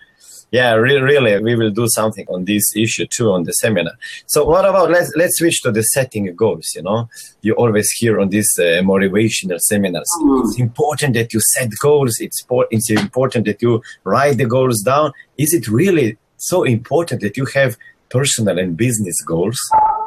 Yeah, 0.51 0.73
re- 0.73 0.99
really, 0.99 1.41
we 1.41 1.55
will 1.55 1.71
do 1.71 1.87
something 1.87 2.27
on 2.29 2.45
this 2.45 2.75
issue 2.75 3.07
too 3.07 3.31
on 3.31 3.43
the 3.43 3.53
seminar. 3.53 3.93
So, 4.27 4.45
what 4.45 4.65
about 4.65 4.91
let's 4.91 5.11
let's 5.15 5.39
switch 5.39 5.63
to 5.63 5.71
the 5.71 5.81
setting 5.81 6.35
goals. 6.35 6.73
You 6.75 6.83
know, 6.83 7.09
you 7.41 7.53
always 7.53 7.89
hear 7.97 8.19
on 8.19 8.29
these 8.29 8.51
uh, 8.59 8.83
motivational 8.83 9.59
seminars. 9.59 10.11
Mm. 10.21 10.41
It's 10.41 10.59
important 10.59 11.15
that 11.15 11.33
you 11.33 11.39
set 11.55 11.71
goals. 11.81 12.19
It's 12.19 12.45
it's 12.69 12.91
important 12.91 13.45
that 13.47 13.63
you 13.63 13.81
write 14.03 14.37
the 14.37 14.45
goals 14.45 14.83
down. 14.83 15.11
Is 15.39 15.55
it 15.55 15.67
really 15.67 16.19
so 16.43 16.63
important 16.63 17.21
that 17.21 17.37
you 17.37 17.45
have 17.53 17.77
personal 18.09 18.59
and 18.59 18.77
business 18.77 19.19
goals? 19.23 19.57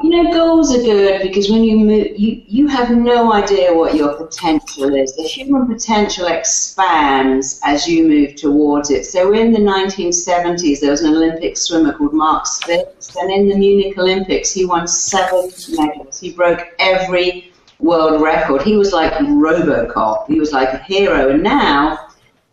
You 0.02 0.10
know, 0.10 0.32
goals 0.32 0.72
are 0.74 0.82
good 0.82 1.22
because 1.22 1.50
when 1.50 1.64
you 1.64 1.76
move, 1.78 2.06
you, 2.16 2.42
you 2.46 2.68
have 2.68 2.90
no 2.90 3.32
idea 3.32 3.74
what 3.74 3.94
your 3.94 4.14
potential 4.14 4.94
is. 4.94 5.16
The 5.16 5.24
human 5.24 5.66
potential 5.66 6.26
expands 6.26 7.60
as 7.64 7.88
you 7.88 8.06
move 8.06 8.36
towards 8.36 8.90
it. 8.90 9.06
So 9.06 9.32
in 9.32 9.52
the 9.52 9.58
1970s, 9.58 10.80
there 10.80 10.90
was 10.90 11.02
an 11.02 11.14
Olympic 11.14 11.56
swimmer 11.56 11.94
called 11.94 12.12
Mark 12.12 12.46
Spitz, 12.46 13.16
and 13.16 13.30
in 13.30 13.48
the 13.48 13.56
Munich 13.56 13.98
Olympics, 13.98 14.52
he 14.52 14.64
won 14.66 14.86
seven 14.86 15.50
medals. 15.70 16.20
He 16.20 16.32
broke 16.32 16.60
every 16.78 17.50
world 17.80 18.22
record. 18.22 18.62
He 18.62 18.76
was 18.76 18.92
like 18.92 19.12
Robocop. 19.14 20.26
He 20.28 20.38
was 20.38 20.52
like 20.52 20.72
a 20.72 20.78
hero. 20.78 21.30
And 21.30 21.42
now 21.42 22.08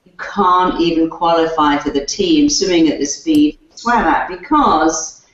you 0.05 0.13
can't 0.17 0.79
even 0.81 1.09
qualify 1.09 1.77
for 1.77 1.91
the 1.91 2.05
team 2.05 2.49
swimming 2.49 2.89
at 2.89 2.99
the 2.99 3.05
speed 3.05 3.59
swam 3.83 4.05
at 4.05 4.29
because 4.29 5.25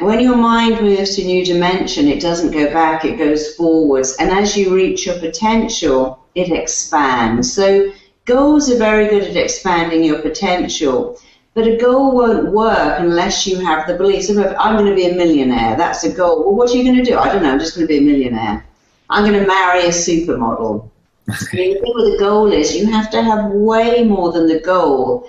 when 0.00 0.20
your 0.20 0.36
mind 0.36 0.80
moves 0.80 1.16
to 1.16 1.22
a 1.22 1.24
new 1.24 1.44
dimension, 1.44 2.08
it 2.08 2.20
doesn't 2.20 2.52
go 2.52 2.72
back, 2.72 3.04
it 3.04 3.16
goes 3.16 3.54
forwards. 3.54 4.16
And 4.18 4.30
as 4.30 4.56
you 4.56 4.74
reach 4.74 5.06
your 5.06 5.18
potential, 5.18 6.18
it 6.34 6.50
expands. 6.50 7.52
So 7.52 7.92
goals 8.24 8.70
are 8.70 8.78
very 8.78 9.08
good 9.08 9.24
at 9.24 9.36
expanding 9.36 10.04
your 10.04 10.20
potential. 10.20 11.18
But 11.54 11.66
a 11.66 11.76
goal 11.76 12.16
won't 12.16 12.52
work 12.52 12.98
unless 12.98 13.46
you 13.46 13.58
have 13.58 13.86
the 13.86 13.94
belief. 13.94 14.24
So 14.24 14.54
I'm 14.56 14.76
going 14.76 14.88
to 14.88 14.94
be 14.94 15.08
a 15.08 15.14
millionaire. 15.14 15.76
That's 15.76 16.02
a 16.04 16.12
goal. 16.12 16.44
Well, 16.44 16.54
what 16.56 16.70
are 16.70 16.76
you 16.76 16.84
going 16.84 16.96
to 16.96 17.04
do? 17.04 17.18
I 17.18 17.30
don't 17.30 17.42
know. 17.42 17.52
I'm 17.52 17.58
just 17.58 17.74
going 17.74 17.86
to 17.86 17.92
be 17.92 17.98
a 17.98 18.00
millionaire. 18.00 18.64
I'm 19.10 19.24
going 19.24 19.38
to 19.38 19.46
marry 19.46 19.84
a 19.84 19.88
supermodel. 19.88 20.88
the 21.26 21.34
thing 21.34 21.80
with 21.82 22.12
the 22.12 22.16
goal 22.18 22.50
is 22.50 22.74
you 22.74 22.90
have 22.90 23.10
to 23.10 23.22
have 23.22 23.50
way 23.50 24.02
more 24.04 24.32
than 24.32 24.48
the 24.48 24.60
goal. 24.60 25.28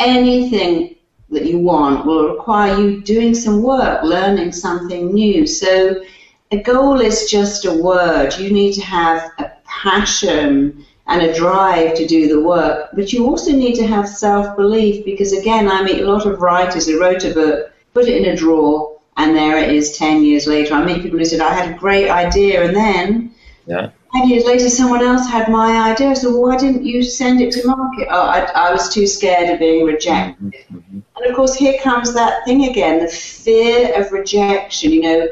Anything 0.00 0.96
that 1.30 1.46
you 1.46 1.58
want 1.58 2.06
will 2.06 2.28
require 2.28 2.78
you 2.78 3.00
doing 3.02 3.34
some 3.34 3.62
work, 3.62 4.02
learning 4.02 4.52
something 4.52 5.12
new. 5.12 5.46
So 5.46 6.02
a 6.50 6.62
goal 6.62 7.00
is 7.00 7.30
just 7.30 7.64
a 7.64 7.72
word. 7.72 8.36
You 8.36 8.52
need 8.52 8.72
to 8.74 8.82
have 8.82 9.30
a 9.38 9.52
passion 9.64 10.84
and 11.06 11.22
a 11.22 11.34
drive 11.34 11.94
to 11.94 12.06
do 12.06 12.28
the 12.28 12.40
work, 12.40 12.90
but 12.92 13.12
you 13.12 13.26
also 13.26 13.52
need 13.52 13.74
to 13.76 13.86
have 13.86 14.08
self 14.08 14.56
belief 14.56 15.04
because, 15.04 15.32
again, 15.32 15.68
I 15.68 15.82
meet 15.82 16.02
a 16.02 16.10
lot 16.10 16.26
of 16.26 16.40
writers 16.40 16.86
who 16.86 17.00
wrote 17.00 17.24
a 17.24 17.34
book, 17.34 17.72
put 17.94 18.06
it 18.06 18.22
in 18.22 18.32
a 18.32 18.36
drawer, 18.36 18.98
and 19.16 19.36
there 19.36 19.58
it 19.58 19.70
is 19.74 19.96
10 19.98 20.24
years 20.24 20.46
later. 20.46 20.74
I 20.74 20.84
meet 20.84 21.02
people 21.02 21.18
who 21.18 21.24
said, 21.24 21.40
I 21.40 21.52
had 21.52 21.74
a 21.74 21.78
great 21.78 22.08
idea, 22.08 22.64
and 22.64 22.76
then 22.76 23.34
yeah. 23.66 23.90
10 24.12 24.28
years 24.28 24.44
later, 24.44 24.68
someone 24.68 25.02
else 25.02 25.28
had 25.28 25.48
my 25.48 25.90
idea. 25.90 26.16
So 26.16 26.36
why 26.36 26.56
didn't 26.56 26.84
you 26.84 27.02
send 27.02 27.40
it 27.40 27.52
to 27.52 27.66
market? 27.66 28.08
Oh, 28.10 28.22
I, 28.22 28.40
I 28.54 28.72
was 28.72 28.92
too 28.92 29.06
scared 29.06 29.50
of 29.50 29.58
being 29.58 29.84
rejected. 29.86 30.52
Mm-hmm. 30.52 30.76
mm-hmm. 30.76 30.98
And 31.16 31.30
of 31.30 31.36
course, 31.36 31.54
here 31.54 31.78
comes 31.82 32.14
that 32.14 32.44
thing 32.46 32.64
again 32.64 33.00
the 33.00 33.08
fear 33.08 33.92
of 34.00 34.10
rejection. 34.10 34.90
You 34.90 35.02
know, 35.02 35.28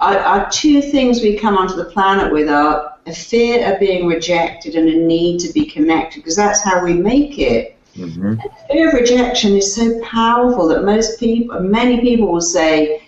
our, 0.00 0.18
our 0.18 0.50
two 0.50 0.80
things 0.80 1.20
we 1.20 1.36
come 1.36 1.58
onto 1.58 1.74
the 1.74 1.86
planet 1.86 2.32
with 2.32 2.48
are 2.48 2.96
a 3.06 3.12
fear 3.12 3.72
of 3.72 3.80
being 3.80 4.06
rejected 4.06 4.74
and 4.76 4.88
a 4.88 4.96
need 4.96 5.40
to 5.40 5.52
be 5.52 5.66
connected, 5.66 6.20
because 6.20 6.36
that's 6.36 6.62
how 6.62 6.82
we 6.82 6.94
make 6.94 7.38
it. 7.38 7.76
Mm-hmm. 7.96 8.34
fear 8.70 8.88
of 8.88 8.94
rejection 8.94 9.56
is 9.56 9.74
so 9.74 9.98
powerful 10.02 10.68
that 10.68 10.84
most 10.84 11.18
people, 11.18 11.58
many 11.60 12.00
people 12.00 12.30
will 12.30 12.42
say, 12.42 13.05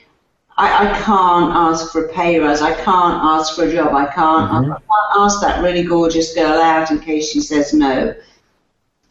I, 0.58 0.88
I, 0.88 0.98
can't 0.98 1.52
ask 1.54 1.92
for 1.92 2.06
a 2.06 2.12
pay 2.12 2.40
rise. 2.40 2.60
I 2.60 2.74
can't 2.74 3.22
ask 3.22 3.54
for 3.54 3.64
a 3.64 3.72
job. 3.72 3.94
I 3.94 4.06
can't, 4.06 4.50
mm-hmm. 4.50 4.72
I 4.72 4.76
can't 4.76 5.16
ask 5.16 5.40
that 5.40 5.62
really 5.62 5.84
gorgeous 5.84 6.34
girl 6.34 6.60
out 6.60 6.90
in 6.90 6.98
case 6.98 7.30
she 7.30 7.40
says 7.40 7.72
no. 7.72 8.12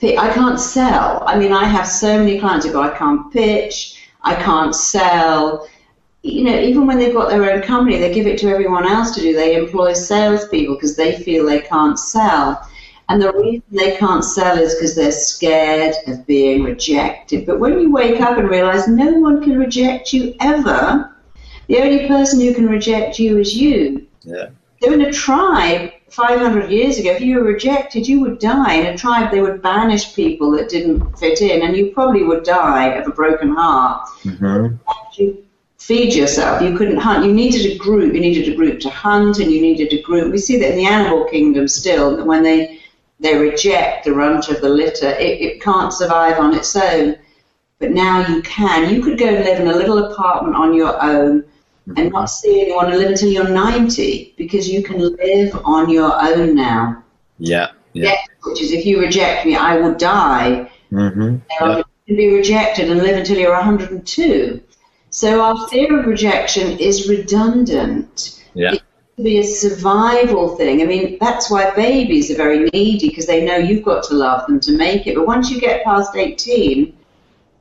I 0.03 0.31
can't 0.33 0.59
sell. 0.59 1.23
I 1.25 1.39
mean, 1.39 1.53
I 1.53 1.63
have 1.63 1.87
so 1.87 2.19
many 2.19 2.39
clients 2.39 2.65
who 2.65 2.73
go, 2.73 2.81
I 2.81 2.95
can't 2.95 3.31
pitch, 3.31 4.09
I 4.21 4.35
can't 4.35 4.75
sell. 4.75 5.67
You 6.21 6.43
know, 6.43 6.59
even 6.59 6.85
when 6.85 6.99
they've 6.99 7.13
got 7.13 7.29
their 7.29 7.49
own 7.49 7.61
company, 7.61 7.97
they 7.97 8.13
give 8.13 8.27
it 8.27 8.37
to 8.39 8.49
everyone 8.49 8.85
else 8.85 9.15
to 9.15 9.21
do. 9.21 9.33
They 9.33 9.55
employ 9.55 9.93
salespeople 9.93 10.75
because 10.75 10.97
they 10.97 11.23
feel 11.23 11.45
they 11.45 11.61
can't 11.61 11.97
sell. 11.97 12.61
And 13.07 13.21
the 13.21 13.31
reason 13.31 13.63
they 13.71 13.95
can't 13.95 14.23
sell 14.23 14.59
is 14.59 14.75
because 14.75 14.95
they're 14.95 15.13
scared 15.13 15.95
of 16.07 16.27
being 16.27 16.63
rejected. 16.63 17.45
But 17.45 17.61
when 17.61 17.79
you 17.79 17.89
wake 17.89 18.19
up 18.19 18.37
and 18.37 18.49
realize 18.49 18.89
no 18.89 19.13
one 19.13 19.41
can 19.41 19.57
reject 19.57 20.11
you 20.11 20.35
ever, 20.41 21.15
the 21.67 21.79
only 21.79 22.07
person 22.07 22.39
who 22.39 22.53
can 22.53 22.67
reject 22.67 23.19
you 23.19 23.37
is 23.37 23.55
you. 23.55 24.07
Yeah. 24.23 24.49
So 24.81 24.93
in 24.93 25.01
a 25.01 25.11
tribe, 25.11 25.91
500 26.09 26.69
years 26.69 26.99
ago, 26.99 27.11
if 27.11 27.21
you 27.21 27.37
were 27.37 27.43
rejected, 27.43 28.07
you 28.07 28.21
would 28.21 28.39
die. 28.39 28.75
In 28.75 28.85
a 28.87 28.97
tribe, 28.97 29.31
they 29.31 29.41
would 29.41 29.61
banish 29.61 30.13
people 30.15 30.51
that 30.51 30.69
didn't 30.69 31.17
fit 31.17 31.41
in, 31.41 31.63
and 31.63 31.75
you 31.75 31.91
probably 31.91 32.23
would 32.23 32.43
die 32.43 32.89
of 32.89 33.07
a 33.07 33.11
broken 33.11 33.49
heart. 33.55 34.07
Mm-hmm. 34.23 34.75
You 35.21 35.43
feed 35.79 36.13
yourself. 36.13 36.61
You 36.61 36.77
couldn't 36.77 36.97
hunt. 36.97 37.25
You 37.25 37.33
needed 37.33 37.65
a 37.71 37.77
group. 37.77 38.13
You 38.13 38.19
needed 38.19 38.53
a 38.53 38.55
group 38.55 38.79
to 38.81 38.89
hunt, 38.89 39.39
and 39.39 39.51
you 39.51 39.61
needed 39.61 39.91
a 39.93 40.01
group. 40.01 40.31
We 40.31 40.37
see 40.37 40.59
that 40.59 40.71
in 40.71 40.77
the 40.77 40.85
animal 40.85 41.25
kingdom 41.25 41.67
still, 41.67 42.15
that 42.17 42.25
when 42.25 42.43
they 42.43 42.79
they 43.19 43.35
reject 43.35 44.05
the 44.05 44.13
runt 44.13 44.49
of 44.49 44.61
the 44.61 44.69
litter. 44.69 45.09
It, 45.09 45.41
it 45.41 45.61
can't 45.61 45.91
survive 45.91 46.39
on 46.39 46.53
its 46.53 46.75
own. 46.75 47.17
But 47.79 47.91
now 47.91 48.27
you 48.27 48.41
can. 48.41 48.93
You 48.93 49.01
could 49.01 49.17
go 49.17 49.27
and 49.27 49.43
live 49.43 49.59
in 49.59 49.67
a 49.67 49.75
little 49.75 50.11
apartment 50.11 50.55
on 50.55 50.73
your 50.73 51.01
own 51.01 51.43
and 51.95 52.11
not 52.11 52.25
see 52.25 52.61
anyone 52.61 52.87
and 52.87 52.97
live 52.97 53.11
until 53.11 53.29
you're 53.29 53.47
90 53.47 54.35
because 54.37 54.67
you 54.67 54.83
can 54.83 54.99
live 54.99 55.59
on 55.63 55.89
your 55.89 56.11
own 56.21 56.55
now. 56.55 57.03
Yeah. 57.39 57.71
yeah. 57.93 58.03
Yes, 58.03 58.27
which 58.43 58.61
is 58.61 58.71
if 58.71 58.85
you 58.85 58.99
reject 58.99 59.45
me, 59.45 59.55
I 59.55 59.77
will 59.77 59.93
die. 59.93 60.69
Mm-hmm. 60.91 61.37
Yeah. 61.49 61.77
You 61.77 61.83
can 62.07 62.15
be 62.17 62.33
rejected 62.33 62.89
and 62.89 63.01
live 63.01 63.17
until 63.17 63.37
you're 63.37 63.53
102. 63.53 64.61
So 65.09 65.41
our 65.41 65.67
fear 65.69 65.99
of 65.99 66.05
rejection 66.05 66.77
is 66.79 67.07
redundant. 67.07 68.43
Yeah. 68.53 68.73
It 68.73 68.83
can 69.15 69.23
be 69.23 69.39
a 69.39 69.43
survival 69.43 70.57
thing. 70.57 70.81
I 70.81 70.85
mean, 70.85 71.17
that's 71.21 71.49
why 71.49 71.73
babies 71.73 72.29
are 72.31 72.35
very 72.35 72.69
needy 72.73 73.09
because 73.09 73.27
they 73.27 73.45
know 73.45 73.55
you've 73.55 73.85
got 73.85 74.03
to 74.05 74.13
love 74.13 74.45
them 74.47 74.59
to 74.61 74.71
make 74.73 75.07
it. 75.07 75.15
But 75.15 75.27
once 75.27 75.49
you 75.49 75.59
get 75.61 75.85
past 75.85 76.15
18, 76.15 76.96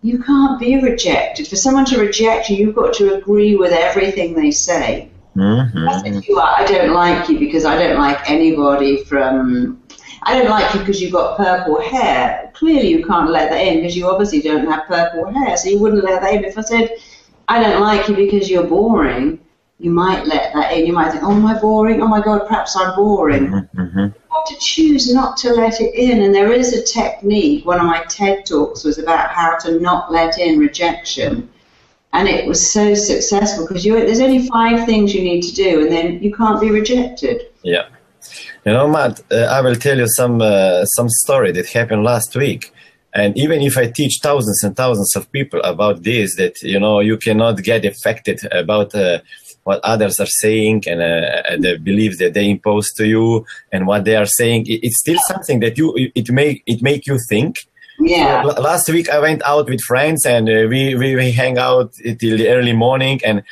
you 0.06 0.22
can't 0.22 0.60
be 0.60 0.80
rejected. 0.80 1.48
For 1.48 1.56
someone 1.56 1.84
to 1.86 1.98
reject 1.98 2.48
you, 2.48 2.56
you've 2.56 2.76
got 2.76 2.94
to 2.94 3.14
agree 3.14 3.56
with 3.56 3.72
everything 3.72 4.34
they 4.34 4.52
say. 4.52 5.10
Mm-hmm. 5.34 6.06
If 6.06 6.28
you 6.28 6.38
are, 6.38 6.54
I 6.56 6.64
don't 6.64 6.92
like 6.92 7.28
you 7.28 7.38
because 7.40 7.64
I 7.64 7.76
don't 7.76 7.98
like 7.98 8.30
anybody 8.30 9.02
from. 9.04 9.82
I 10.22 10.38
don't 10.38 10.48
like 10.48 10.72
you 10.74 10.80
because 10.80 11.00
you've 11.02 11.12
got 11.12 11.36
purple 11.36 11.80
hair. 11.80 12.52
Clearly, 12.54 12.88
you 12.88 13.04
can't 13.04 13.30
let 13.30 13.50
that 13.50 13.60
in 13.66 13.80
because 13.80 13.96
you 13.96 14.08
obviously 14.08 14.40
don't 14.40 14.66
have 14.66 14.86
purple 14.86 15.32
hair, 15.32 15.56
so 15.56 15.68
you 15.68 15.80
wouldn't 15.80 16.04
let 16.04 16.22
that 16.22 16.34
in. 16.34 16.44
If 16.44 16.56
I 16.56 16.62
said, 16.62 16.90
I 17.48 17.60
don't 17.60 17.80
like 17.80 18.08
you 18.08 18.14
because 18.14 18.48
you're 18.48 18.66
boring, 18.66 19.40
you 19.78 19.90
might 19.90 20.26
let 20.26 20.54
that 20.54 20.72
in. 20.72 20.86
You 20.86 20.92
might 20.92 21.10
think, 21.10 21.22
oh, 21.22 21.32
am 21.32 21.44
I 21.44 21.58
boring? 21.60 22.00
Oh 22.00 22.08
my 22.08 22.22
God, 22.22 22.46
perhaps 22.46 22.76
I'm 22.76 22.94
boring. 22.96 23.48
Mm-hmm. 23.48 23.98
You 23.98 24.14
have 24.30 24.46
to 24.46 24.56
choose 24.58 25.12
not 25.12 25.36
to 25.38 25.52
let 25.52 25.80
it 25.80 25.94
in, 25.94 26.22
and 26.22 26.34
there 26.34 26.52
is 26.52 26.72
a 26.72 26.82
technique. 26.82 27.66
One 27.66 27.80
of 27.80 27.86
my 27.86 28.02
TED 28.08 28.46
talks 28.46 28.84
was 28.84 28.98
about 28.98 29.30
how 29.30 29.58
to 29.58 29.78
not 29.80 30.10
let 30.10 30.38
in 30.38 30.58
rejection, 30.58 31.48
and 32.12 32.28
it 32.28 32.46
was 32.46 32.70
so 32.70 32.94
successful 32.94 33.66
because 33.66 33.84
there's 33.84 34.20
only 34.20 34.46
five 34.48 34.86
things 34.86 35.14
you 35.14 35.22
need 35.22 35.42
to 35.42 35.54
do, 35.54 35.82
and 35.82 35.92
then 35.92 36.22
you 36.22 36.34
can't 36.34 36.60
be 36.60 36.70
rejected. 36.70 37.48
Yeah. 37.62 37.88
You 38.64 38.72
know, 38.72 38.88
Matt, 38.88 39.20
uh, 39.30 39.36
I 39.36 39.60
will 39.60 39.76
tell 39.76 39.98
you 39.98 40.08
some 40.08 40.40
uh, 40.40 40.84
some 40.86 41.08
story 41.08 41.52
that 41.52 41.66
happened 41.66 42.02
last 42.02 42.34
week. 42.34 42.72
And 43.14 43.34
even 43.38 43.62
if 43.62 43.78
I 43.78 43.86
teach 43.90 44.18
thousands 44.22 44.62
and 44.62 44.76
thousands 44.76 45.16
of 45.16 45.30
people 45.32 45.60
about 45.62 46.02
this, 46.02 46.36
that 46.36 46.60
you 46.62 46.78
know 46.78 47.00
you 47.00 47.16
cannot 47.16 47.62
get 47.62 47.84
affected 47.84 48.40
about 48.52 48.94
uh, 48.94 49.20
what 49.66 49.80
others 49.82 50.20
are 50.20 50.32
saying 50.44 50.84
and 50.86 51.02
uh, 51.02 51.42
the 51.58 51.76
beliefs 51.82 52.18
that 52.18 52.34
they 52.34 52.48
impose 52.48 52.88
to 52.92 53.04
you 53.04 53.44
and 53.72 53.88
what 53.88 54.04
they 54.04 54.14
are 54.14 54.30
saying. 54.40 54.64
it's 54.68 55.00
still 55.00 55.18
something 55.26 55.58
that 55.58 55.76
you 55.76 55.92
it 56.14 56.30
make 56.30 56.62
it 56.66 56.80
make 56.82 57.04
you 57.08 57.18
think. 57.28 57.56
Yeah. 57.98 58.44
So, 58.44 58.60
last 58.60 58.88
week 58.88 59.08
I 59.10 59.18
went 59.18 59.42
out 59.42 59.68
with 59.68 59.80
friends 59.80 60.24
and 60.24 60.48
uh, 60.48 60.68
we, 60.70 60.94
we 60.94 61.16
we 61.16 61.32
hang 61.32 61.58
out 61.58 61.94
till 62.20 62.36
the 62.38 62.48
early 62.48 62.74
morning 62.74 63.20
and 63.24 63.42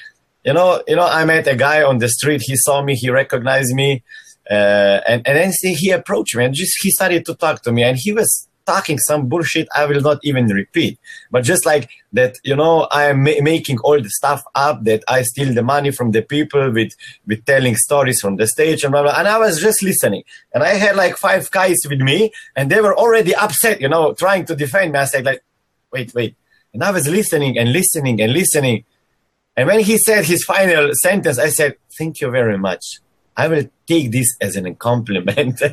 you 0.45 0.53
know 0.53 0.81
you 0.87 0.95
know 0.95 1.09
I 1.21 1.25
met 1.25 1.49
a 1.49 1.57
guy 1.57 1.83
on 1.83 1.99
the 1.99 2.09
street. 2.09 2.43
He 2.45 2.55
saw 2.57 2.81
me. 2.81 2.95
He 2.95 3.11
recognized 3.11 3.75
me. 3.75 4.05
Uh, 4.49 5.01
and 5.11 5.21
and 5.27 5.37
then 5.37 5.53
he 5.83 5.91
approached 5.91 6.37
me 6.37 6.45
and 6.45 6.55
just 6.55 6.75
he 6.81 6.91
started 6.91 7.27
to 7.27 7.35
talk 7.35 7.63
to 7.63 7.73
me 7.73 7.83
and 7.83 7.97
he 7.99 8.13
was 8.13 8.31
talking 8.67 8.99
some 8.99 9.29
bullshit 9.29 9.69
I 9.75 9.87
will 9.87 10.01
not 10.01 10.19
even 10.23 10.47
repeat. 10.47 10.99
But 11.31 11.45
just 11.45 11.67
like 11.67 11.89
that 12.13 12.37
you 12.45 12.57
know 12.57 12.89
I 12.91 13.05
am 13.05 13.23
ma- 13.23 13.43
making 13.43 13.79
all 13.81 14.01
the 14.01 14.11
stuff 14.11 14.43
up 14.55 14.85
that 14.85 15.03
I 15.09 15.23
steal 15.23 15.53
the 15.55 15.63
money 15.63 15.91
from 15.91 16.11
the 16.13 16.23
people 16.23 16.71
with 16.71 16.93
with 17.27 17.45
telling 17.45 17.77
stories 17.77 18.21
from 18.21 18.37
the 18.37 18.47
stage 18.47 18.85
and 18.85 18.93
blah, 18.93 19.03
blah. 19.03 19.15
and 19.17 19.29
I 19.29 19.39
was 19.39 19.61
just 19.61 19.83
listening. 19.83 20.25
And 20.53 20.63
I 20.63 20.75
had 20.75 20.97
like 20.97 21.17
five 21.17 21.51
guys 21.51 21.77
with 21.89 22.01
me 22.01 22.33
and 22.57 22.71
they 22.71 22.81
were 22.81 22.97
already 22.97 23.35
upset 23.35 23.81
you 23.81 23.89
know 23.89 24.15
trying 24.15 24.45
to 24.47 24.57
defend 24.57 24.93
me. 24.93 24.99
I 24.99 25.05
said 25.05 25.25
like 25.25 25.43
wait 25.93 26.15
wait. 26.15 26.37
And 26.73 26.83
I 26.83 26.91
was 26.91 27.07
listening 27.09 27.59
and 27.59 27.73
listening 27.73 28.21
and 28.21 28.33
listening. 28.33 28.85
And 29.57 29.69
when 29.69 29.81
he 29.81 29.99
said 29.99 30.25
his 30.25 30.45
final 30.45 30.91
sentence 31.03 31.39
I 31.39 31.51
said 31.51 31.77
thank 31.99 32.21
you 32.21 32.31
very 32.31 32.59
much. 32.59 33.01
I 33.37 33.49
will 33.49 33.65
take 33.87 34.13
this 34.13 34.37
as 34.41 34.55
an 34.57 34.73
compliment. 34.77 35.61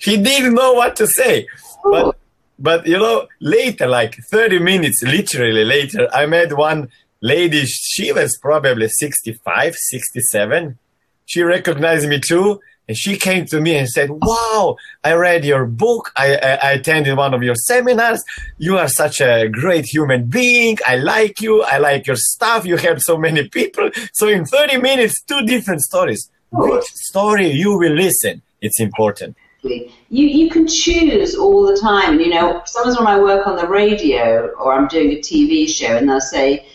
he 0.00 0.16
didn't 0.16 0.54
know 0.54 0.72
what 0.72 0.96
to 0.96 1.06
say. 1.06 1.46
But, 1.84 2.16
but, 2.58 2.86
you 2.86 2.98
know, 2.98 3.26
later, 3.40 3.86
like 3.86 4.16
30 4.30 4.58
minutes, 4.60 5.02
literally 5.02 5.64
later, 5.64 6.08
I 6.12 6.26
met 6.26 6.56
one 6.56 6.88
lady. 7.20 7.64
She 7.64 8.12
was 8.12 8.38
probably 8.40 8.88
65, 8.88 9.74
67. 9.74 10.78
She 11.26 11.42
recognized 11.42 12.08
me 12.08 12.20
too. 12.20 12.60
And 12.88 12.96
she 12.96 13.16
came 13.16 13.46
to 13.46 13.60
me 13.60 13.76
and 13.76 13.88
said, 13.88 14.10
Wow, 14.10 14.76
I 15.04 15.14
read 15.14 15.44
your 15.44 15.66
book. 15.66 16.10
I, 16.16 16.34
I, 16.34 16.54
I, 16.54 16.72
attended 16.72 17.16
one 17.16 17.32
of 17.32 17.42
your 17.42 17.54
seminars. 17.54 18.22
You 18.58 18.76
are 18.76 18.88
such 18.88 19.20
a 19.20 19.48
great 19.48 19.86
human 19.86 20.26
being. 20.26 20.78
I 20.86 20.96
like 20.96 21.40
you. 21.40 21.62
I 21.62 21.78
like 21.78 22.08
your 22.08 22.16
stuff. 22.16 22.66
You 22.66 22.76
help 22.76 22.98
so 23.00 23.16
many 23.16 23.48
people. 23.48 23.90
So 24.12 24.26
in 24.26 24.44
30 24.44 24.78
minutes, 24.78 25.22
two 25.22 25.42
different 25.46 25.80
stories. 25.82 26.28
Which 26.50 26.84
story 26.84 27.50
you 27.50 27.78
will 27.78 27.94
listen? 27.94 28.42
It's 28.60 28.80
important. 28.80 29.36
You, 29.62 30.26
you 30.26 30.50
can 30.50 30.66
choose 30.66 31.34
all 31.36 31.66
the 31.66 31.76
time. 31.80 32.20
You 32.20 32.30
know, 32.30 32.62
sometimes 32.66 32.98
when 32.98 33.06
I 33.06 33.18
work 33.18 33.46
on 33.46 33.56
the 33.56 33.68
radio 33.68 34.48
or 34.58 34.72
I'm 34.72 34.88
doing 34.88 35.12
a 35.12 35.20
TV 35.20 35.68
show 35.68 35.96
and 35.96 36.08
they'll 36.08 36.20
say, 36.20 36.66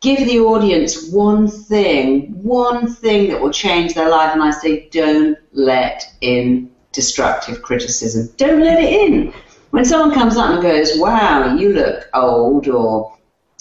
give 0.00 0.26
the 0.26 0.40
audience 0.40 1.10
one 1.10 1.48
thing, 1.48 2.42
one 2.42 2.92
thing 2.92 3.28
that 3.28 3.40
will 3.40 3.52
change 3.52 3.94
their 3.94 4.08
life. 4.08 4.32
And 4.32 4.42
I 4.42 4.50
say, 4.50 4.88
don't 4.88 5.38
let 5.52 6.02
in 6.22 6.70
destructive 6.92 7.62
criticism. 7.62 8.32
Don't 8.36 8.60
let 8.60 8.82
it 8.82 8.92
in. 8.92 9.32
When 9.70 9.84
someone 9.84 10.12
comes 10.12 10.36
up 10.36 10.50
and 10.50 10.62
goes, 10.62 10.98
wow, 10.98 11.54
you 11.54 11.72
look 11.72 12.08
old, 12.12 12.66
or 12.66 13.16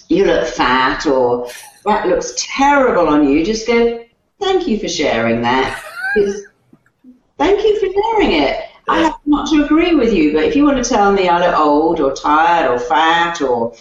you 0.07 0.25
look 0.25 0.47
fat, 0.47 1.05
or 1.05 1.49
that 1.85 2.07
looks 2.07 2.33
terrible 2.37 3.07
on 3.07 3.27
you, 3.27 3.45
just 3.45 3.67
go, 3.67 4.03
thank 4.39 4.67
you 4.67 4.79
for 4.79 4.87
sharing 4.87 5.41
that. 5.41 5.83
thank 7.37 7.63
you 7.63 7.79
for 7.79 7.85
sharing 7.85 8.41
it. 8.41 8.68
I 8.89 8.99
have 9.01 9.15
not 9.25 9.49
to 9.49 9.63
agree 9.63 9.95
with 9.95 10.13
you, 10.13 10.33
but 10.33 10.43
if 10.43 10.55
you 10.55 10.63
want 10.63 10.83
to 10.83 10.89
tell 10.89 11.11
me 11.11 11.27
I 11.27 11.45
look 11.45 11.57
old, 11.57 11.99
or 11.99 12.13
tired, 12.13 12.71
or 12.71 12.79
fat, 12.79 13.41
or 13.41 13.75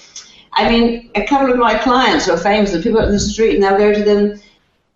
I 0.52 0.68
mean, 0.68 1.10
a 1.14 1.24
couple 1.26 1.50
of 1.52 1.58
my 1.58 1.78
clients 1.78 2.26
who 2.26 2.32
are 2.32 2.38
famous, 2.38 2.74
and 2.74 2.82
people 2.82 2.98
up 2.98 3.06
in 3.06 3.12
the 3.12 3.20
street, 3.20 3.54
and 3.54 3.62
they'll 3.62 3.78
go 3.78 3.94
to 3.94 4.02
them, 4.02 4.40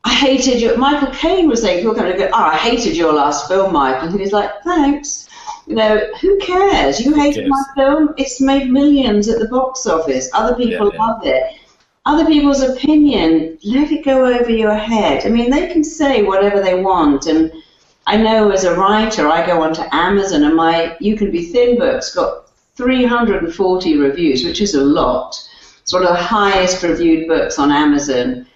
I 0.04 0.12
hated 0.12 0.60
your, 0.60 0.76
Michael 0.76 1.12
Caine 1.12 1.48
was 1.48 1.62
saying, 1.62 1.78
people 1.78 1.94
come 1.94 2.06
and 2.06 2.18
go, 2.18 2.26
oh, 2.26 2.44
I 2.44 2.56
hated 2.56 2.96
your 2.96 3.12
last 3.12 3.46
film, 3.46 3.72
Michael. 3.72 4.08
And 4.08 4.20
he's 4.20 4.32
like, 4.32 4.50
thanks. 4.64 5.28
You 5.66 5.76
know, 5.76 6.00
who 6.20 6.38
cares? 6.38 7.00
You 7.00 7.14
hated 7.14 7.46
my 7.46 7.62
film, 7.76 8.14
it's 8.18 8.40
made 8.40 8.68
millions 8.68 9.28
at 9.28 9.38
the 9.38 9.46
box 9.46 9.86
office. 9.86 10.28
Other 10.34 10.56
people 10.56 10.88
yeah, 10.88 10.94
yeah. 10.94 11.06
love 11.06 11.26
it. 11.26 11.60
Other 12.04 12.26
people's 12.26 12.62
opinion, 12.62 13.58
let 13.62 13.92
it 13.92 14.04
go 14.04 14.26
over 14.26 14.50
your 14.50 14.74
head. 14.74 15.24
I 15.24 15.28
mean, 15.28 15.50
they 15.50 15.72
can 15.72 15.84
say 15.84 16.24
whatever 16.24 16.60
they 16.60 16.82
want. 16.82 17.26
And 17.26 17.52
I 18.06 18.16
know 18.16 18.50
as 18.50 18.64
a 18.64 18.76
writer, 18.76 19.28
I 19.28 19.46
go 19.46 19.62
onto 19.62 19.82
Amazon 19.92 20.44
and 20.44 20.56
my 20.56 20.96
You 21.00 21.16
Can 21.16 21.30
Be 21.30 21.46
Thin 21.46 21.78
book's 21.78 22.14
got 22.14 22.50
340 22.76 23.98
reviews, 23.98 24.44
which 24.44 24.60
is 24.60 24.74
a 24.74 24.82
lot. 24.82 25.36
It's 25.82 25.92
one 25.92 26.02
of 26.02 26.08
the 26.08 26.22
highest 26.22 26.82
reviewed 26.82 27.28
books 27.28 27.58
on 27.58 27.70
Amazon. 27.70 28.46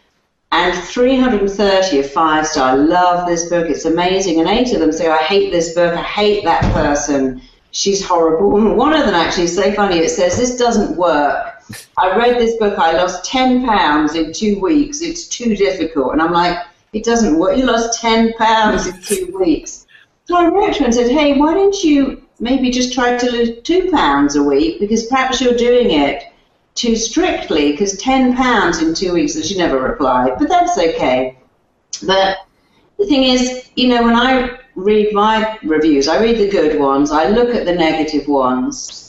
And 0.53 0.75
330 0.75 1.99
are 1.99 2.03
five 2.03 2.47
star. 2.47 2.77
Love 2.77 3.27
this 3.27 3.49
book. 3.49 3.69
It's 3.69 3.85
amazing. 3.85 4.41
And 4.41 4.49
eight 4.49 4.73
of 4.73 4.81
them 4.81 4.93
say, 4.93 5.09
I 5.09 5.19
hate 5.19 5.51
this 5.51 5.75
book. 5.75 5.95
I 5.95 6.03
hate 6.03 6.45
that 6.45 6.63
person. 6.73 7.43
She's 7.73 8.05
horrible. 8.05 8.57
And 8.57 8.77
one 8.77 8.95
of 8.95 9.05
them 9.05 9.15
actually 9.15 9.45
is 9.45 9.57
so 9.57 9.73
funny. 9.73 9.99
It 9.99 10.11
says, 10.11 10.37
This 10.37 10.57
doesn't 10.57 10.97
work. 10.97 11.63
I 11.99 12.17
read 12.17 12.39
this 12.39 12.57
book. 12.57 12.79
I 12.79 12.93
lost 12.93 13.25
10 13.25 13.67
pounds 13.67 14.15
in 14.15 14.33
two 14.33 14.61
weeks. 14.61 15.03
It's 15.03 15.27
too 15.27 15.57
difficult. 15.57 16.13
And 16.13 16.23
I'm 16.23 16.33
like, 16.33 16.59
It 16.97 17.05
doesn't 17.05 17.39
work. 17.39 17.59
You 17.59 17.67
lost 17.67 18.01
10 18.01 18.33
pounds 18.39 18.87
in 18.87 19.03
two 19.03 19.39
weeks. 19.39 19.87
So 20.25 20.35
I 20.35 20.49
wrote 20.49 20.73
to 20.73 20.79
her 20.79 20.85
and 20.87 20.95
said, 20.95 21.11
Hey, 21.11 21.39
why 21.39 21.53
don't 21.53 21.85
you 21.85 22.23
maybe 22.41 22.71
just 22.71 22.95
try 22.95 23.19
to 23.19 23.31
lose 23.31 23.63
two 23.65 23.91
pounds 23.91 24.35
a 24.35 24.43
week? 24.43 24.81
Because 24.81 25.05
perhaps 25.05 25.43
you're 25.43 25.59
doing 25.59 25.91
it 25.91 26.25
too 26.75 26.97
strictly 26.97 27.73
because 27.73 27.99
ten 27.99 28.35
pounds 28.35 28.81
in 28.81 28.95
two 28.95 29.13
weeks, 29.13 29.35
and 29.35 29.45
she 29.45 29.59
never 29.59 29.79
replied. 29.79 30.39
But 30.39 30.49
that's 30.49 30.79
okay. 30.79 31.39
But 32.07 32.39
the 32.99 33.07
thing 33.07 33.25
is, 33.25 33.69
you 33.77 33.89
know, 33.89 34.03
when 34.03 34.17
I 34.17 34.59
read 34.75 35.13
my 35.13 35.59
reviews, 35.63 36.09
I 36.09 36.19
read 36.19 36.39
the 36.39 36.49
good 36.49 36.81
ones, 36.81 37.11
I 37.11 37.29
look 37.29 37.55
at 37.55 37.67
the 37.67 37.75
negative 37.75 38.27
ones. 38.27 39.06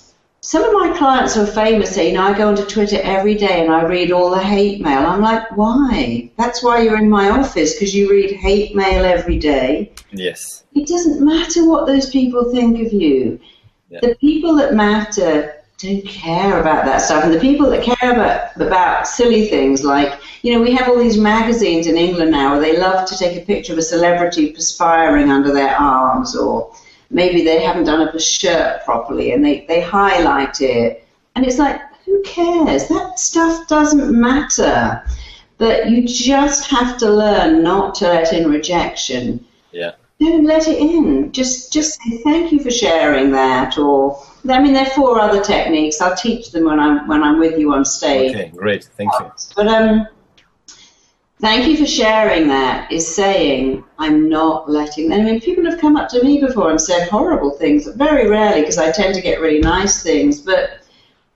Some 0.48 0.64
of 0.64 0.72
my 0.72 0.98
clients 0.98 1.36
are 1.36 1.46
famous 1.46 1.98
you 1.98 2.14
know, 2.14 2.24
I 2.24 2.32
go 2.32 2.48
onto 2.48 2.64
Twitter 2.64 3.02
every 3.04 3.36
day 3.36 3.66
and 3.66 3.70
I 3.70 3.84
read 3.84 4.14
all 4.14 4.30
the 4.30 4.42
hate 4.42 4.80
mail. 4.80 5.06
I'm 5.06 5.20
like, 5.20 5.58
why? 5.58 6.32
That's 6.38 6.64
why 6.64 6.84
you're 6.84 6.98
in 6.98 7.10
my 7.10 7.32
office 7.32 7.74
because 7.74 7.94
you 7.94 8.10
read 8.10 8.32
hate 8.32 8.74
mail 8.74 9.04
every 9.04 9.38
day. 9.40 9.92
Yes. 10.14 10.64
It 10.74 10.88
doesn't 10.88 11.20
matter 11.20 11.68
what 11.68 11.86
those 11.86 12.10
people 12.10 12.50
think 12.50 12.80
of 12.80 12.94
you. 12.94 13.42
Yeah. 13.90 14.00
The 14.02 14.16
people 14.16 14.56
that 14.56 14.74
matter 14.74 15.54
don't 15.80 16.06
care 16.06 16.62
about 16.62 16.86
that 16.86 17.00
stuff. 17.00 17.26
And 17.26 17.34
the 17.34 17.42
people 17.42 17.70
that 17.70 17.84
care 17.84 18.14
about, 18.14 18.56
about 18.56 19.06
silly 19.06 19.48
things 19.50 19.84
like, 19.84 20.18
you 20.44 20.54
know, 20.54 20.62
we 20.62 20.72
have 20.72 20.88
all 20.88 20.98
these 20.98 21.18
magazines 21.18 21.88
in 21.88 21.98
England 21.98 22.32
now 22.32 22.54
where 22.54 22.62
they 22.62 22.78
love 22.78 23.06
to 23.10 23.18
take 23.18 23.36
a 23.36 23.46
picture 23.46 23.74
of 23.74 23.80
a 23.80 23.82
celebrity 23.82 24.54
perspiring 24.54 25.30
under 25.30 25.52
their 25.52 25.76
arms 25.76 26.38
or 26.38 26.74
maybe 27.10 27.44
they 27.44 27.62
haven't 27.62 27.86
done 27.86 28.06
up 28.08 28.14
a 28.14 28.20
shirt 28.20 28.84
properly 28.84 29.32
and 29.32 29.44
they, 29.44 29.66
they 29.68 29.82
highlight 29.82 30.62
it. 30.62 31.08
And 31.36 31.46
it's 31.46 31.58
like, 31.58 31.80
who 32.06 32.22
cares? 32.24 32.88
That 32.88 33.20
stuff 33.20 33.68
doesn't 33.68 34.12
matter. 34.12 35.04
But 35.58 35.90
you 35.90 36.08
just 36.08 36.70
have 36.70 36.98
to 37.00 37.10
learn 37.10 37.64
not 37.64 37.96
to 37.96 38.08
let 38.08 38.34
in 38.34 38.50
rejection. 38.50 39.46
Yeah. 39.72 39.92
Don't 40.20 40.46
let 40.46 40.68
it 40.68 40.80
in. 40.80 41.32
Just 41.32 41.72
just 41.72 42.00
say 42.02 42.18
thank 42.24 42.52
you 42.52 42.60
for 42.60 42.72
sharing 42.72 43.32
that 43.32 43.78
or 43.78 44.24
I 44.50 44.62
mean 44.62 44.74
there 44.74 44.88
are 44.88 44.92
four 44.92 45.20
other 45.20 45.44
techniques. 45.44 46.02
I'll 46.02 46.16
teach 46.16 46.52
them 46.52 46.66
when 46.66 46.80
I'm 46.80 47.08
when 47.08 47.24
I'm 47.24 47.40
with 47.40 47.60
you 47.60 47.74
on 47.74 47.86
stage. 47.86 48.36
Okay, 48.36 48.52
great. 48.56 48.86
Thank 48.98 49.12
you. 49.20 49.32
But 49.56 49.68
um 49.68 50.08
thank 51.40 51.68
you 51.68 51.78
for 51.78 51.86
sharing 51.86 52.48
that 52.48 52.92
is 52.92 53.16
saying 53.16 53.84
I'm 53.98 54.30
not 54.30 54.70
letting 54.70 55.12
I 55.14 55.22
mean 55.22 55.40
people 55.40 55.66
have 55.66 55.80
come 55.80 55.96
up 55.96 56.10
to 56.10 56.24
me 56.24 56.40
before 56.40 56.70
and 56.70 56.82
said 56.82 57.10
horrible 57.10 57.52
things, 57.52 57.88
very 57.88 58.30
rarely 58.30 58.62
because 58.62 58.78
I 58.78 58.92
tend 58.92 59.16
to 59.16 59.22
get 59.22 59.42
really 59.42 59.60
nice 59.60 60.04
things, 60.04 60.40
but 60.42 60.82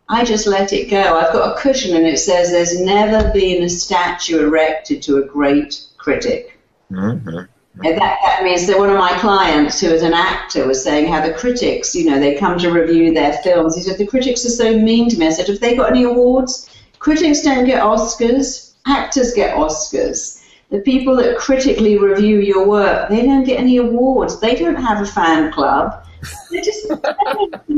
I 0.10 0.26
just 0.26 0.46
let 0.46 0.74
it 0.74 0.90
go. 0.90 1.18
I've 1.18 1.32
got 1.32 1.58
a 1.58 1.62
cushion 1.62 1.96
and 1.96 2.06
it 2.06 2.20
says 2.20 2.52
there's 2.52 2.80
never 2.82 3.32
been 3.32 3.64
a 3.64 3.70
statue 3.70 4.46
erected 4.46 5.02
to 5.04 5.18
a 5.18 5.26
great 5.26 5.88
critic. 5.98 6.60
Mm-hmm. 6.92 7.46
And 7.84 7.98
that, 7.98 8.20
that 8.22 8.44
means 8.44 8.68
that 8.68 8.78
one 8.78 8.90
of 8.90 8.98
my 8.98 9.18
clients, 9.20 9.80
who 9.80 9.88
is 9.88 10.04
an 10.04 10.14
actor, 10.14 10.68
was 10.68 10.84
saying 10.84 11.12
how 11.12 11.26
the 11.26 11.34
critics, 11.34 11.96
you 11.96 12.10
know, 12.10 12.20
they 12.20 12.36
come 12.36 12.60
to 12.60 12.72
review 12.72 13.14
their 13.14 13.34
films. 13.38 13.76
He 13.76 13.82
said, 13.82 13.98
the 13.98 14.06
critics 14.06 14.46
are 14.46 14.50
so 14.50 14.78
mean 14.78 15.10
to 15.10 15.18
me. 15.18 15.28
I 15.28 15.32
said, 15.32 15.48
have 15.48 15.62
they 15.62 15.78
got 15.78 15.92
any 15.92 16.04
awards? 16.04 16.70
Critics 17.00 17.42
don't 17.42 17.66
get 17.66 17.82
Oscars. 17.82 18.71
Actors 18.86 19.34
get 19.34 19.56
Oscars. 19.56 20.44
The 20.70 20.80
people 20.80 21.16
that 21.18 21.38
critically 21.38 21.98
review 21.98 22.40
your 22.40 22.68
work, 22.68 23.10
they 23.10 23.26
don't 23.26 23.44
get 23.44 23.60
any 23.60 23.78
awards. 23.78 24.40
They 24.40 24.56
don't 24.56 24.76
have 24.76 25.02
a 25.02 25.06
fan 25.06 25.52
club. 25.52 26.06
They're 26.50 26.62
just 26.62 26.88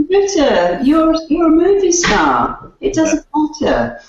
bitter. 0.09 0.79
You're, 0.83 1.15
you're 1.27 1.47
a 1.47 1.49
movie 1.49 1.91
star. 1.91 2.71
It 2.81 2.93
doesn't 2.93 3.25
matter. 3.61 3.99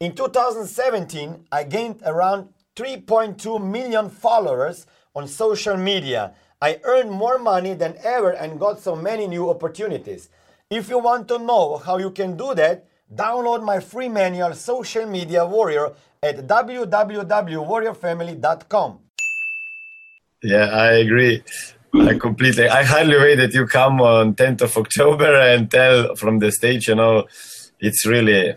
In 0.00 0.14
2017, 0.14 1.46
I 1.50 1.64
gained 1.64 2.02
around 2.04 2.50
3.2 2.76 3.64
million 3.64 4.10
followers 4.10 4.86
on 5.14 5.26
social 5.26 5.78
media. 5.78 6.34
I 6.60 6.80
earned 6.84 7.10
more 7.10 7.38
money 7.38 7.72
than 7.72 7.96
ever 8.04 8.30
and 8.30 8.60
got 8.60 8.80
so 8.80 8.94
many 8.94 9.26
new 9.26 9.48
opportunities. 9.48 10.28
If 10.68 10.90
you 10.90 10.98
want 10.98 11.28
to 11.28 11.38
know 11.38 11.78
how 11.78 11.96
you 11.96 12.10
can 12.10 12.36
do 12.36 12.54
that, 12.54 12.84
download 13.14 13.62
my 13.64 13.80
free 13.80 14.08
manual 14.08 14.54
Social 14.54 15.06
Media 15.06 15.46
Warrior 15.46 15.92
at 16.22 16.46
www.warriorfamily.com. 16.46 18.98
Yeah, 20.42 20.66
I 20.66 20.92
agree. 20.92 21.42
I 21.94 22.18
completely. 22.18 22.68
I 22.68 22.82
highly 22.84 23.14
rate 23.14 23.36
that 23.36 23.54
you 23.54 23.66
come 23.66 24.00
on 24.00 24.34
10th 24.34 24.62
of 24.62 24.76
October 24.76 25.34
and 25.34 25.70
tell 25.70 26.16
from 26.16 26.40
the 26.40 26.50
stage. 26.52 26.88
You 26.88 26.96
know, 26.96 27.26
it's 27.80 28.04
really 28.04 28.56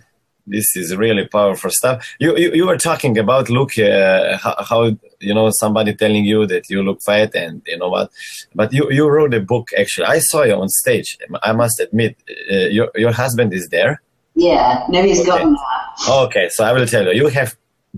this 0.50 0.76
is 0.76 0.95
really 0.95 1.28
powerful 1.28 1.70
stuff. 1.70 2.16
You 2.20 2.36
you, 2.38 2.52
you 2.54 2.68
were 2.68 2.78
talking 2.78 3.18
about 3.18 3.50
look 3.50 3.78
uh, 3.78 4.38
how, 4.38 4.56
how, 4.68 4.84
you 5.20 5.34
know 5.34 5.50
somebody 5.52 5.93
telling 5.93 6.26
you 6.26 6.45
that 6.47 6.70
you 6.70 6.82
look 6.84 7.02
fat 7.02 7.36
and 7.36 7.62
you 7.66 7.78
know 7.78 7.89
what, 7.89 8.12
but 8.56 8.74
you 8.74 8.91
you 8.91 9.08
wrote 9.08 9.34
a 9.34 9.39
book 9.39 9.70
actually. 9.78 10.08
I 10.08 10.20
saw 10.20 10.43
you 10.43 10.56
on 10.56 10.70
stage. 10.70 11.18
I 11.43 11.54
must 11.54 11.80
admit, 11.80 12.18
uh, 12.52 12.70
your 12.78 12.89
your 12.95 13.12
husband 13.12 13.54
is 13.54 13.70
there. 13.70 14.02
Yeah, 14.40 14.86
no, 14.90 15.04
he's 15.04 15.22
okay. 15.22 15.30
gone 15.44 15.54
now. 15.54 16.24
Okay, 16.26 16.48
so 16.50 16.64
I 16.64 16.72
will 16.74 16.88
tell 16.94 17.06
you. 17.08 17.14
You 17.22 17.28
have 17.40 17.56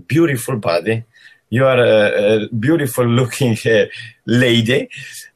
beautiful 0.08 0.56
body. 0.56 1.04
You 1.50 1.66
are 1.66 1.78
a, 1.78 2.44
a 2.44 2.48
beautiful 2.48 3.06
looking 3.20 3.56
uh, 3.66 3.84
lady, 4.26 4.88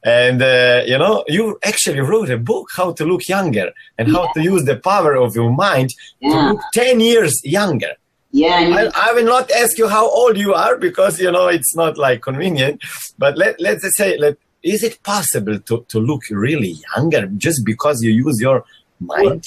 and 0.03 0.41
uh, 0.41 0.81
you 0.91 0.97
know 0.97 1.23
you 1.27 1.59
actually 1.63 1.99
wrote 2.09 2.29
a 2.29 2.37
book 2.37 2.67
how 2.75 2.91
to 2.93 3.05
look 3.05 3.27
younger 3.27 3.71
and 3.97 4.05
how 4.15 4.25
to 4.33 4.41
use 4.41 4.63
the 4.65 4.77
power 4.91 5.13
of 5.25 5.35
your 5.35 5.51
mind 5.51 5.89
Yeah. 6.19 6.31
to 6.31 6.37
look 6.49 6.61
10 6.73 6.99
years 6.99 7.33
younger 7.43 7.93
Yeah, 8.31 8.59
and 8.61 8.69
you, 8.73 8.91
I, 8.95 9.09
I 9.09 9.13
will 9.15 9.25
not 9.35 9.51
ask 9.51 9.77
you 9.77 9.87
how 9.87 10.05
old 10.09 10.35
you 10.37 10.53
are 10.53 10.75
because 10.87 11.19
you 11.19 11.31
know 11.31 11.47
it's 11.57 11.73
not 11.75 11.93
like 11.97 12.21
convenient 12.21 12.81
but 13.23 13.37
let, 13.37 13.53
let's 13.59 13.85
say 13.99 14.17
let, 14.17 14.35
is 14.63 14.81
it 14.83 14.95
possible 15.03 15.57
to, 15.67 15.85
to 15.91 15.99
look 15.99 16.21
really 16.31 16.73
younger 16.95 17.23
just 17.45 17.59
because 17.71 18.01
you 18.05 18.11
use 18.11 18.37
your 18.47 18.59
mind 18.99 19.43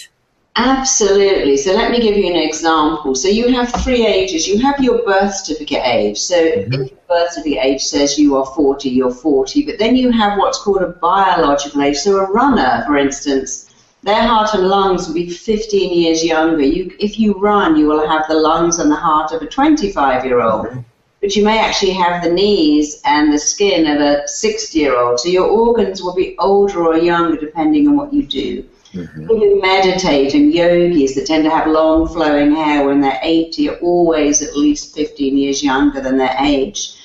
Absolutely. 0.57 1.57
So 1.57 1.73
let 1.73 1.91
me 1.91 2.01
give 2.01 2.17
you 2.17 2.27
an 2.27 2.37
example. 2.37 3.15
So 3.15 3.29
you 3.29 3.53
have 3.55 3.73
three 3.85 4.07
ages. 4.07 4.49
You 4.49 4.59
have 4.61 4.83
your 4.83 5.05
birth 5.05 5.35
certificate 5.35 5.83
age. 5.85 6.19
So 6.19 6.35
if 6.35 6.69
mm-hmm. 6.69 6.83
your 6.83 6.99
birth 7.09 7.33
certificate 7.33 7.65
age 7.65 7.83
says 7.83 8.19
you 8.19 8.37
are 8.37 8.47
40, 8.47 8.91
you're 8.91 9.15
40. 9.15 9.65
But 9.65 9.79
then 9.79 9.95
you 9.95 10.11
have 10.11 10.39
what's 10.39 10.59
called 10.59 10.83
a 10.83 10.89
biological 10.89 11.83
age. 11.83 11.99
So 11.99 12.19
a 12.19 12.31
runner, 12.31 12.83
for 12.87 12.97
instance, 12.97 13.71
their 14.03 14.23
heart 14.23 14.55
and 14.55 14.67
lungs 14.67 15.07
will 15.07 15.15
be 15.15 15.31
15 15.31 15.93
years 15.93 16.25
younger. 16.25 16.63
You, 16.63 16.95
if 16.99 17.19
you 17.19 17.35
run, 17.35 17.77
you 17.77 17.87
will 17.87 18.07
have 18.09 18.27
the 18.29 18.35
lungs 18.35 18.79
and 18.79 18.91
the 18.91 18.97
heart 18.97 19.33
of 19.33 19.43
a 19.43 19.47
25 19.47 20.25
year 20.25 20.41
old. 20.41 20.67
Mm-hmm. 20.67 20.81
But 21.21 21.37
you 21.37 21.45
may 21.45 21.59
actually 21.59 21.93
have 21.93 22.25
the 22.25 22.33
knees 22.33 23.03
and 23.05 23.33
the 23.33 23.39
skin 23.39 23.87
of 23.87 24.01
a 24.01 24.27
60 24.27 24.79
year 24.79 24.99
old. 24.99 25.21
So 25.21 25.29
your 25.29 25.47
organs 25.47 26.03
will 26.03 26.15
be 26.15 26.35
older 26.39 26.87
or 26.87 26.97
younger 26.97 27.39
depending 27.39 27.87
on 27.87 27.97
what 27.97 28.13
you 28.13 28.25
do. 28.25 28.65
People 28.93 29.39
who 29.39 29.61
meditate 29.61 30.35
and 30.35 30.53
yogis 30.53 31.15
that 31.15 31.27
tend 31.27 31.45
to 31.45 31.51
have 31.51 31.69
long 31.69 32.09
flowing 32.09 32.55
hair 32.55 32.87
when 32.87 33.01
they're 33.01 33.21
80 33.23 33.69
are 33.71 33.79
always 33.79 34.43
at 34.43 34.57
least 34.57 34.95
15 34.95 35.37
years 35.37 35.63
younger 35.63 36.01
than 36.01 36.19
their 36.19 36.37
age. 36.41 36.97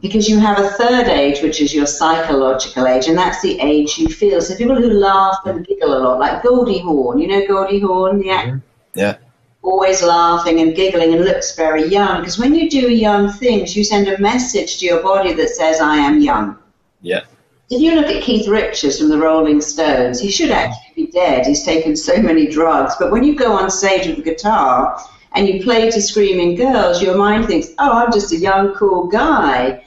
Because 0.00 0.28
you 0.28 0.38
have 0.38 0.60
a 0.60 0.68
third 0.70 1.08
age, 1.08 1.42
which 1.42 1.60
is 1.60 1.74
your 1.74 1.86
psychological 1.86 2.86
age, 2.86 3.08
and 3.08 3.18
that's 3.18 3.42
the 3.42 3.58
age 3.60 3.98
you 3.98 4.08
feel. 4.08 4.40
So 4.40 4.54
people 4.54 4.76
who 4.76 4.90
laugh 4.90 5.38
and 5.44 5.66
giggle 5.66 5.92
a 5.92 5.98
lot, 5.98 6.20
like 6.20 6.44
Goldie 6.44 6.78
Hawn, 6.78 7.18
you 7.18 7.26
know 7.26 7.44
Goldie 7.48 7.80
Hawn, 7.80 8.18
the 8.18 8.28
mm-hmm. 8.28 8.30
actor, 8.30 8.62
yeah 8.94 9.16
always 9.62 10.02
laughing 10.02 10.60
and 10.60 10.74
giggling 10.74 11.12
and 11.12 11.24
looks 11.24 11.54
very 11.56 11.86
young. 11.88 12.20
Because 12.20 12.38
when 12.38 12.54
you 12.54 12.70
do 12.70 12.90
young 12.90 13.30
things, 13.30 13.76
you 13.76 13.84
send 13.84 14.08
a 14.08 14.18
message 14.18 14.78
to 14.78 14.86
your 14.86 15.02
body 15.02 15.32
that 15.34 15.50
says, 15.50 15.80
I 15.80 15.96
am 15.96 16.20
young. 16.20 16.56
yeah 17.02 17.22
If 17.70 17.82
you 17.82 17.94
look 17.94 18.06
at 18.06 18.22
Keith 18.22 18.48
Richards 18.48 18.98
from 18.98 19.10
the 19.10 19.18
Rolling 19.18 19.60
Stones, 19.60 20.18
he 20.18 20.30
should 20.30 20.50
actually 20.50 21.04
be 21.04 21.12
dead. 21.12 21.46
He's 21.46 21.64
taken 21.64 21.96
so 21.96 22.20
many 22.22 22.46
drugs. 22.46 22.94
But 22.98 23.10
when 23.12 23.24
you 23.24 23.34
go 23.34 23.52
on 23.52 23.70
stage 23.70 24.06
with 24.06 24.20
a 24.20 24.22
guitar 24.22 24.98
and 25.34 25.46
you 25.46 25.62
play 25.62 25.90
to 25.90 26.00
screaming 26.00 26.54
girls, 26.54 27.02
your 27.02 27.18
mind 27.18 27.46
thinks, 27.46 27.68
oh, 27.78 27.92
I'm 27.92 28.10
just 28.10 28.32
a 28.32 28.36
young, 28.36 28.74
cool 28.74 29.06
guy. 29.06 29.84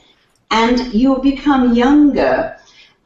And 0.52 0.94
you'll 0.94 1.18
become 1.18 1.74
younger. 1.74 2.56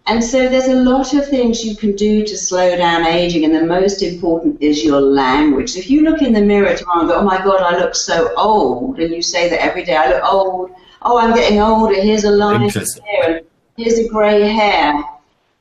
And 0.09 0.23
so 0.23 0.47
there's 0.49 0.69
a 0.69 0.75
lot 0.75 1.15
of 1.15 1.27
things 1.27 1.65
you 1.65 1.75
can 1.75 1.97
do 1.97 2.25
to 2.27 2.37
slow 2.37 2.77
down 2.77 3.07
aging, 3.07 3.45
and 3.45 3.55
the 3.55 3.65
most 3.65 4.03
important 4.03 4.63
is 4.63 4.85
your 4.85 5.01
language. 5.01 5.77
If 5.77 5.91
you 5.91 6.03
look 6.03 6.23
in 6.23 6.33
the 6.33 6.43
mirror 6.43 6.77
tomorrow 6.77 7.01
and 7.01 7.09
go, 7.09 7.17
oh 7.17 7.25
my 7.25 7.39
God, 7.39 7.61
I 7.61 7.79
look 7.79 7.97
so 7.97 8.33
old, 8.37 9.01
and 9.01 9.13
you 9.13 9.21
say 9.21 9.49
that 9.49 9.61
every 9.61 9.85
day, 9.85 9.97
I 9.97 10.11
look 10.11 10.23
old, 10.23 10.71
oh, 11.03 11.19
I'm 11.19 11.35
getting 11.35 11.61
older, 11.61 12.01
here's 12.01 12.23
a 12.23 12.31
line 12.31 12.63
Interesting. 12.63 13.05
here, 13.05 13.43
here's 13.77 13.99
a 13.99 14.09
grey 14.09 14.49
hair, 14.49 15.03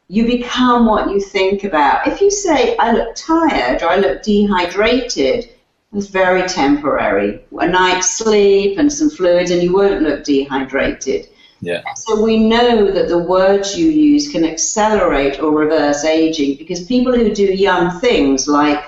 you 0.07 0.26
become 0.26 0.86
what 0.86 1.09
you 1.09 1.20
think 1.20 1.63
about. 1.63 2.07
If 2.07 2.22
you 2.22 2.30
say, 2.32 2.78
I 2.78 2.91
look 2.91 3.16
tired 3.16 3.82
or 3.82 3.89
I 3.89 3.97
look 3.97 4.24
dehydrated, 4.24 5.49
it's 5.93 6.07
very 6.07 6.47
temporary. 6.47 7.41
A 7.59 7.68
night's 7.68 8.18
sleep 8.18 8.78
and 8.78 8.91
some 8.91 9.09
fluids, 9.09 9.51
and 9.51 9.63
you 9.63 9.74
won't 9.74 10.01
look 10.01 10.24
dehydrated. 10.24 11.28
yeah 11.61 11.82
So 11.95 12.22
we 12.22 12.38
know 12.38 12.91
that 12.91 13.07
the 13.07 13.18
words 13.18 13.78
you 13.78 13.88
use 13.88 14.32
can 14.32 14.43
accelerate 14.43 15.39
or 15.39 15.51
reverse 15.51 16.03
aging 16.03 16.57
because 16.57 16.86
people 16.86 17.13
who 17.13 17.34
do 17.34 17.45
young 17.45 17.99
things, 17.99 18.47
like 18.47 18.84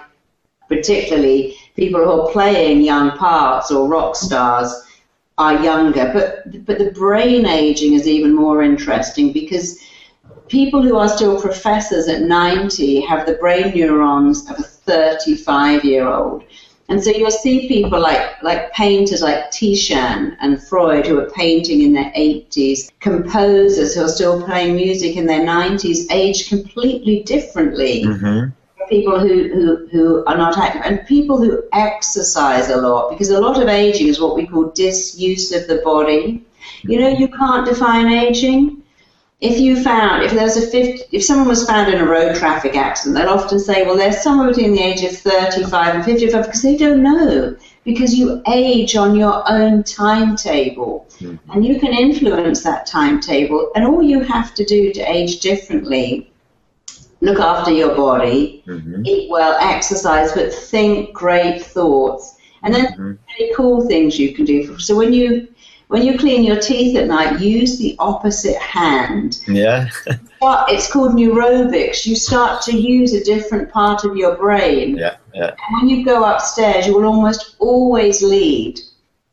particularly 0.67 1.55
people 1.75 2.03
who 2.03 2.21
are 2.21 2.31
playing 2.31 2.81
young 2.81 3.11
parts 3.17 3.71
or 3.71 3.87
rock 3.87 4.15
stars, 4.15 4.73
are 5.37 5.61
younger. 5.63 6.11
But 6.13 6.65
but 6.65 6.79
the 6.79 6.91
brain 6.91 7.45
aging 7.45 7.93
is 7.93 8.07
even 8.07 8.33
more 8.33 8.61
interesting 8.61 9.31
because 9.33 9.79
people 10.47 10.81
who 10.81 10.97
are 10.97 11.09
still 11.09 11.39
professors 11.41 12.07
at 12.07 12.21
90 12.21 13.01
have 13.01 13.25
the 13.25 13.33
brain 13.33 13.73
neurons 13.75 14.49
of 14.49 14.59
a 14.59 14.63
35 14.63 15.83
year 15.83 16.07
old. 16.07 16.43
And 16.89 17.03
so 17.03 17.09
you'll 17.09 17.31
see 17.31 17.67
people 17.67 17.99
like, 17.99 18.41
like 18.41 18.71
painters 18.71 19.21
like 19.21 19.51
Titian 19.51 20.37
and 20.39 20.63
Freud 20.63 21.05
who 21.05 21.19
are 21.19 21.29
painting 21.31 21.81
in 21.81 21.91
their 21.91 22.11
80s, 22.11 22.91
composers 23.01 23.93
who 23.93 24.03
are 24.03 24.07
still 24.07 24.41
playing 24.43 24.75
music 24.77 25.17
in 25.17 25.25
their 25.25 25.41
90s 25.41 26.09
age 26.09 26.47
completely 26.47 27.23
differently. 27.23 28.03
hmm 28.03 28.45
People 28.89 29.19
who, 29.19 29.49
who, 29.53 29.87
who 29.87 30.25
are 30.25 30.37
not 30.37 30.57
active 30.57 30.81
and 30.85 31.05
people 31.07 31.37
who 31.37 31.63
exercise 31.73 32.69
a 32.69 32.77
lot 32.77 33.09
because 33.09 33.29
a 33.29 33.39
lot 33.39 33.61
of 33.61 33.67
aging 33.67 34.07
is 34.07 34.19
what 34.19 34.35
we 34.35 34.47
call 34.47 34.71
disuse 34.71 35.51
of 35.51 35.67
the 35.67 35.81
body. 35.83 36.45
You 36.83 36.99
know, 36.99 37.09
you 37.09 37.27
can't 37.27 37.65
define 37.65 38.07
aging 38.07 38.83
if 39.39 39.59
you 39.59 39.81
found 39.83 40.23
if 40.23 40.31
there's 40.31 40.57
a 40.57 40.65
50, 40.65 41.03
if 41.11 41.23
someone 41.23 41.47
was 41.47 41.65
found 41.65 41.93
in 41.93 41.99
a 41.99 42.05
road 42.05 42.35
traffic 42.35 42.75
accident, 42.75 43.15
they'll 43.15 43.29
often 43.29 43.59
say, 43.59 43.85
well, 43.85 43.95
there's 43.95 44.21
someone 44.21 44.47
between 44.47 44.73
the 44.73 44.81
age 44.81 45.03
of 45.03 45.15
35 45.15 45.95
and 45.95 46.05
55 46.05 46.45
because 46.45 46.61
they 46.63 46.75
don't 46.75 47.03
know 47.03 47.55
because 47.83 48.15
you 48.15 48.41
age 48.47 48.95
on 48.95 49.15
your 49.15 49.43
own 49.49 49.83
timetable 49.83 51.05
mm-hmm. 51.19 51.51
and 51.51 51.65
you 51.65 51.79
can 51.79 51.93
influence 51.93 52.63
that 52.63 52.87
timetable. 52.87 53.71
And 53.75 53.85
all 53.85 54.01
you 54.01 54.21
have 54.21 54.55
to 54.55 54.65
do 54.65 54.91
to 54.93 55.01
age 55.01 55.39
differently 55.39 56.31
look 57.21 57.39
after 57.39 57.71
your 57.71 57.95
body, 57.95 58.63
mm-hmm. 58.67 59.05
eat 59.05 59.29
well, 59.29 59.57
exercise, 59.59 60.31
but 60.33 60.53
think 60.53 61.13
great 61.13 61.61
thoughts. 61.61 62.37
And 62.63 62.73
then 62.73 62.85
mm-hmm. 62.87 63.13
really 63.39 63.53
cool 63.55 63.87
things 63.87 64.19
you 64.19 64.33
can 64.33 64.45
do. 64.45 64.77
So 64.79 64.95
when 64.95 65.13
you 65.13 65.47
when 65.87 66.03
you 66.03 66.17
clean 66.17 66.43
your 66.43 66.59
teeth 66.59 66.97
at 66.97 67.07
night, 67.07 67.39
use 67.39 67.79
the 67.79 67.95
opposite 67.99 68.57
hand. 68.57 69.39
Yeah. 69.47 69.89
but 70.41 70.69
it's 70.69 70.91
called 70.91 71.13
neurobics. 71.13 72.05
You 72.05 72.15
start 72.15 72.61
to 72.63 72.77
use 72.77 73.13
a 73.13 73.23
different 73.23 73.71
part 73.71 74.03
of 74.03 74.17
your 74.17 74.35
brain. 74.35 74.97
Yeah, 74.97 75.15
yeah. 75.33 75.51
And 75.51 75.79
when 75.79 75.89
you 75.89 76.03
go 76.03 76.25
upstairs, 76.25 76.87
you 76.87 76.93
will 76.93 77.05
almost 77.05 77.55
always 77.59 78.21
lead 78.21 78.81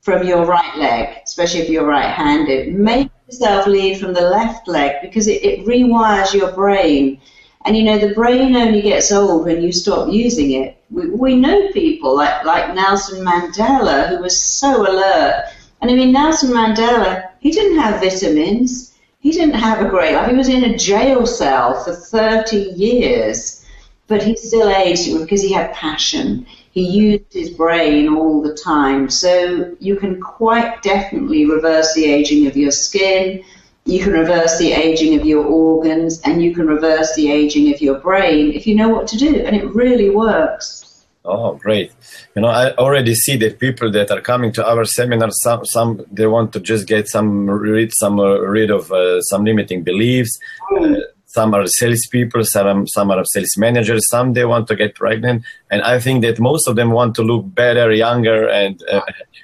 from 0.02 0.26
your 0.26 0.44
right 0.44 0.76
leg, 0.76 1.16
especially 1.24 1.60
if 1.60 1.68
you're 1.68 1.86
right-handed. 1.86 2.72
Make 2.74 3.10
yourself 3.26 3.66
lead 3.66 3.98
from 3.98 4.12
the 4.12 4.20
left 4.20 4.68
leg 4.68 4.96
because 5.02 5.26
it, 5.26 5.42
it 5.42 5.66
rewires 5.66 6.34
your 6.34 6.52
brain. 6.52 7.20
And 7.64 7.76
you 7.76 7.82
know, 7.82 7.98
the 7.98 8.14
brain 8.14 8.54
only 8.56 8.82
gets 8.82 9.10
old 9.10 9.46
when 9.46 9.62
you 9.62 9.72
stop 9.72 10.12
using 10.12 10.52
it. 10.52 10.76
We, 10.90 11.08
we 11.10 11.36
know 11.36 11.72
people 11.72 12.16
like, 12.16 12.44
like 12.44 12.74
Nelson 12.74 13.24
Mandela, 13.24 14.08
who 14.08 14.20
was 14.20 14.38
so 14.38 14.82
alert 14.82 15.46
and 15.84 15.90
I 15.92 15.96
mean, 15.96 16.12
Nelson 16.12 16.48
Mandela, 16.48 17.28
he 17.40 17.50
didn't 17.50 17.78
have 17.78 18.00
vitamins. 18.00 18.94
He 19.20 19.32
didn't 19.32 19.56
have 19.56 19.84
a 19.84 19.90
great 19.90 20.14
life. 20.14 20.30
He 20.30 20.34
was 20.34 20.48
in 20.48 20.64
a 20.64 20.78
jail 20.78 21.26
cell 21.26 21.84
for 21.84 21.92
30 21.92 22.56
years, 22.56 23.66
but 24.06 24.22
he 24.22 24.34
still 24.34 24.70
aged 24.70 25.18
because 25.18 25.42
he 25.42 25.52
had 25.52 25.74
passion. 25.74 26.46
He 26.70 26.88
used 26.88 27.30
his 27.30 27.50
brain 27.50 28.08
all 28.08 28.40
the 28.40 28.54
time. 28.54 29.10
So 29.10 29.76
you 29.78 29.96
can 29.96 30.22
quite 30.22 30.82
definitely 30.82 31.44
reverse 31.44 31.92
the 31.92 32.06
aging 32.06 32.46
of 32.46 32.56
your 32.56 32.70
skin. 32.70 33.44
You 33.86 34.02
can 34.02 34.12
reverse 34.12 34.58
the 34.58 34.72
aging 34.72 35.18
of 35.18 35.26
your 35.26 35.44
organs 35.44 36.20
and 36.22 36.42
you 36.42 36.54
can 36.54 36.66
reverse 36.66 37.14
the 37.14 37.30
aging 37.30 37.72
of 37.74 37.82
your 37.82 37.98
brain 37.98 38.52
if 38.52 38.66
you 38.66 38.74
know 38.74 38.88
what 38.88 39.06
to 39.08 39.18
do. 39.18 39.44
And 39.44 39.54
it 39.54 39.74
really 39.74 40.08
works. 40.10 40.84
Oh, 41.26 41.54
great! 41.54 41.90
You 42.36 42.42
know, 42.42 42.48
I 42.48 42.74
already 42.74 43.14
see 43.14 43.36
that 43.38 43.58
people 43.58 43.90
that 43.92 44.10
are 44.10 44.20
coming 44.20 44.52
to 44.52 44.68
our 44.68 44.84
seminar, 44.84 45.30
some, 45.30 45.64
some 45.64 46.04
they 46.12 46.26
want 46.26 46.52
to 46.52 46.60
just 46.60 46.86
get 46.86 47.08
some 47.08 47.48
rid, 47.48 47.92
some 47.94 48.20
uh, 48.20 48.40
rid 48.40 48.70
of 48.70 48.92
uh, 48.92 49.22
some 49.22 49.42
limiting 49.42 49.82
beliefs. 49.82 50.38
Uh, 50.78 50.96
some 51.26 51.54
are 51.54 51.66
salespeople, 51.66 52.44
some 52.44 52.86
some 52.86 53.10
are 53.10 53.24
sales 53.24 53.56
managers. 53.56 54.06
Some 54.10 54.34
they 54.34 54.44
want 54.44 54.68
to 54.68 54.76
get 54.76 54.96
pregnant, 54.96 55.44
and 55.70 55.80
I 55.80 55.98
think 55.98 56.20
that 56.22 56.38
most 56.38 56.68
of 56.68 56.76
them 56.76 56.90
want 56.90 57.14
to 57.14 57.22
look 57.22 57.54
better, 57.54 57.90
younger, 57.90 58.46
and 58.46 58.82
uh, 58.92 59.00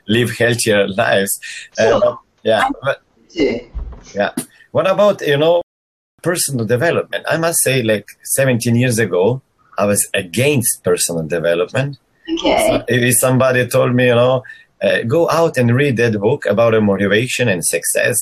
live 0.07 0.37
healthier 0.37 0.87
lives. 0.87 1.41
Uh, 1.79 2.17
yeah, 2.43 2.69
but, 2.83 3.03
yeah. 4.15 4.33
What 4.71 4.89
about 4.89 5.21
you 5.27 5.37
know 5.37 5.63
personal 6.23 6.67
development? 6.67 7.25
I 7.29 7.37
must 7.37 7.59
say, 7.63 7.83
like 7.83 8.07
17 8.23 8.77
years 8.77 8.99
ago 8.99 9.43
I 9.81 9.87
was 9.87 10.09
against 10.13 10.85
personal 10.85 11.27
development. 11.27 11.99
Okay. 12.35 12.69
So 12.69 12.85
if 12.87 13.17
somebody 13.19 13.67
told 13.67 13.95
me, 13.95 14.09
you 14.09 14.15
know, 14.15 14.45
uh, 14.83 15.03
go 15.03 15.31
out 15.31 15.57
and 15.57 15.75
read 15.75 15.97
that 15.97 16.21
book 16.21 16.45
about 16.45 16.75
a 16.75 16.83
motivation 16.83 17.49
and 17.49 17.65
success, 17.65 18.17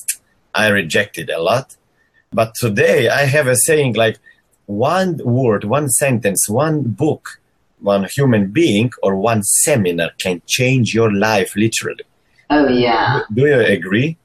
I 0.54 0.68
rejected 0.68 1.30
a 1.30 1.42
lot. 1.42 1.76
But 2.32 2.54
today 2.54 3.08
I 3.08 3.24
have 3.24 3.48
a 3.48 3.56
saying 3.56 3.94
like 3.94 4.18
one 4.66 5.18
word, 5.24 5.64
one 5.64 5.88
sentence, 5.88 6.48
one 6.48 6.82
book, 6.82 7.40
one 7.80 8.06
human 8.14 8.52
being, 8.52 8.92
or 9.02 9.16
one 9.16 9.42
seminar 9.42 10.10
can 10.18 10.40
change 10.46 10.94
your 10.94 11.12
life 11.12 11.56
literally. 11.56 12.04
Oh, 12.50 12.68
yeah. 12.68 13.22
Do 13.34 13.46
you 13.46 13.60
agree? 13.60 14.16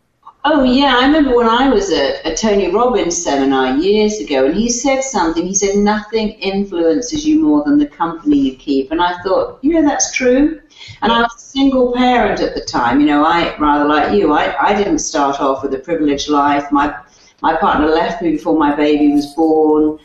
Oh, 0.45 0.63
yeah. 0.63 0.97
I 0.97 1.05
remember 1.05 1.37
when 1.37 1.47
I 1.47 1.69
was 1.69 1.89
at 1.93 2.25
a 2.25 2.35
Tony 2.35 2.69
Robbins 2.69 3.15
seminar 3.15 3.77
years 3.77 4.19
ago, 4.19 4.45
and 4.45 4.53
he 4.53 4.69
said 4.69 5.01
something. 5.01 5.45
He 5.45 5.55
said, 5.55 5.77
Nothing 5.77 6.31
influences 6.31 7.25
you 7.25 7.39
more 7.39 7.63
than 7.63 7.77
the 7.77 7.87
company 7.87 8.37
you 8.37 8.57
keep. 8.57 8.91
And 8.91 9.01
I 9.01 9.17
thought, 9.21 9.59
you 9.61 9.71
know, 9.71 9.87
that's 9.87 10.11
true. 10.11 10.61
And 11.01 11.13
I 11.13 11.21
was 11.21 11.33
a 11.35 11.39
single 11.39 11.93
parent 11.93 12.41
at 12.41 12.55
the 12.55 12.61
time. 12.61 12.99
You 12.99 13.05
know, 13.05 13.23
I, 13.23 13.55
rather 13.57 13.85
like 13.85 14.13
you, 14.13 14.33
I, 14.33 14.53
I 14.61 14.75
didn't 14.75 14.99
start 14.99 15.39
off 15.39 15.63
with 15.63 15.73
a 15.75 15.79
privileged 15.79 16.27
life. 16.27 16.69
My, 16.73 16.93
my 17.41 17.55
partner 17.55 17.87
left 17.87 18.21
me 18.21 18.31
before 18.31 18.59
my 18.59 18.75
baby 18.75 19.13
was 19.13 19.27
born. 19.35 19.97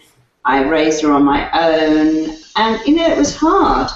I 0.45 0.63
raised 0.63 1.03
her 1.03 1.11
on 1.11 1.25
my 1.25 1.51
own. 1.51 2.37
And, 2.55 2.81
you 2.87 2.95
know, 2.95 3.09
it 3.09 3.19
was 3.19 3.35
hard. 3.35 3.91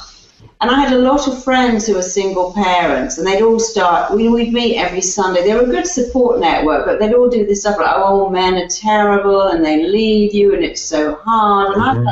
And 0.62 0.70
I 0.70 0.78
had 0.78 0.92
a 0.92 0.98
lot 0.98 1.26
of 1.26 1.42
friends 1.42 1.88
who 1.88 1.94
were 1.94 2.02
single 2.02 2.52
parents, 2.52 3.18
and 3.18 3.26
they'd 3.26 3.42
all 3.42 3.58
start, 3.58 4.14
we, 4.14 4.28
would 4.28 4.52
meet 4.52 4.76
every 4.76 5.00
Sunday. 5.00 5.42
They 5.42 5.54
were 5.54 5.62
a 5.62 5.66
good 5.66 5.88
support 5.88 6.38
network, 6.38 6.86
but 6.86 7.00
they'd 7.00 7.14
all 7.14 7.28
do 7.28 7.44
this 7.44 7.62
stuff 7.62 7.78
like, 7.78 7.92
oh, 7.96 8.30
men 8.30 8.54
are 8.54 8.68
terrible, 8.68 9.48
and 9.48 9.64
they 9.64 9.82
leave 9.82 10.32
you, 10.32 10.54
and 10.54 10.62
it's 10.62 10.80
so 10.80 11.16
hard. 11.16 11.74
And 11.74 11.82
mm-hmm. 11.82 12.08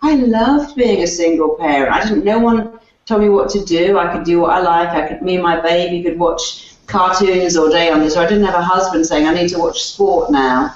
I, 0.00 0.12
I 0.12 0.14
loved 0.14 0.76
being 0.76 1.02
a 1.02 1.06
single 1.06 1.56
parent. 1.56 1.92
I 1.92 2.02
didn't, 2.02 2.24
no 2.24 2.38
one 2.38 2.80
told 3.04 3.20
me 3.20 3.28
what 3.28 3.50
to 3.50 3.62
do. 3.66 3.98
I 3.98 4.10
could 4.10 4.24
do 4.24 4.40
what 4.40 4.52
I 4.52 4.60
like. 4.60 4.88
I 4.88 5.06
could, 5.06 5.20
me 5.20 5.34
and 5.34 5.42
my 5.42 5.60
baby 5.60 6.02
could 6.02 6.18
watch 6.18 6.74
cartoons 6.86 7.54
all 7.54 7.68
day 7.68 7.90
on 7.90 8.00
this. 8.00 8.14
So 8.14 8.22
I 8.22 8.26
didn't 8.26 8.44
have 8.44 8.54
a 8.54 8.62
husband 8.62 9.04
saying, 9.04 9.26
I 9.26 9.34
need 9.34 9.50
to 9.50 9.58
watch 9.58 9.82
sport 9.82 10.30
now. 10.30 10.74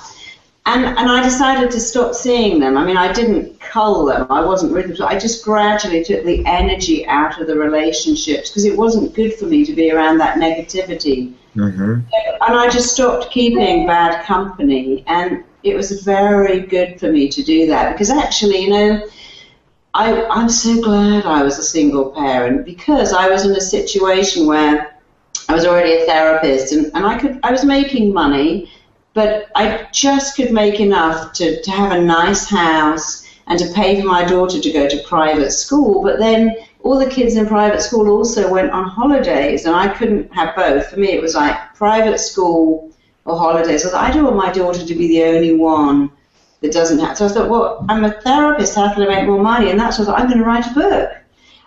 And, 0.66 0.86
and 0.86 1.10
I 1.10 1.22
decided 1.22 1.70
to 1.72 1.80
stop 1.80 2.14
seeing 2.14 2.58
them. 2.58 2.78
I 2.78 2.84
mean, 2.86 2.96
I 2.96 3.12
didn't 3.12 3.60
cull 3.60 4.06
them. 4.06 4.26
I 4.30 4.42
wasn't 4.42 4.72
really. 4.72 4.98
I 5.02 5.18
just 5.18 5.44
gradually 5.44 6.02
took 6.02 6.24
the 6.24 6.44
energy 6.46 7.06
out 7.06 7.38
of 7.38 7.46
the 7.46 7.56
relationships 7.56 8.48
because 8.48 8.64
it 8.64 8.76
wasn't 8.76 9.14
good 9.14 9.34
for 9.34 9.44
me 9.44 9.66
to 9.66 9.74
be 9.74 9.92
around 9.92 10.18
that 10.18 10.38
negativity. 10.38 11.34
Mm-hmm. 11.54 12.00
And 12.46 12.56
I 12.56 12.70
just 12.70 12.94
stopped 12.94 13.30
keeping 13.30 13.86
bad 13.86 14.24
company. 14.24 15.04
And 15.06 15.44
it 15.64 15.74
was 15.74 16.02
very 16.02 16.60
good 16.60 16.98
for 16.98 17.12
me 17.12 17.28
to 17.28 17.42
do 17.42 17.66
that 17.66 17.92
because 17.92 18.10
actually, 18.10 18.60
you 18.60 18.70
know, 18.70 19.06
I, 19.94 20.24
I'm 20.26 20.48
so 20.48 20.80
glad 20.80 21.24
I 21.24 21.42
was 21.42 21.58
a 21.58 21.62
single 21.62 22.10
parent 22.10 22.64
because 22.64 23.12
I 23.12 23.28
was 23.28 23.44
in 23.44 23.52
a 23.52 23.60
situation 23.60 24.46
where 24.46 24.98
I 25.48 25.54
was 25.54 25.64
already 25.64 25.94
a 25.94 26.06
therapist 26.06 26.72
and, 26.72 26.86
and 26.94 27.06
I 27.06 27.18
could 27.18 27.38
I 27.42 27.52
was 27.52 27.64
making 27.64 28.12
money 28.12 28.70
but 29.14 29.50
I 29.54 29.88
just 29.92 30.36
could 30.36 30.52
make 30.52 30.80
enough 30.80 31.32
to, 31.34 31.62
to 31.62 31.70
have 31.70 31.92
a 31.92 32.00
nice 32.00 32.48
house 32.50 33.24
and 33.46 33.58
to 33.58 33.72
pay 33.72 34.00
for 34.00 34.06
my 34.06 34.24
daughter 34.24 34.60
to 34.60 34.72
go 34.72 34.88
to 34.88 35.02
private 35.04 35.52
school. 35.52 36.02
But 36.02 36.18
then 36.18 36.56
all 36.82 36.98
the 36.98 37.08
kids 37.08 37.36
in 37.36 37.46
private 37.46 37.80
school 37.80 38.08
also 38.10 38.50
went 38.50 38.72
on 38.72 38.88
holidays, 38.88 39.66
and 39.66 39.74
I 39.74 39.88
couldn't 39.88 40.32
have 40.34 40.56
both. 40.56 40.88
For 40.88 40.98
me, 40.98 41.12
it 41.12 41.22
was 41.22 41.34
like 41.34 41.74
private 41.74 42.18
school 42.18 42.92
or 43.24 43.38
holidays. 43.38 43.82
So 43.82 43.96
I 43.96 44.10
don't 44.10 44.24
want 44.24 44.36
my 44.36 44.52
daughter 44.52 44.84
to 44.84 44.94
be 44.94 45.08
the 45.08 45.24
only 45.24 45.54
one 45.54 46.10
that 46.60 46.72
doesn't 46.72 46.98
have. 46.98 47.16
So 47.16 47.26
I 47.26 47.28
thought, 47.28 47.48
well, 47.48 47.86
I'm 47.88 48.04
a 48.04 48.20
therapist. 48.20 48.74
How 48.74 48.92
can 48.92 49.02
I 49.02 49.06
make 49.06 49.26
more 49.26 49.40
money? 49.40 49.70
And 49.70 49.78
that's 49.78 49.98
what 49.98 50.08
I 50.08 50.12
thought, 50.12 50.20
I'm 50.20 50.26
going 50.26 50.38
to 50.38 50.44
write 50.44 50.66
a 50.66 50.74
book. 50.74 51.12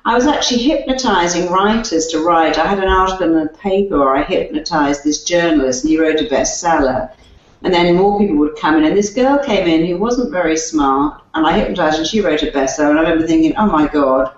I 0.05 0.15
was 0.15 0.25
actually 0.25 0.63
hypnotizing 0.63 1.49
writers 1.49 2.07
to 2.07 2.19
write. 2.19 2.57
I 2.57 2.65
had 2.65 2.79
an 2.79 2.89
article 2.89 3.27
in 3.27 3.33
the 3.33 3.49
paper 3.49 3.99
where 3.99 4.15
I 4.15 4.23
hypnotized 4.23 5.03
this 5.03 5.23
journalist, 5.23 5.83
and 5.83 5.91
he 5.91 5.99
wrote 5.99 6.19
a 6.21 6.25
bestseller. 6.25 7.11
And 7.63 7.73
then 7.73 7.95
more 7.95 8.19
people 8.19 8.37
would 8.37 8.55
come 8.55 8.75
in. 8.75 8.83
And 8.85 8.95
this 8.95 9.13
girl 9.13 9.43
came 9.43 9.67
in 9.67 9.85
who 9.85 9.97
wasn't 9.97 10.31
very 10.31 10.57
smart, 10.57 11.21
and 11.33 11.45
I 11.45 11.57
hypnotized 11.57 11.97
and 11.97 12.07
she 12.07 12.21
wrote 12.21 12.43
a 12.43 12.51
bestseller. 12.51 12.91
And 12.91 12.99
I 12.99 13.01
remember 13.03 13.27
thinking, 13.27 13.55
oh 13.57 13.65
my 13.65 13.87
God, 13.87 14.33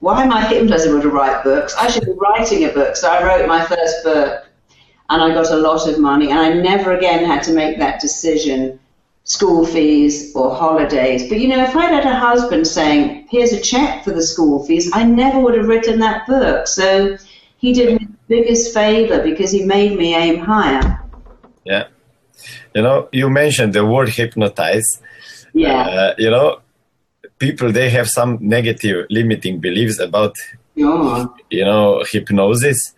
why 0.00 0.22
am 0.22 0.32
I 0.32 0.44
hypnotizing 0.46 0.92
her 0.92 1.02
to 1.02 1.08
write 1.08 1.44
books? 1.44 1.74
I 1.76 1.88
should 1.88 2.04
be 2.04 2.12
writing 2.12 2.64
a 2.64 2.72
book. 2.72 2.96
So 2.96 3.10
I 3.10 3.22
wrote 3.22 3.48
my 3.48 3.64
first 3.64 4.04
book, 4.04 4.46
and 5.08 5.22
I 5.22 5.32
got 5.34 5.50
a 5.50 5.56
lot 5.56 5.88
of 5.88 5.98
money, 5.98 6.30
and 6.30 6.38
I 6.38 6.52
never 6.52 6.92
again 6.92 7.24
had 7.24 7.42
to 7.44 7.52
make 7.52 7.78
that 7.78 8.00
decision 8.00 8.78
school 9.24 9.64
fees 9.64 10.34
or 10.34 10.54
holidays. 10.54 11.28
But 11.28 11.38
you 11.40 11.48
know, 11.48 11.62
if 11.62 11.76
I'd 11.76 11.92
had 11.92 12.06
a 12.06 12.18
husband 12.18 12.66
saying, 12.66 13.28
here's 13.30 13.52
a 13.52 13.60
check 13.60 14.04
for 14.04 14.10
the 14.10 14.22
school 14.22 14.64
fees, 14.64 14.90
I 14.92 15.04
never 15.04 15.38
would 15.40 15.56
have 15.56 15.68
written 15.68 15.98
that 16.00 16.26
book. 16.26 16.66
So 16.66 17.16
he 17.58 17.72
did 17.72 18.00
me 18.00 18.06
the 18.06 18.14
biggest 18.28 18.74
favor 18.74 19.22
because 19.22 19.52
he 19.52 19.64
made 19.64 19.96
me 19.98 20.14
aim 20.14 20.40
higher. 20.40 21.00
Yeah. 21.64 21.88
You 22.74 22.82
know, 22.82 23.08
you 23.12 23.28
mentioned 23.30 23.72
the 23.74 23.84
word 23.84 24.08
hypnotize. 24.08 24.86
Yeah. 25.52 25.82
Uh, 25.82 26.14
you 26.18 26.30
know, 26.30 26.60
people 27.38 27.72
they 27.72 27.90
have 27.90 28.08
some 28.08 28.38
negative 28.40 29.06
limiting 29.10 29.58
beliefs 29.58 29.98
about 29.98 30.34
oh. 30.78 31.34
you 31.50 31.64
know 31.64 32.04
hypnosis. 32.10 32.94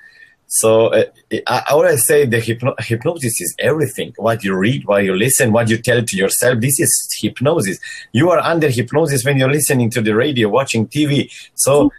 So 0.49 0.89
uh, 0.89 1.05
I 1.47 1.63
always 1.71 2.07
say 2.07 2.27
the 2.27 2.39
hypno- 2.39 2.75
hypnosis 2.79 3.41
is 3.41 3.55
everything. 3.59 4.13
What 4.17 4.45
you 4.45 4.55
read, 4.55 4.85
what 4.85 5.03
you 5.03 5.17
listen, 5.17 5.51
what 5.51 5.71
you 5.71 5.79
tell 5.79 6.03
to 6.05 6.17
yourself. 6.17 6.61
This 6.61 6.79
is 6.79 7.19
hypnosis. 7.23 7.79
You 8.13 8.31
are 8.31 8.39
under 8.39 8.69
hypnosis 8.69 9.25
when 9.25 9.39
you're 9.39 9.51
listening 9.51 9.89
to 9.91 10.03
the 10.03 10.15
radio, 10.15 10.51
watching 10.51 10.89
TV. 10.89 11.33
So 11.55 11.91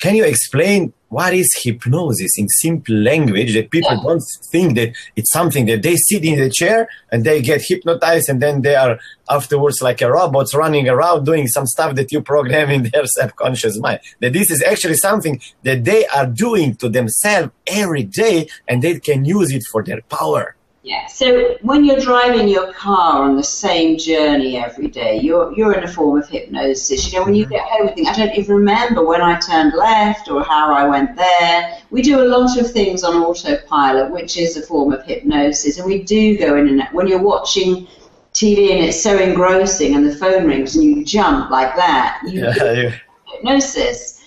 can 0.00 0.14
you 0.14 0.24
explain 0.24 0.92
what 1.10 1.34
is 1.34 1.48
hypnosis? 1.62 2.32
In 2.38 2.48
simple 2.48 2.94
language 2.94 3.52
that 3.54 3.70
people 3.70 3.90
Yeah. 3.92 4.02
don't 4.06 4.22
think 4.50 4.76
that 4.76 4.90
it's 5.16 5.30
something 5.32 5.66
that 5.66 5.82
they 5.82 5.96
sit 5.96 6.24
in 6.24 6.38
the 6.40 6.48
chair 6.48 6.88
and 7.12 7.24
they 7.24 7.42
get 7.42 7.60
hypnotized 7.68 8.28
and 8.30 8.40
then 8.40 8.62
they 8.62 8.76
are 8.76 8.98
afterwards 9.28 9.82
like 9.82 10.00
a 10.02 10.10
robots 10.10 10.54
running 10.54 10.88
around 10.88 11.24
doing 11.24 11.46
some 11.48 11.66
stuff 11.66 11.94
that 11.96 12.10
you 12.12 12.22
program 12.22 12.70
in 12.70 12.82
their 12.92 13.06
subconscious 13.06 13.76
mind. 13.78 14.00
That 14.20 14.32
this 14.32 14.50
is 14.50 14.62
actually 14.62 14.94
something 14.96 15.40
that 15.64 15.84
they 15.84 16.06
are 16.06 16.26
doing 16.26 16.76
to 16.76 16.88
themselves 16.88 17.50
every 17.66 18.04
day 18.04 18.48
and 18.68 18.80
they 18.82 18.98
can 19.00 19.24
use 19.24 19.50
it 19.52 19.62
for 19.70 19.82
their 19.82 20.02
power 20.02 20.56
Yeah. 20.82 21.06
So 21.08 21.56
when 21.60 21.84
you're 21.84 22.00
driving 22.00 22.48
your 22.48 22.72
car 22.72 23.22
on 23.22 23.36
the 23.36 23.44
same 23.44 23.98
journey 23.98 24.56
every 24.56 24.88
day, 24.88 25.20
you're 25.20 25.52
you're 25.54 25.74
in 25.74 25.84
a 25.84 25.88
form 25.92 26.18
of 26.18 26.26
hypnosis. 26.26 27.12
You 27.12 27.18
know, 27.18 27.24
when 27.26 27.34
you 27.34 27.44
mm-hmm. 27.44 27.52
get 27.52 27.68
home 27.68 27.88
think, 27.88 28.08
I 28.08 28.14
don't 28.14 28.34
even 28.34 28.56
remember 28.56 29.04
when 29.04 29.20
I 29.20 29.38
turned 29.38 29.74
left 29.74 30.30
or 30.30 30.42
how 30.42 30.72
I 30.72 30.88
went 30.88 31.16
there. 31.16 31.78
We 31.90 32.00
do 32.00 32.22
a 32.22 32.24
lot 32.24 32.58
of 32.58 32.70
things 32.70 33.04
on 33.04 33.22
autopilot, 33.22 34.10
which 34.10 34.38
is 34.38 34.56
a 34.56 34.62
form 34.62 34.92
of 34.92 35.04
hypnosis, 35.04 35.76
and 35.76 35.86
we 35.86 36.02
do 36.02 36.38
go 36.38 36.56
in 36.56 36.68
and 36.68 36.80
out. 36.80 36.94
when 36.94 37.06
you're 37.06 37.22
watching 37.22 37.86
TV 38.32 38.70
and 38.70 38.84
it's 38.84 39.02
so 39.02 39.18
engrossing 39.18 39.96
and 39.96 40.06
the 40.06 40.14
phone 40.14 40.46
rings 40.46 40.76
and 40.76 40.84
you 40.84 41.04
jump 41.04 41.50
like 41.50 41.74
that. 41.76 42.22
You 42.26 42.44
yeah, 42.44 42.96
hypnosis. 43.26 44.19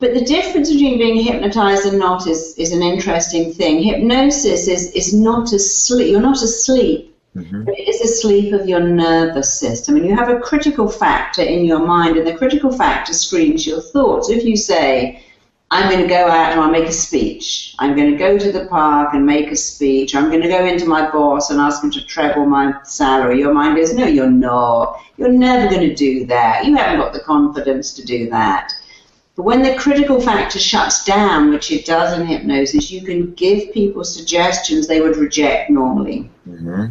But 0.00 0.14
the 0.14 0.24
difference 0.24 0.70
between 0.70 0.98
being 0.98 1.24
hypnotized 1.24 1.84
and 1.84 1.98
not 1.98 2.28
is, 2.28 2.54
is 2.56 2.72
an 2.72 2.82
interesting 2.82 3.52
thing. 3.52 3.82
Hypnosis 3.82 4.68
is, 4.68 4.92
is 4.92 5.12
not 5.12 5.52
asleep. 5.52 6.12
You're 6.12 6.20
not 6.20 6.40
asleep. 6.40 7.16
Mm-hmm. 7.34 7.64
But 7.64 7.76
it 7.76 7.88
is 7.88 8.00
a 8.00 8.06
sleep 8.06 8.52
of 8.52 8.68
your 8.68 8.78
nervous 8.78 9.58
system. 9.58 9.96
And 9.96 10.06
you 10.06 10.14
have 10.14 10.28
a 10.28 10.38
critical 10.38 10.88
factor 10.88 11.42
in 11.42 11.64
your 11.64 11.84
mind, 11.84 12.16
and 12.16 12.24
the 12.24 12.36
critical 12.36 12.70
factor 12.70 13.12
screens 13.12 13.66
your 13.66 13.80
thoughts. 13.80 14.30
If 14.30 14.44
you 14.44 14.56
say, 14.56 15.24
I'm 15.72 15.90
going 15.90 16.02
to 16.02 16.08
go 16.08 16.28
out 16.28 16.52
and 16.52 16.60
I'll 16.60 16.70
make 16.70 16.86
a 16.86 16.92
speech. 16.92 17.74
I'm 17.80 17.96
going 17.96 18.12
to 18.12 18.16
go 18.16 18.38
to 18.38 18.52
the 18.52 18.66
park 18.66 19.14
and 19.14 19.26
make 19.26 19.50
a 19.50 19.56
speech. 19.56 20.14
I'm 20.14 20.30
going 20.30 20.42
to 20.42 20.48
go 20.48 20.64
into 20.64 20.86
my 20.86 21.10
boss 21.10 21.50
and 21.50 21.60
ask 21.60 21.82
him 21.82 21.90
to 21.90 22.06
treble 22.06 22.46
my 22.46 22.72
salary. 22.84 23.40
Your 23.40 23.52
mind 23.52 23.76
goes, 23.76 23.92
No, 23.94 24.06
you're 24.06 24.30
not. 24.30 25.00
You're 25.16 25.32
never 25.32 25.68
going 25.68 25.88
to 25.88 25.94
do 25.94 26.24
that. 26.26 26.64
You 26.64 26.76
haven't 26.76 27.00
got 27.00 27.12
the 27.12 27.20
confidence 27.20 27.92
to 27.94 28.04
do 28.04 28.30
that. 28.30 28.72
But 29.38 29.44
when 29.44 29.62
the 29.62 29.76
critical 29.76 30.20
factor 30.20 30.58
shuts 30.58 31.04
down, 31.04 31.50
which 31.50 31.70
it 31.70 31.86
does 31.86 32.18
in 32.18 32.26
hypnosis, 32.26 32.90
you 32.90 33.02
can 33.02 33.34
give 33.34 33.72
people 33.72 34.02
suggestions 34.02 34.88
they 34.88 35.00
would 35.00 35.16
reject 35.16 35.70
normally. 35.70 36.28
Mm-hmm. 36.48 36.86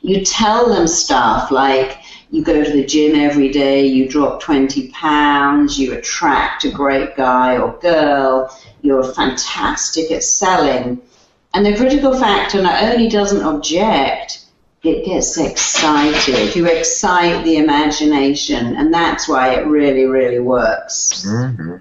You 0.00 0.24
tell 0.24 0.70
them 0.70 0.86
stuff 0.86 1.50
like 1.50 1.98
you 2.30 2.42
go 2.42 2.64
to 2.64 2.72
the 2.72 2.86
gym 2.86 3.20
every 3.20 3.50
day, 3.50 3.86
you 3.86 4.08
drop 4.08 4.40
20 4.40 4.88
pounds, 4.92 5.78
you 5.78 5.92
attract 5.92 6.64
a 6.64 6.70
great 6.70 7.16
guy 7.18 7.58
or 7.58 7.78
girl, 7.80 8.50
you're 8.80 9.04
fantastic 9.04 10.10
at 10.10 10.22
selling. 10.22 11.02
And 11.52 11.66
the 11.66 11.76
critical 11.76 12.18
factor 12.18 12.62
not 12.62 12.82
only 12.82 13.10
doesn't 13.10 13.42
object, 13.42 14.46
it 14.82 15.04
gets 15.04 15.36
excited. 15.36 16.56
You 16.56 16.64
excite 16.64 17.44
the 17.44 17.58
imagination, 17.58 18.76
and 18.76 18.94
that's 18.94 19.28
why 19.28 19.50
it 19.56 19.66
really, 19.66 20.06
really 20.06 20.38
works. 20.38 21.26
Mm-hmm. 21.26 21.76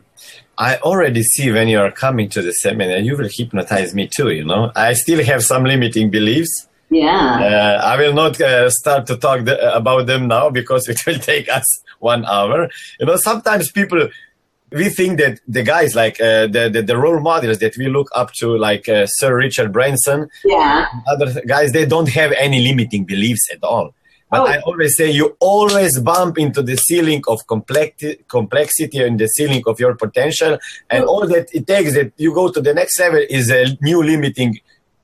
I 0.60 0.76
already 0.78 1.24
see 1.24 1.52
when 1.52 1.68
you 1.70 1.80
are 1.80 1.90
coming 1.92 2.28
to 2.30 2.42
the 2.42 2.52
seminar, 2.52 2.98
you 2.98 3.16
will 3.18 3.30
hypnotize 3.32 3.96
me 3.96 4.08
too, 4.08 4.30
you 4.32 4.44
know. 4.44 4.72
I 4.76 4.92
still 4.94 5.24
have 5.24 5.42
some 5.42 5.64
limiting 5.64 6.12
beliefs. 6.12 6.68
Yeah. 6.90 7.78
Uh, 7.82 7.86
I 7.86 7.98
will 7.98 8.14
not 8.14 8.40
uh, 8.42 8.70
start 8.70 9.08
to 9.08 9.16
talk 9.16 9.46
the, 9.46 9.56
about 9.76 10.08
them 10.08 10.28
now 10.28 10.50
because 10.50 10.90
it 10.94 11.00
will 11.08 11.20
take 11.20 11.48
us 11.50 11.64
one 12.00 12.26
hour. 12.26 12.70
You 13.00 13.06
know, 13.06 13.16
sometimes 13.16 13.72
people, 13.72 14.10
we 14.72 14.90
think 14.90 15.18
that 15.20 15.40
the 15.48 15.64
guys 15.64 15.96
like 15.96 16.20
uh, 16.20 16.48
the, 16.48 16.70
the 16.72 16.82
the 16.82 16.98
role 16.98 17.20
models 17.22 17.60
that 17.60 17.78
we 17.78 17.88
look 17.88 18.10
up 18.14 18.34
to, 18.40 18.58
like 18.58 18.90
uh, 18.90 19.06
Sir 19.08 19.36
Richard 19.36 19.72
Branson, 19.72 20.28
Yeah. 20.44 20.88
other 21.08 21.42
guys, 21.48 21.72
they 21.72 21.86
don't 21.86 22.10
have 22.10 22.32
any 22.34 22.60
limiting 22.70 23.06
beliefs 23.06 23.48
at 23.54 23.64
all. 23.64 23.94
But 24.30 24.42
Oh. 24.42 24.46
I 24.46 24.60
always 24.60 24.96
say 24.96 25.10
you 25.12 25.36
always 25.40 26.00
bump 26.00 26.38
into 26.38 26.62
the 26.62 26.78
ceiling 26.78 27.24
of 27.28 27.46
complexity, 27.48 28.24
complexity 28.28 29.00
and 29.00 29.20
the 29.20 29.28
ceiling 29.28 29.64
of 29.66 29.80
your 29.80 29.96
potential, 29.96 30.58
and 30.90 31.04
oh. 31.04 31.08
all 31.08 31.28
that 31.28 31.48
it 31.54 31.66
takes 31.66 31.94
that 31.96 32.14
you 32.18 32.34
go 32.34 32.50
to 32.52 32.62
the 32.62 32.74
next 32.74 33.00
level 33.00 33.22
is 33.30 33.50
a 33.50 33.78
new 33.82 34.04
limiting, 34.04 34.60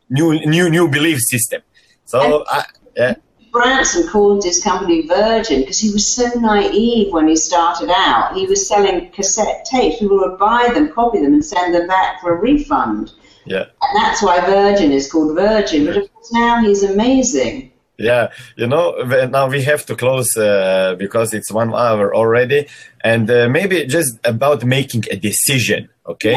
new 0.09 0.33
new 0.45 0.69
new 0.69 0.87
belief 0.87 1.19
system. 1.19 1.61
So 2.05 2.45
I, 2.47 2.65
yeah, 2.95 3.15
Branson 3.55 4.07
called 4.09 4.43
his 4.43 4.61
company 4.61 5.07
Virgin 5.07 5.61
because 5.61 5.79
he 5.79 5.89
was 5.91 6.05
so 6.05 6.27
naive 6.39 7.13
when 7.13 7.27
he 7.27 7.37
started 7.37 7.89
out. 7.89 8.35
He 8.35 8.45
was 8.45 8.67
selling 8.67 9.09
cassette 9.11 9.65
tapes. 9.65 9.99
People 9.99 10.17
would 10.17 10.37
buy 10.37 10.69
them, 10.73 10.91
copy 10.91 11.21
them, 11.21 11.33
and 11.33 11.45
send 11.45 11.73
them 11.73 11.87
back 11.87 12.19
for 12.19 12.35
a 12.35 12.39
refund. 12.41 13.13
yeah. 13.45 13.65
And 13.81 14.03
that's 14.03 14.21
why 14.21 14.41
Virgin 14.41 14.91
is 14.91 15.09
called 15.09 15.35
Virgin. 15.35 15.85
But 15.85 15.97
of 15.97 16.13
course, 16.13 16.33
now 16.33 16.61
he's 16.61 16.83
amazing. 16.83 17.71
Yeah, 17.97 18.31
you 18.57 18.67
know, 18.67 18.91
now 19.31 19.47
we 19.47 19.61
have 19.63 19.85
to 19.85 19.95
close 19.95 20.35
uh, 20.35 20.95
because 20.97 21.33
it's 21.33 21.51
one 21.51 21.73
hour 21.73 22.13
already, 22.13 22.67
and 23.03 23.29
uh, 23.31 23.47
maybe 23.49 23.85
just 23.85 24.19
about 24.25 24.65
making 24.65 25.05
a 25.11 25.15
decision. 25.15 25.89
Okay, 26.05 26.35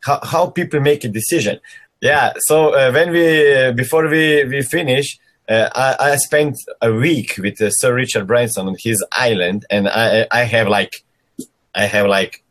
how 0.00 0.20
how 0.22 0.46
people 0.46 0.80
make 0.80 1.04
a 1.04 1.08
decision. 1.08 1.60
Yeah. 2.00 2.32
So 2.38 2.74
uh, 2.74 2.90
when 2.92 3.10
we 3.10 3.54
uh, 3.54 3.72
before 3.72 4.08
we 4.08 4.44
we 4.44 4.62
finish, 4.62 5.18
uh, 5.48 5.68
I 5.74 6.12
I 6.12 6.16
spent 6.16 6.56
a 6.80 6.92
week 6.92 7.34
with 7.38 7.60
uh, 7.60 7.70
Sir 7.70 7.94
Richard 7.94 8.26
Branson 8.26 8.68
on 8.68 8.76
his 8.78 9.04
island, 9.12 9.64
and 9.70 9.88
I 9.88 10.26
I 10.30 10.42
have 10.44 10.68
like 10.68 10.92
I 11.74 11.86
have 11.86 12.06
like 12.06 12.42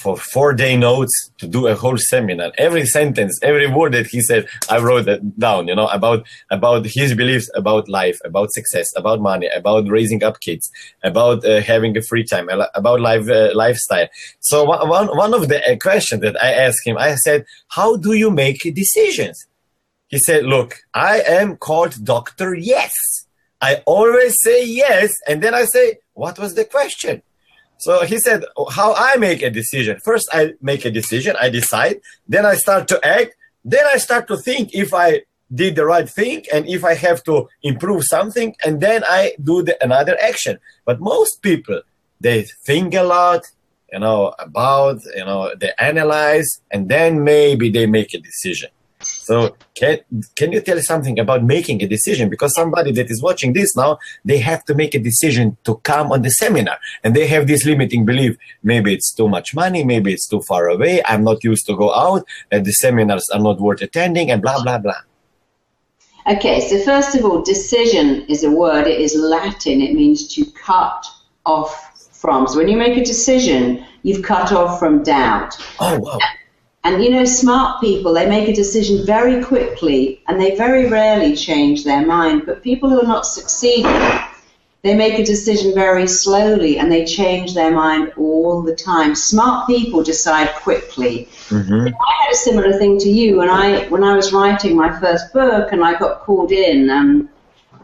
for 0.00 0.16
four 0.16 0.52
day 0.54 0.76
notes 0.76 1.30
to 1.38 1.46
do 1.46 1.66
a 1.66 1.74
whole 1.74 1.98
seminar. 1.98 2.52
Every 2.56 2.86
sentence, 2.86 3.38
every 3.42 3.66
word 3.66 3.92
that 3.92 4.06
he 4.06 4.20
said, 4.22 4.46
I 4.68 4.78
wrote 4.78 5.06
it 5.08 5.38
down, 5.38 5.68
you 5.68 5.74
know, 5.74 5.88
about, 5.88 6.26
about 6.50 6.86
his 6.86 7.14
beliefs 7.14 7.50
about 7.54 7.88
life, 7.88 8.18
about 8.24 8.50
success, 8.52 8.88
about 8.96 9.20
money, 9.20 9.48
about 9.54 9.88
raising 9.88 10.24
up 10.24 10.40
kids, 10.40 10.70
about 11.02 11.44
uh, 11.44 11.60
having 11.60 11.96
a 11.96 12.02
free 12.02 12.24
time, 12.24 12.48
about 12.74 13.00
life, 13.00 13.28
uh, 13.28 13.50
lifestyle. 13.54 14.08
So 14.40 14.64
one, 14.64 14.88
one, 14.88 15.08
one 15.16 15.34
of 15.34 15.48
the 15.48 15.58
uh, 15.70 15.76
questions 15.76 16.22
that 16.22 16.42
I 16.42 16.52
asked 16.52 16.86
him, 16.86 16.96
I 16.96 17.14
said, 17.16 17.44
how 17.68 17.96
do 17.96 18.12
you 18.14 18.30
make 18.30 18.62
decisions? 18.74 19.46
He 20.08 20.18
said, 20.18 20.44
look, 20.44 20.78
I 20.94 21.20
am 21.20 21.56
called 21.56 22.04
Dr. 22.04 22.54
Yes. 22.54 22.92
I 23.60 23.82
always 23.86 24.34
say 24.42 24.64
yes. 24.64 25.10
And 25.28 25.42
then 25.42 25.54
I 25.54 25.64
say, 25.66 25.98
what 26.14 26.38
was 26.38 26.54
the 26.54 26.64
question? 26.64 27.22
So 27.80 28.04
he 28.04 28.18
said, 28.18 28.44
how 28.72 28.94
I 28.94 29.16
make 29.16 29.42
a 29.42 29.50
decision. 29.50 29.98
First, 30.04 30.28
I 30.32 30.52
make 30.60 30.84
a 30.84 30.90
decision, 30.90 31.34
I 31.40 31.48
decide, 31.48 32.00
then 32.28 32.44
I 32.44 32.54
start 32.54 32.88
to 32.88 33.04
act, 33.04 33.34
then 33.64 33.84
I 33.86 33.96
start 33.96 34.28
to 34.28 34.36
think 34.36 34.74
if 34.74 34.92
I 34.92 35.22
did 35.52 35.76
the 35.76 35.86
right 35.86 36.08
thing 36.08 36.44
and 36.52 36.68
if 36.68 36.84
I 36.84 36.94
have 36.94 37.24
to 37.24 37.48
improve 37.62 38.04
something, 38.04 38.54
and 38.64 38.80
then 38.80 39.02
I 39.04 39.34
do 39.42 39.62
the, 39.62 39.82
another 39.82 40.16
action. 40.20 40.58
But 40.84 41.00
most 41.00 41.42
people, 41.42 41.80
they 42.20 42.42
think 42.66 42.94
a 42.94 43.02
lot, 43.02 43.42
you 43.92 43.98
know, 43.98 44.34
about, 44.38 45.00
you 45.16 45.24
know, 45.24 45.52
they 45.58 45.72
analyze, 45.78 46.60
and 46.70 46.88
then 46.88 47.24
maybe 47.24 47.70
they 47.70 47.86
make 47.86 48.14
a 48.14 48.18
decision. 48.18 48.70
So 49.30 49.54
can 49.76 49.98
can 50.34 50.50
you 50.50 50.60
tell 50.60 50.80
something 50.80 51.16
about 51.20 51.44
making 51.44 51.80
a 51.84 51.86
decision? 51.86 52.28
Because 52.28 52.52
somebody 52.52 52.90
that 52.98 53.08
is 53.12 53.22
watching 53.22 53.52
this 53.52 53.76
now, 53.76 53.98
they 54.24 54.38
have 54.38 54.64
to 54.64 54.74
make 54.74 54.92
a 54.96 54.98
decision 54.98 55.56
to 55.66 55.76
come 55.90 56.10
on 56.10 56.22
the 56.22 56.30
seminar, 56.30 56.78
and 57.04 57.14
they 57.14 57.28
have 57.28 57.46
this 57.46 57.64
limiting 57.64 58.04
belief. 58.04 58.36
Maybe 58.64 58.92
it's 58.92 59.14
too 59.14 59.28
much 59.28 59.54
money. 59.54 59.84
Maybe 59.84 60.12
it's 60.12 60.26
too 60.26 60.40
far 60.40 60.66
away. 60.66 61.00
I'm 61.04 61.22
not 61.22 61.44
used 61.44 61.64
to 61.66 61.76
go 61.76 61.94
out. 61.94 62.26
And 62.50 62.64
the 62.64 62.72
seminars 62.72 63.28
are 63.32 63.38
not 63.38 63.60
worth 63.60 63.82
attending, 63.82 64.32
and 64.32 64.42
blah 64.42 64.60
blah 64.64 64.78
blah. 64.78 65.02
Okay, 66.26 66.58
so 66.68 66.82
first 66.82 67.14
of 67.14 67.24
all, 67.24 67.40
decision 67.40 68.26
is 68.28 68.42
a 68.42 68.50
word. 68.50 68.88
It 68.88 69.00
is 69.00 69.14
Latin. 69.14 69.80
It 69.80 69.94
means 69.94 70.26
to 70.34 70.44
cut 70.70 71.06
off 71.46 71.72
from. 72.20 72.48
So 72.48 72.56
when 72.56 72.66
you 72.66 72.76
make 72.76 72.96
a 72.98 73.04
decision, 73.04 73.86
you've 74.02 74.24
cut 74.24 74.50
off 74.50 74.80
from 74.80 75.04
doubt. 75.04 75.54
Oh 75.78 76.00
wow! 76.00 76.18
And 76.82 77.04
you 77.04 77.10
know, 77.10 77.24
smart 77.26 77.80
people, 77.80 78.14
they 78.14 78.28
make 78.28 78.48
a 78.48 78.54
decision 78.54 79.04
very 79.04 79.44
quickly 79.44 80.22
and 80.28 80.40
they 80.40 80.56
very 80.56 80.86
rarely 80.88 81.36
change 81.36 81.84
their 81.84 82.06
mind. 82.06 82.46
But 82.46 82.62
people 82.62 82.88
who 82.88 83.00
are 83.00 83.06
not 83.06 83.26
succeeding, 83.26 84.00
they 84.82 84.94
make 84.94 85.18
a 85.18 85.24
decision 85.24 85.74
very 85.74 86.06
slowly 86.06 86.78
and 86.78 86.90
they 86.90 87.04
change 87.04 87.52
their 87.52 87.70
mind 87.70 88.12
all 88.16 88.62
the 88.62 88.74
time. 88.74 89.14
Smart 89.14 89.66
people 89.66 90.02
decide 90.02 90.54
quickly. 90.54 91.28
hmm 91.48 91.88
I 91.88 92.14
had 92.22 92.32
a 92.32 92.36
similar 92.36 92.72
thing 92.78 92.98
to 93.00 93.10
you 93.10 93.36
when 93.36 93.50
I 93.50 93.86
when 93.88 94.02
I 94.02 94.16
was 94.16 94.32
writing 94.32 94.74
my 94.74 94.98
first 95.00 95.34
book 95.34 95.72
and 95.72 95.84
I 95.84 95.98
got 95.98 96.20
called 96.20 96.50
in 96.50 96.88
um, 96.88 97.28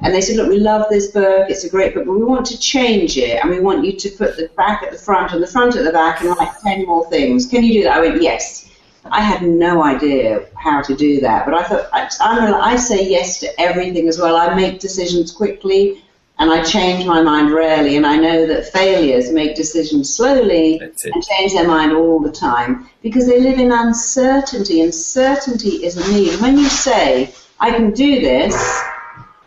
and 0.02 0.14
they 0.14 0.20
said, 0.22 0.36
look, 0.36 0.48
we 0.48 0.58
love 0.58 0.86
this 0.90 1.10
book, 1.10 1.50
it's 1.50 1.64
a 1.64 1.70
great 1.70 1.94
book, 1.94 2.06
but 2.06 2.12
we 2.12 2.24
want 2.24 2.46
to 2.46 2.58
change 2.58 3.16
it 3.16 3.40
and 3.42 3.50
we 3.50 3.60
want 3.60 3.84
you 3.84 3.92
to 3.92 4.08
put 4.10 4.36
the 4.36 4.48
back 4.56 4.82
at 4.82 4.90
the 4.92 4.98
front 4.98 5.32
and 5.32 5.42
the 5.42 5.46
front 5.46 5.76
at 5.76 5.84
the 5.84 5.92
back 5.92 6.20
and 6.20 6.30
like 6.36 6.58
ten 6.60 6.86
more 6.86 7.08
things. 7.10 7.46
Can 7.46 7.62
you 7.62 7.74
do 7.74 7.82
that? 7.84 7.98
I 7.98 8.00
went, 8.00 8.22
yes. 8.22 8.65
I 9.10 9.20
had 9.20 9.42
no 9.42 9.82
idea 9.82 10.46
how 10.54 10.82
to 10.82 10.94
do 10.94 11.20
that, 11.20 11.44
but 11.44 11.54
I 11.54 11.62
thought 11.62 11.88
I, 11.92 12.72
I 12.72 12.76
say 12.76 13.08
yes 13.08 13.40
to 13.40 13.60
everything 13.60 14.08
as 14.08 14.18
well. 14.18 14.36
I 14.36 14.54
make 14.54 14.80
decisions 14.80 15.32
quickly. 15.32 16.02
and 16.38 16.50
I 16.50 16.62
change 16.62 17.06
my 17.06 17.22
mind 17.22 17.50
rarely. 17.50 17.96
And 17.96 18.06
I 18.06 18.16
know 18.16 18.46
that 18.46 18.66
failures 18.66 19.32
make 19.32 19.56
decisions 19.56 20.14
slowly 20.14 20.78
and 20.78 21.24
change 21.24 21.52
their 21.52 21.66
mind 21.66 21.92
all 21.92 22.20
the 22.20 22.32
time 22.32 22.88
because 23.02 23.26
they 23.26 23.40
live 23.40 23.58
in 23.58 23.72
uncertainty, 23.72 24.82
and 24.82 24.94
certainty 24.94 25.84
is 25.84 25.96
a 25.96 26.12
need. 26.12 26.40
When 26.40 26.58
you 26.58 26.68
say, 26.68 27.32
I 27.58 27.70
can 27.70 27.92
do 27.92 28.20
this, 28.20 28.82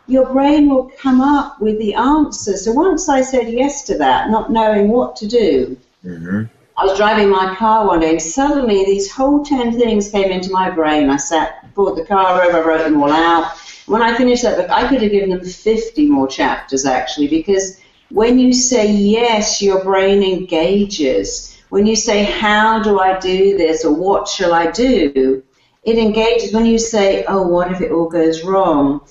your 0.07 0.33
brain 0.33 0.69
will 0.69 0.91
come 0.97 1.21
up 1.21 1.61
with 1.61 1.77
the 1.77 1.93
answer. 1.93 2.57
So 2.57 2.71
once 2.71 3.07
I 3.07 3.21
said 3.21 3.49
yes 3.49 3.83
to 3.83 3.97
that, 3.99 4.31
not 4.31 4.51
knowing 4.51 4.89
what 4.89 5.15
to 5.17 5.27
do, 5.27 5.77
mm-hmm. 6.03 6.45
I 6.79 6.85
was 6.85 6.97
driving 6.97 7.29
my 7.29 7.55
car 7.55 7.85
one 7.85 7.99
day 7.99 8.11
and 8.11 8.21
suddenly 8.21 8.85
these 8.85 9.11
whole 9.11 9.43
10 9.43 9.77
things 9.77 10.09
came 10.09 10.31
into 10.31 10.49
my 10.51 10.69
brain. 10.69 11.09
I 11.09 11.17
sat, 11.17 11.73
brought 11.75 11.95
the 11.97 12.05
car 12.05 12.41
over, 12.41 12.67
wrote 12.67 12.83
them 12.83 13.03
all 13.03 13.11
out 13.11 13.51
when 13.89 14.03
I 14.03 14.15
finished 14.15 14.43
that 14.43 14.55
book, 14.55 14.69
I 14.69 14.87
could 14.87 15.01
have 15.01 15.11
given 15.11 15.31
them 15.31 15.43
50 15.43 16.07
more 16.09 16.27
chapters 16.27 16.85
actually, 16.85 17.27
because 17.27 17.81
when 18.11 18.37
you 18.37 18.53
say 18.53 18.91
yes, 18.91 19.63
your 19.63 19.83
brain 19.83 20.21
engages. 20.21 21.57
When 21.69 21.87
you 21.87 21.95
say, 21.95 22.23
How 22.23 22.83
do 22.83 22.99
I 22.99 23.19
do 23.19 23.57
this? 23.57 23.83
or 23.83 23.93
What 23.93 24.27
shall 24.27 24.53
I 24.53 24.69
do? 24.69 25.41
it 25.83 25.97
engages. 25.97 26.53
When 26.53 26.67
you 26.67 26.77
say, 26.77 27.25
Oh, 27.27 27.47
what 27.47 27.71
if 27.71 27.81
it 27.81 27.91
all 27.91 28.09
goes 28.09 28.43
wrong? 28.43 29.01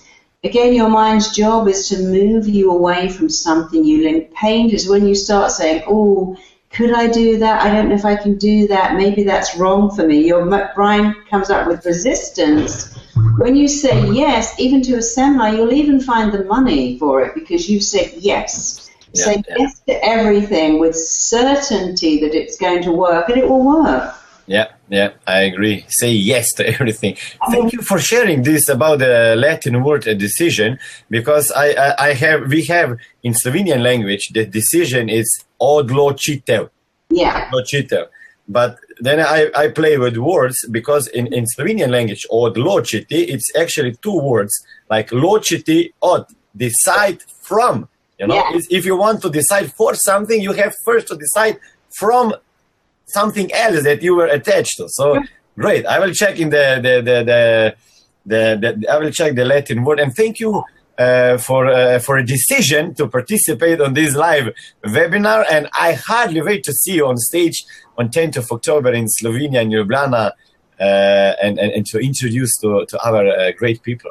Again, 0.45 0.75
your 0.75 0.89
mind's 0.89 1.35
job 1.35 1.67
is 1.67 1.89
to 1.89 1.99
move 2.01 2.47
you 2.47 2.71
away 2.71 3.09
from 3.09 3.29
something 3.29 3.85
you 3.85 4.05
link. 4.05 4.33
Pain 4.33 4.71
is 4.71 4.89
when 4.89 5.09
you 5.09 5.17
start 5.17 5.51
saying, 5.51 5.83
Oh, 5.89 6.37
could 6.71 6.93
I 6.93 7.09
do 7.09 7.39
that? 7.39 7.63
I 7.63 7.73
don't 7.73 7.89
know 7.89 7.95
if 7.95 8.05
I 8.05 8.17
can 8.17 8.37
do 8.37 8.67
that. 8.69 8.97
Maybe 8.97 9.23
that's 9.25 9.57
wrong 9.57 9.91
for 9.91 10.07
me. 10.07 10.27
Your 10.27 10.45
brain 10.75 11.15
comes 11.31 11.51
up 11.51 11.67
with 11.67 11.85
resistance 11.85 12.99
when 13.39 13.57
you 13.57 13.69
say 13.69 14.11
yes, 14.13 14.59
even 14.59 14.83
to 14.83 14.95
a 14.95 15.03
seminar, 15.03 15.55
you'll 15.55 15.73
even 15.73 16.01
find 16.01 16.33
the 16.33 16.45
money 16.45 16.99
for 16.99 17.23
it 17.23 17.35
because 17.35 17.69
you've 17.69 17.85
said 17.85 18.13
yes. 18.19 18.91
Yeah, 19.13 19.25
say 19.25 19.43
yeah. 19.49 19.55
yes 19.59 19.81
to 19.87 20.05
everything 20.05 20.79
with 20.79 20.95
certainty 20.95 22.21
that 22.21 22.35
it's 22.35 22.57
going 22.59 22.83
to 22.83 22.93
work 22.93 23.29
and 23.29 23.39
it 23.39 23.49
will 23.49 23.65
work. 23.65 24.15
Yeah, 24.47 24.69
yeah, 24.89 25.11
I 25.27 25.41
agree. 25.43 25.85
Say 25.89 26.13
yes 26.13 26.53
to 26.55 26.67
everything. 26.67 27.17
Thank 27.51 27.73
you 27.73 27.83
for 27.83 27.99
sharing 27.99 28.43
this 28.43 28.69
about 28.69 29.01
the 29.01 29.35
Latin 29.37 29.85
word 29.85 30.03
decision 30.19 30.79
because 31.11 31.51
I, 31.53 31.73
I, 31.73 32.09
I 32.09 32.13
have 32.15 32.49
we 32.49 32.65
have 32.67 32.97
in 33.23 33.35
Slovenian 33.35 33.83
language 33.83 34.31
the 34.33 34.47
decision 34.47 35.09
is 35.09 35.45
odločitev. 35.61 36.69
Yeah. 37.11 37.51
Odločitev. 37.51 38.07
But 38.49 38.79
then 39.01 39.21
I, 39.21 39.51
I 39.55 39.69
play 39.69 39.99
with 39.99 40.17
words 40.17 40.57
because 40.71 41.07
in, 41.09 41.33
in 41.33 41.45
Slovenian 41.55 41.91
language, 41.91 42.27
od 42.31 42.57
ločiti, 42.57 43.29
it's 43.29 43.53
actually 43.57 43.95
two 44.03 44.19
words, 44.19 44.53
like 44.89 45.11
ločiti 45.11 45.93
od, 46.01 46.27
decide 46.57 47.19
from. 47.43 47.89
You 48.19 48.27
know, 48.27 48.35
yeah. 48.35 48.59
if 48.71 48.85
you 48.85 48.97
want 48.97 49.23
to 49.23 49.31
decide 49.31 49.73
for 49.75 49.95
something, 49.95 50.41
you 50.41 50.53
have 50.53 50.75
first 50.85 51.07
to 51.09 51.17
decide 51.17 51.59
from 51.99 52.35
something 53.07 53.53
else 53.53 53.83
that 53.85 54.03
you 54.03 54.17
were 54.17 54.27
attached 54.27 54.77
to. 54.79 54.89
So 54.89 55.23
great. 55.57 55.87
I 55.87 55.99
will 55.99 56.13
check 56.13 56.39
in 56.39 56.51
the 56.51 56.81
the 56.83 56.95
the, 57.03 57.19
the, 57.31 57.77
the, 58.27 58.77
the 58.79 58.91
I 58.91 58.99
will 58.99 59.11
check 59.11 59.35
the 59.35 59.45
Latin 59.45 59.85
word 59.85 60.01
and 60.01 60.15
thank 60.15 60.41
you 60.41 60.65
uh, 60.99 61.39
for 61.39 61.67
uh, 61.67 61.99
for 62.01 62.19
a 62.19 62.27
decision 62.27 62.95
to 62.95 63.07
participate 63.09 63.81
on 63.81 63.95
this 63.95 64.15
live 64.15 64.53
webinar. 64.85 65.45
And 65.51 65.69
I 65.79 65.93
hardly 65.93 66.43
wait 66.43 66.65
to 66.65 66.73
see 66.73 66.95
you 66.95 67.07
on 67.07 67.17
stage 67.17 67.65
on 67.97 68.09
10th 68.09 68.39
of 68.39 68.53
October 68.53 68.93
in 68.93 69.07
Slovenia 69.07 69.61
and 69.61 69.73
Ljubljana, 69.73 70.33
uh, 70.81 70.83
and, 70.83 71.59
and, 71.59 71.73
and 71.73 71.87
to 71.87 71.99
introduce 71.99 72.57
to 72.59 72.85
to 72.87 72.99
our 73.07 73.27
uh, 73.27 73.53
great 73.53 73.83
people. 73.83 74.11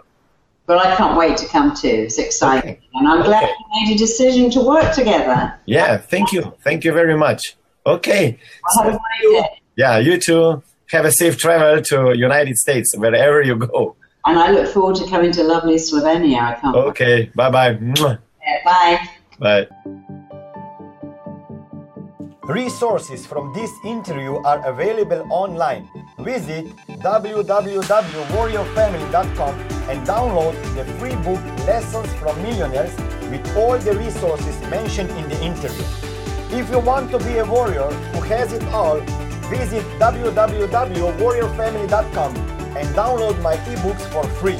But 0.65 0.85
I 0.85 0.95
can't 0.95 1.17
wait 1.17 1.38
to 1.38 1.47
come 1.47 1.73
too. 1.75 1.88
It's 2.07 2.17
exciting, 2.17 2.75
okay. 2.75 2.89
and 2.93 3.07
I'm 3.07 3.23
glad 3.23 3.43
okay. 3.43 3.53
we 3.73 3.85
made 3.85 3.95
a 3.95 3.97
decision 3.97 4.49
to 4.51 4.61
work 4.61 4.93
together. 4.93 5.53
Yeah, 5.65 5.97
thank 5.97 6.31
you, 6.31 6.53
thank 6.63 6.83
you 6.83 6.93
very 6.93 7.17
much. 7.17 7.57
Okay. 7.85 8.38
So 8.71 8.83
have 8.83 8.93
a 8.93 8.97
great 8.97 9.41
day. 9.41 9.61
Yeah, 9.75 9.97
you 9.97 10.17
too. 10.19 10.63
Have 10.91 11.03
a 11.03 11.11
safe 11.11 11.38
travel 11.38 11.81
to 11.83 12.17
United 12.17 12.55
States 12.57 12.95
wherever 12.97 13.41
you 13.41 13.57
go. 13.57 13.97
And 14.28 14.38
I 14.38 14.51
look 14.51 14.67
forward 14.73 14.97
to 14.97 15.07
coming 15.07 15.32
to 15.32 15.43
lovely 15.43 15.75
Slovenia. 15.75 16.41
I 16.41 16.55
can't. 16.59 16.75
Okay. 16.75 17.32
Bye 17.34 17.49
bye. 17.49 17.80
Bye. 18.65 18.99
Bye. 19.39 19.67
Resources 22.43 23.25
from 23.25 23.53
this 23.53 23.71
interview 23.86 24.36
are 24.43 24.61
available 24.67 25.25
online. 25.32 25.88
Visit 26.19 26.65
www.warriorfamily.com 26.88 29.59
and 29.89 30.05
download 30.05 30.53
the 30.75 30.84
free 30.99 31.15
book 31.23 31.41
Lessons 31.65 32.11
from 32.15 32.36
Millionaires 32.41 32.93
with 33.32 33.55
all 33.55 33.78
the 33.78 33.93
resources 33.93 34.59
mentioned 34.69 35.09
in 35.11 35.30
the 35.30 35.41
interview. 35.41 35.86
If 36.51 36.69
you 36.69 36.80
want 36.80 37.11
to 37.11 37.19
be 37.19 37.38
a 37.38 37.45
warrior 37.45 37.89
who 38.11 38.19
has 38.21 38.51
it 38.51 38.63
all, 38.65 38.99
visit 39.49 39.86
www.warriorfamily.com 39.99 42.57
and 42.78 42.88
download 42.95 43.41
my 43.41 43.57
ebooks 43.73 44.05
for 44.13 44.23
free. 44.39 44.59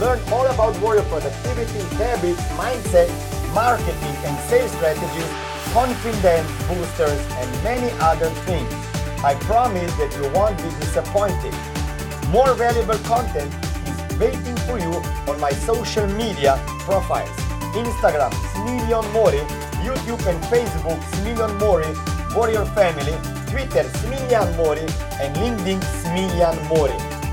Learn 0.00 0.20
all 0.32 0.46
about 0.46 0.78
warrior 0.80 1.02
productivity, 1.02 1.80
habits, 1.96 2.42
mindset, 2.60 3.08
marketing 3.54 4.16
and 4.26 4.36
sales 4.50 4.70
strategies, 4.72 5.30
confidence 5.72 6.50
boosters, 6.68 7.20
and 7.40 7.48
many 7.64 7.90
other 8.00 8.28
things. 8.44 8.70
I 9.24 9.34
promise 9.48 9.92
that 9.96 10.12
you 10.16 10.28
won't 10.34 10.58
be 10.58 10.68
disappointed. 10.80 11.54
More 12.28 12.52
valuable 12.54 12.98
content 13.06 13.48
is 13.88 14.18
waiting 14.18 14.56
for 14.66 14.78
you 14.78 14.92
on 15.30 15.40
my 15.40 15.50
social 15.50 16.06
media 16.08 16.60
profiles. 16.80 17.30
Instagram, 17.72 18.32
Smiljan 18.52 19.10
Mori, 19.12 19.40
YouTube 19.86 20.22
and 20.26 20.42
Facebook, 20.52 21.00
Smiljan 21.16 21.58
Mori, 21.58 21.88
Warrior 22.34 22.66
Family, 22.74 23.16
Twitter, 23.50 23.84
Smiljan 23.98 24.56
Mori, 24.56 24.86
and 25.22 25.34
LinkedIn, 25.36 25.80
Smiljan 26.02 26.56
Mori. 26.68 27.23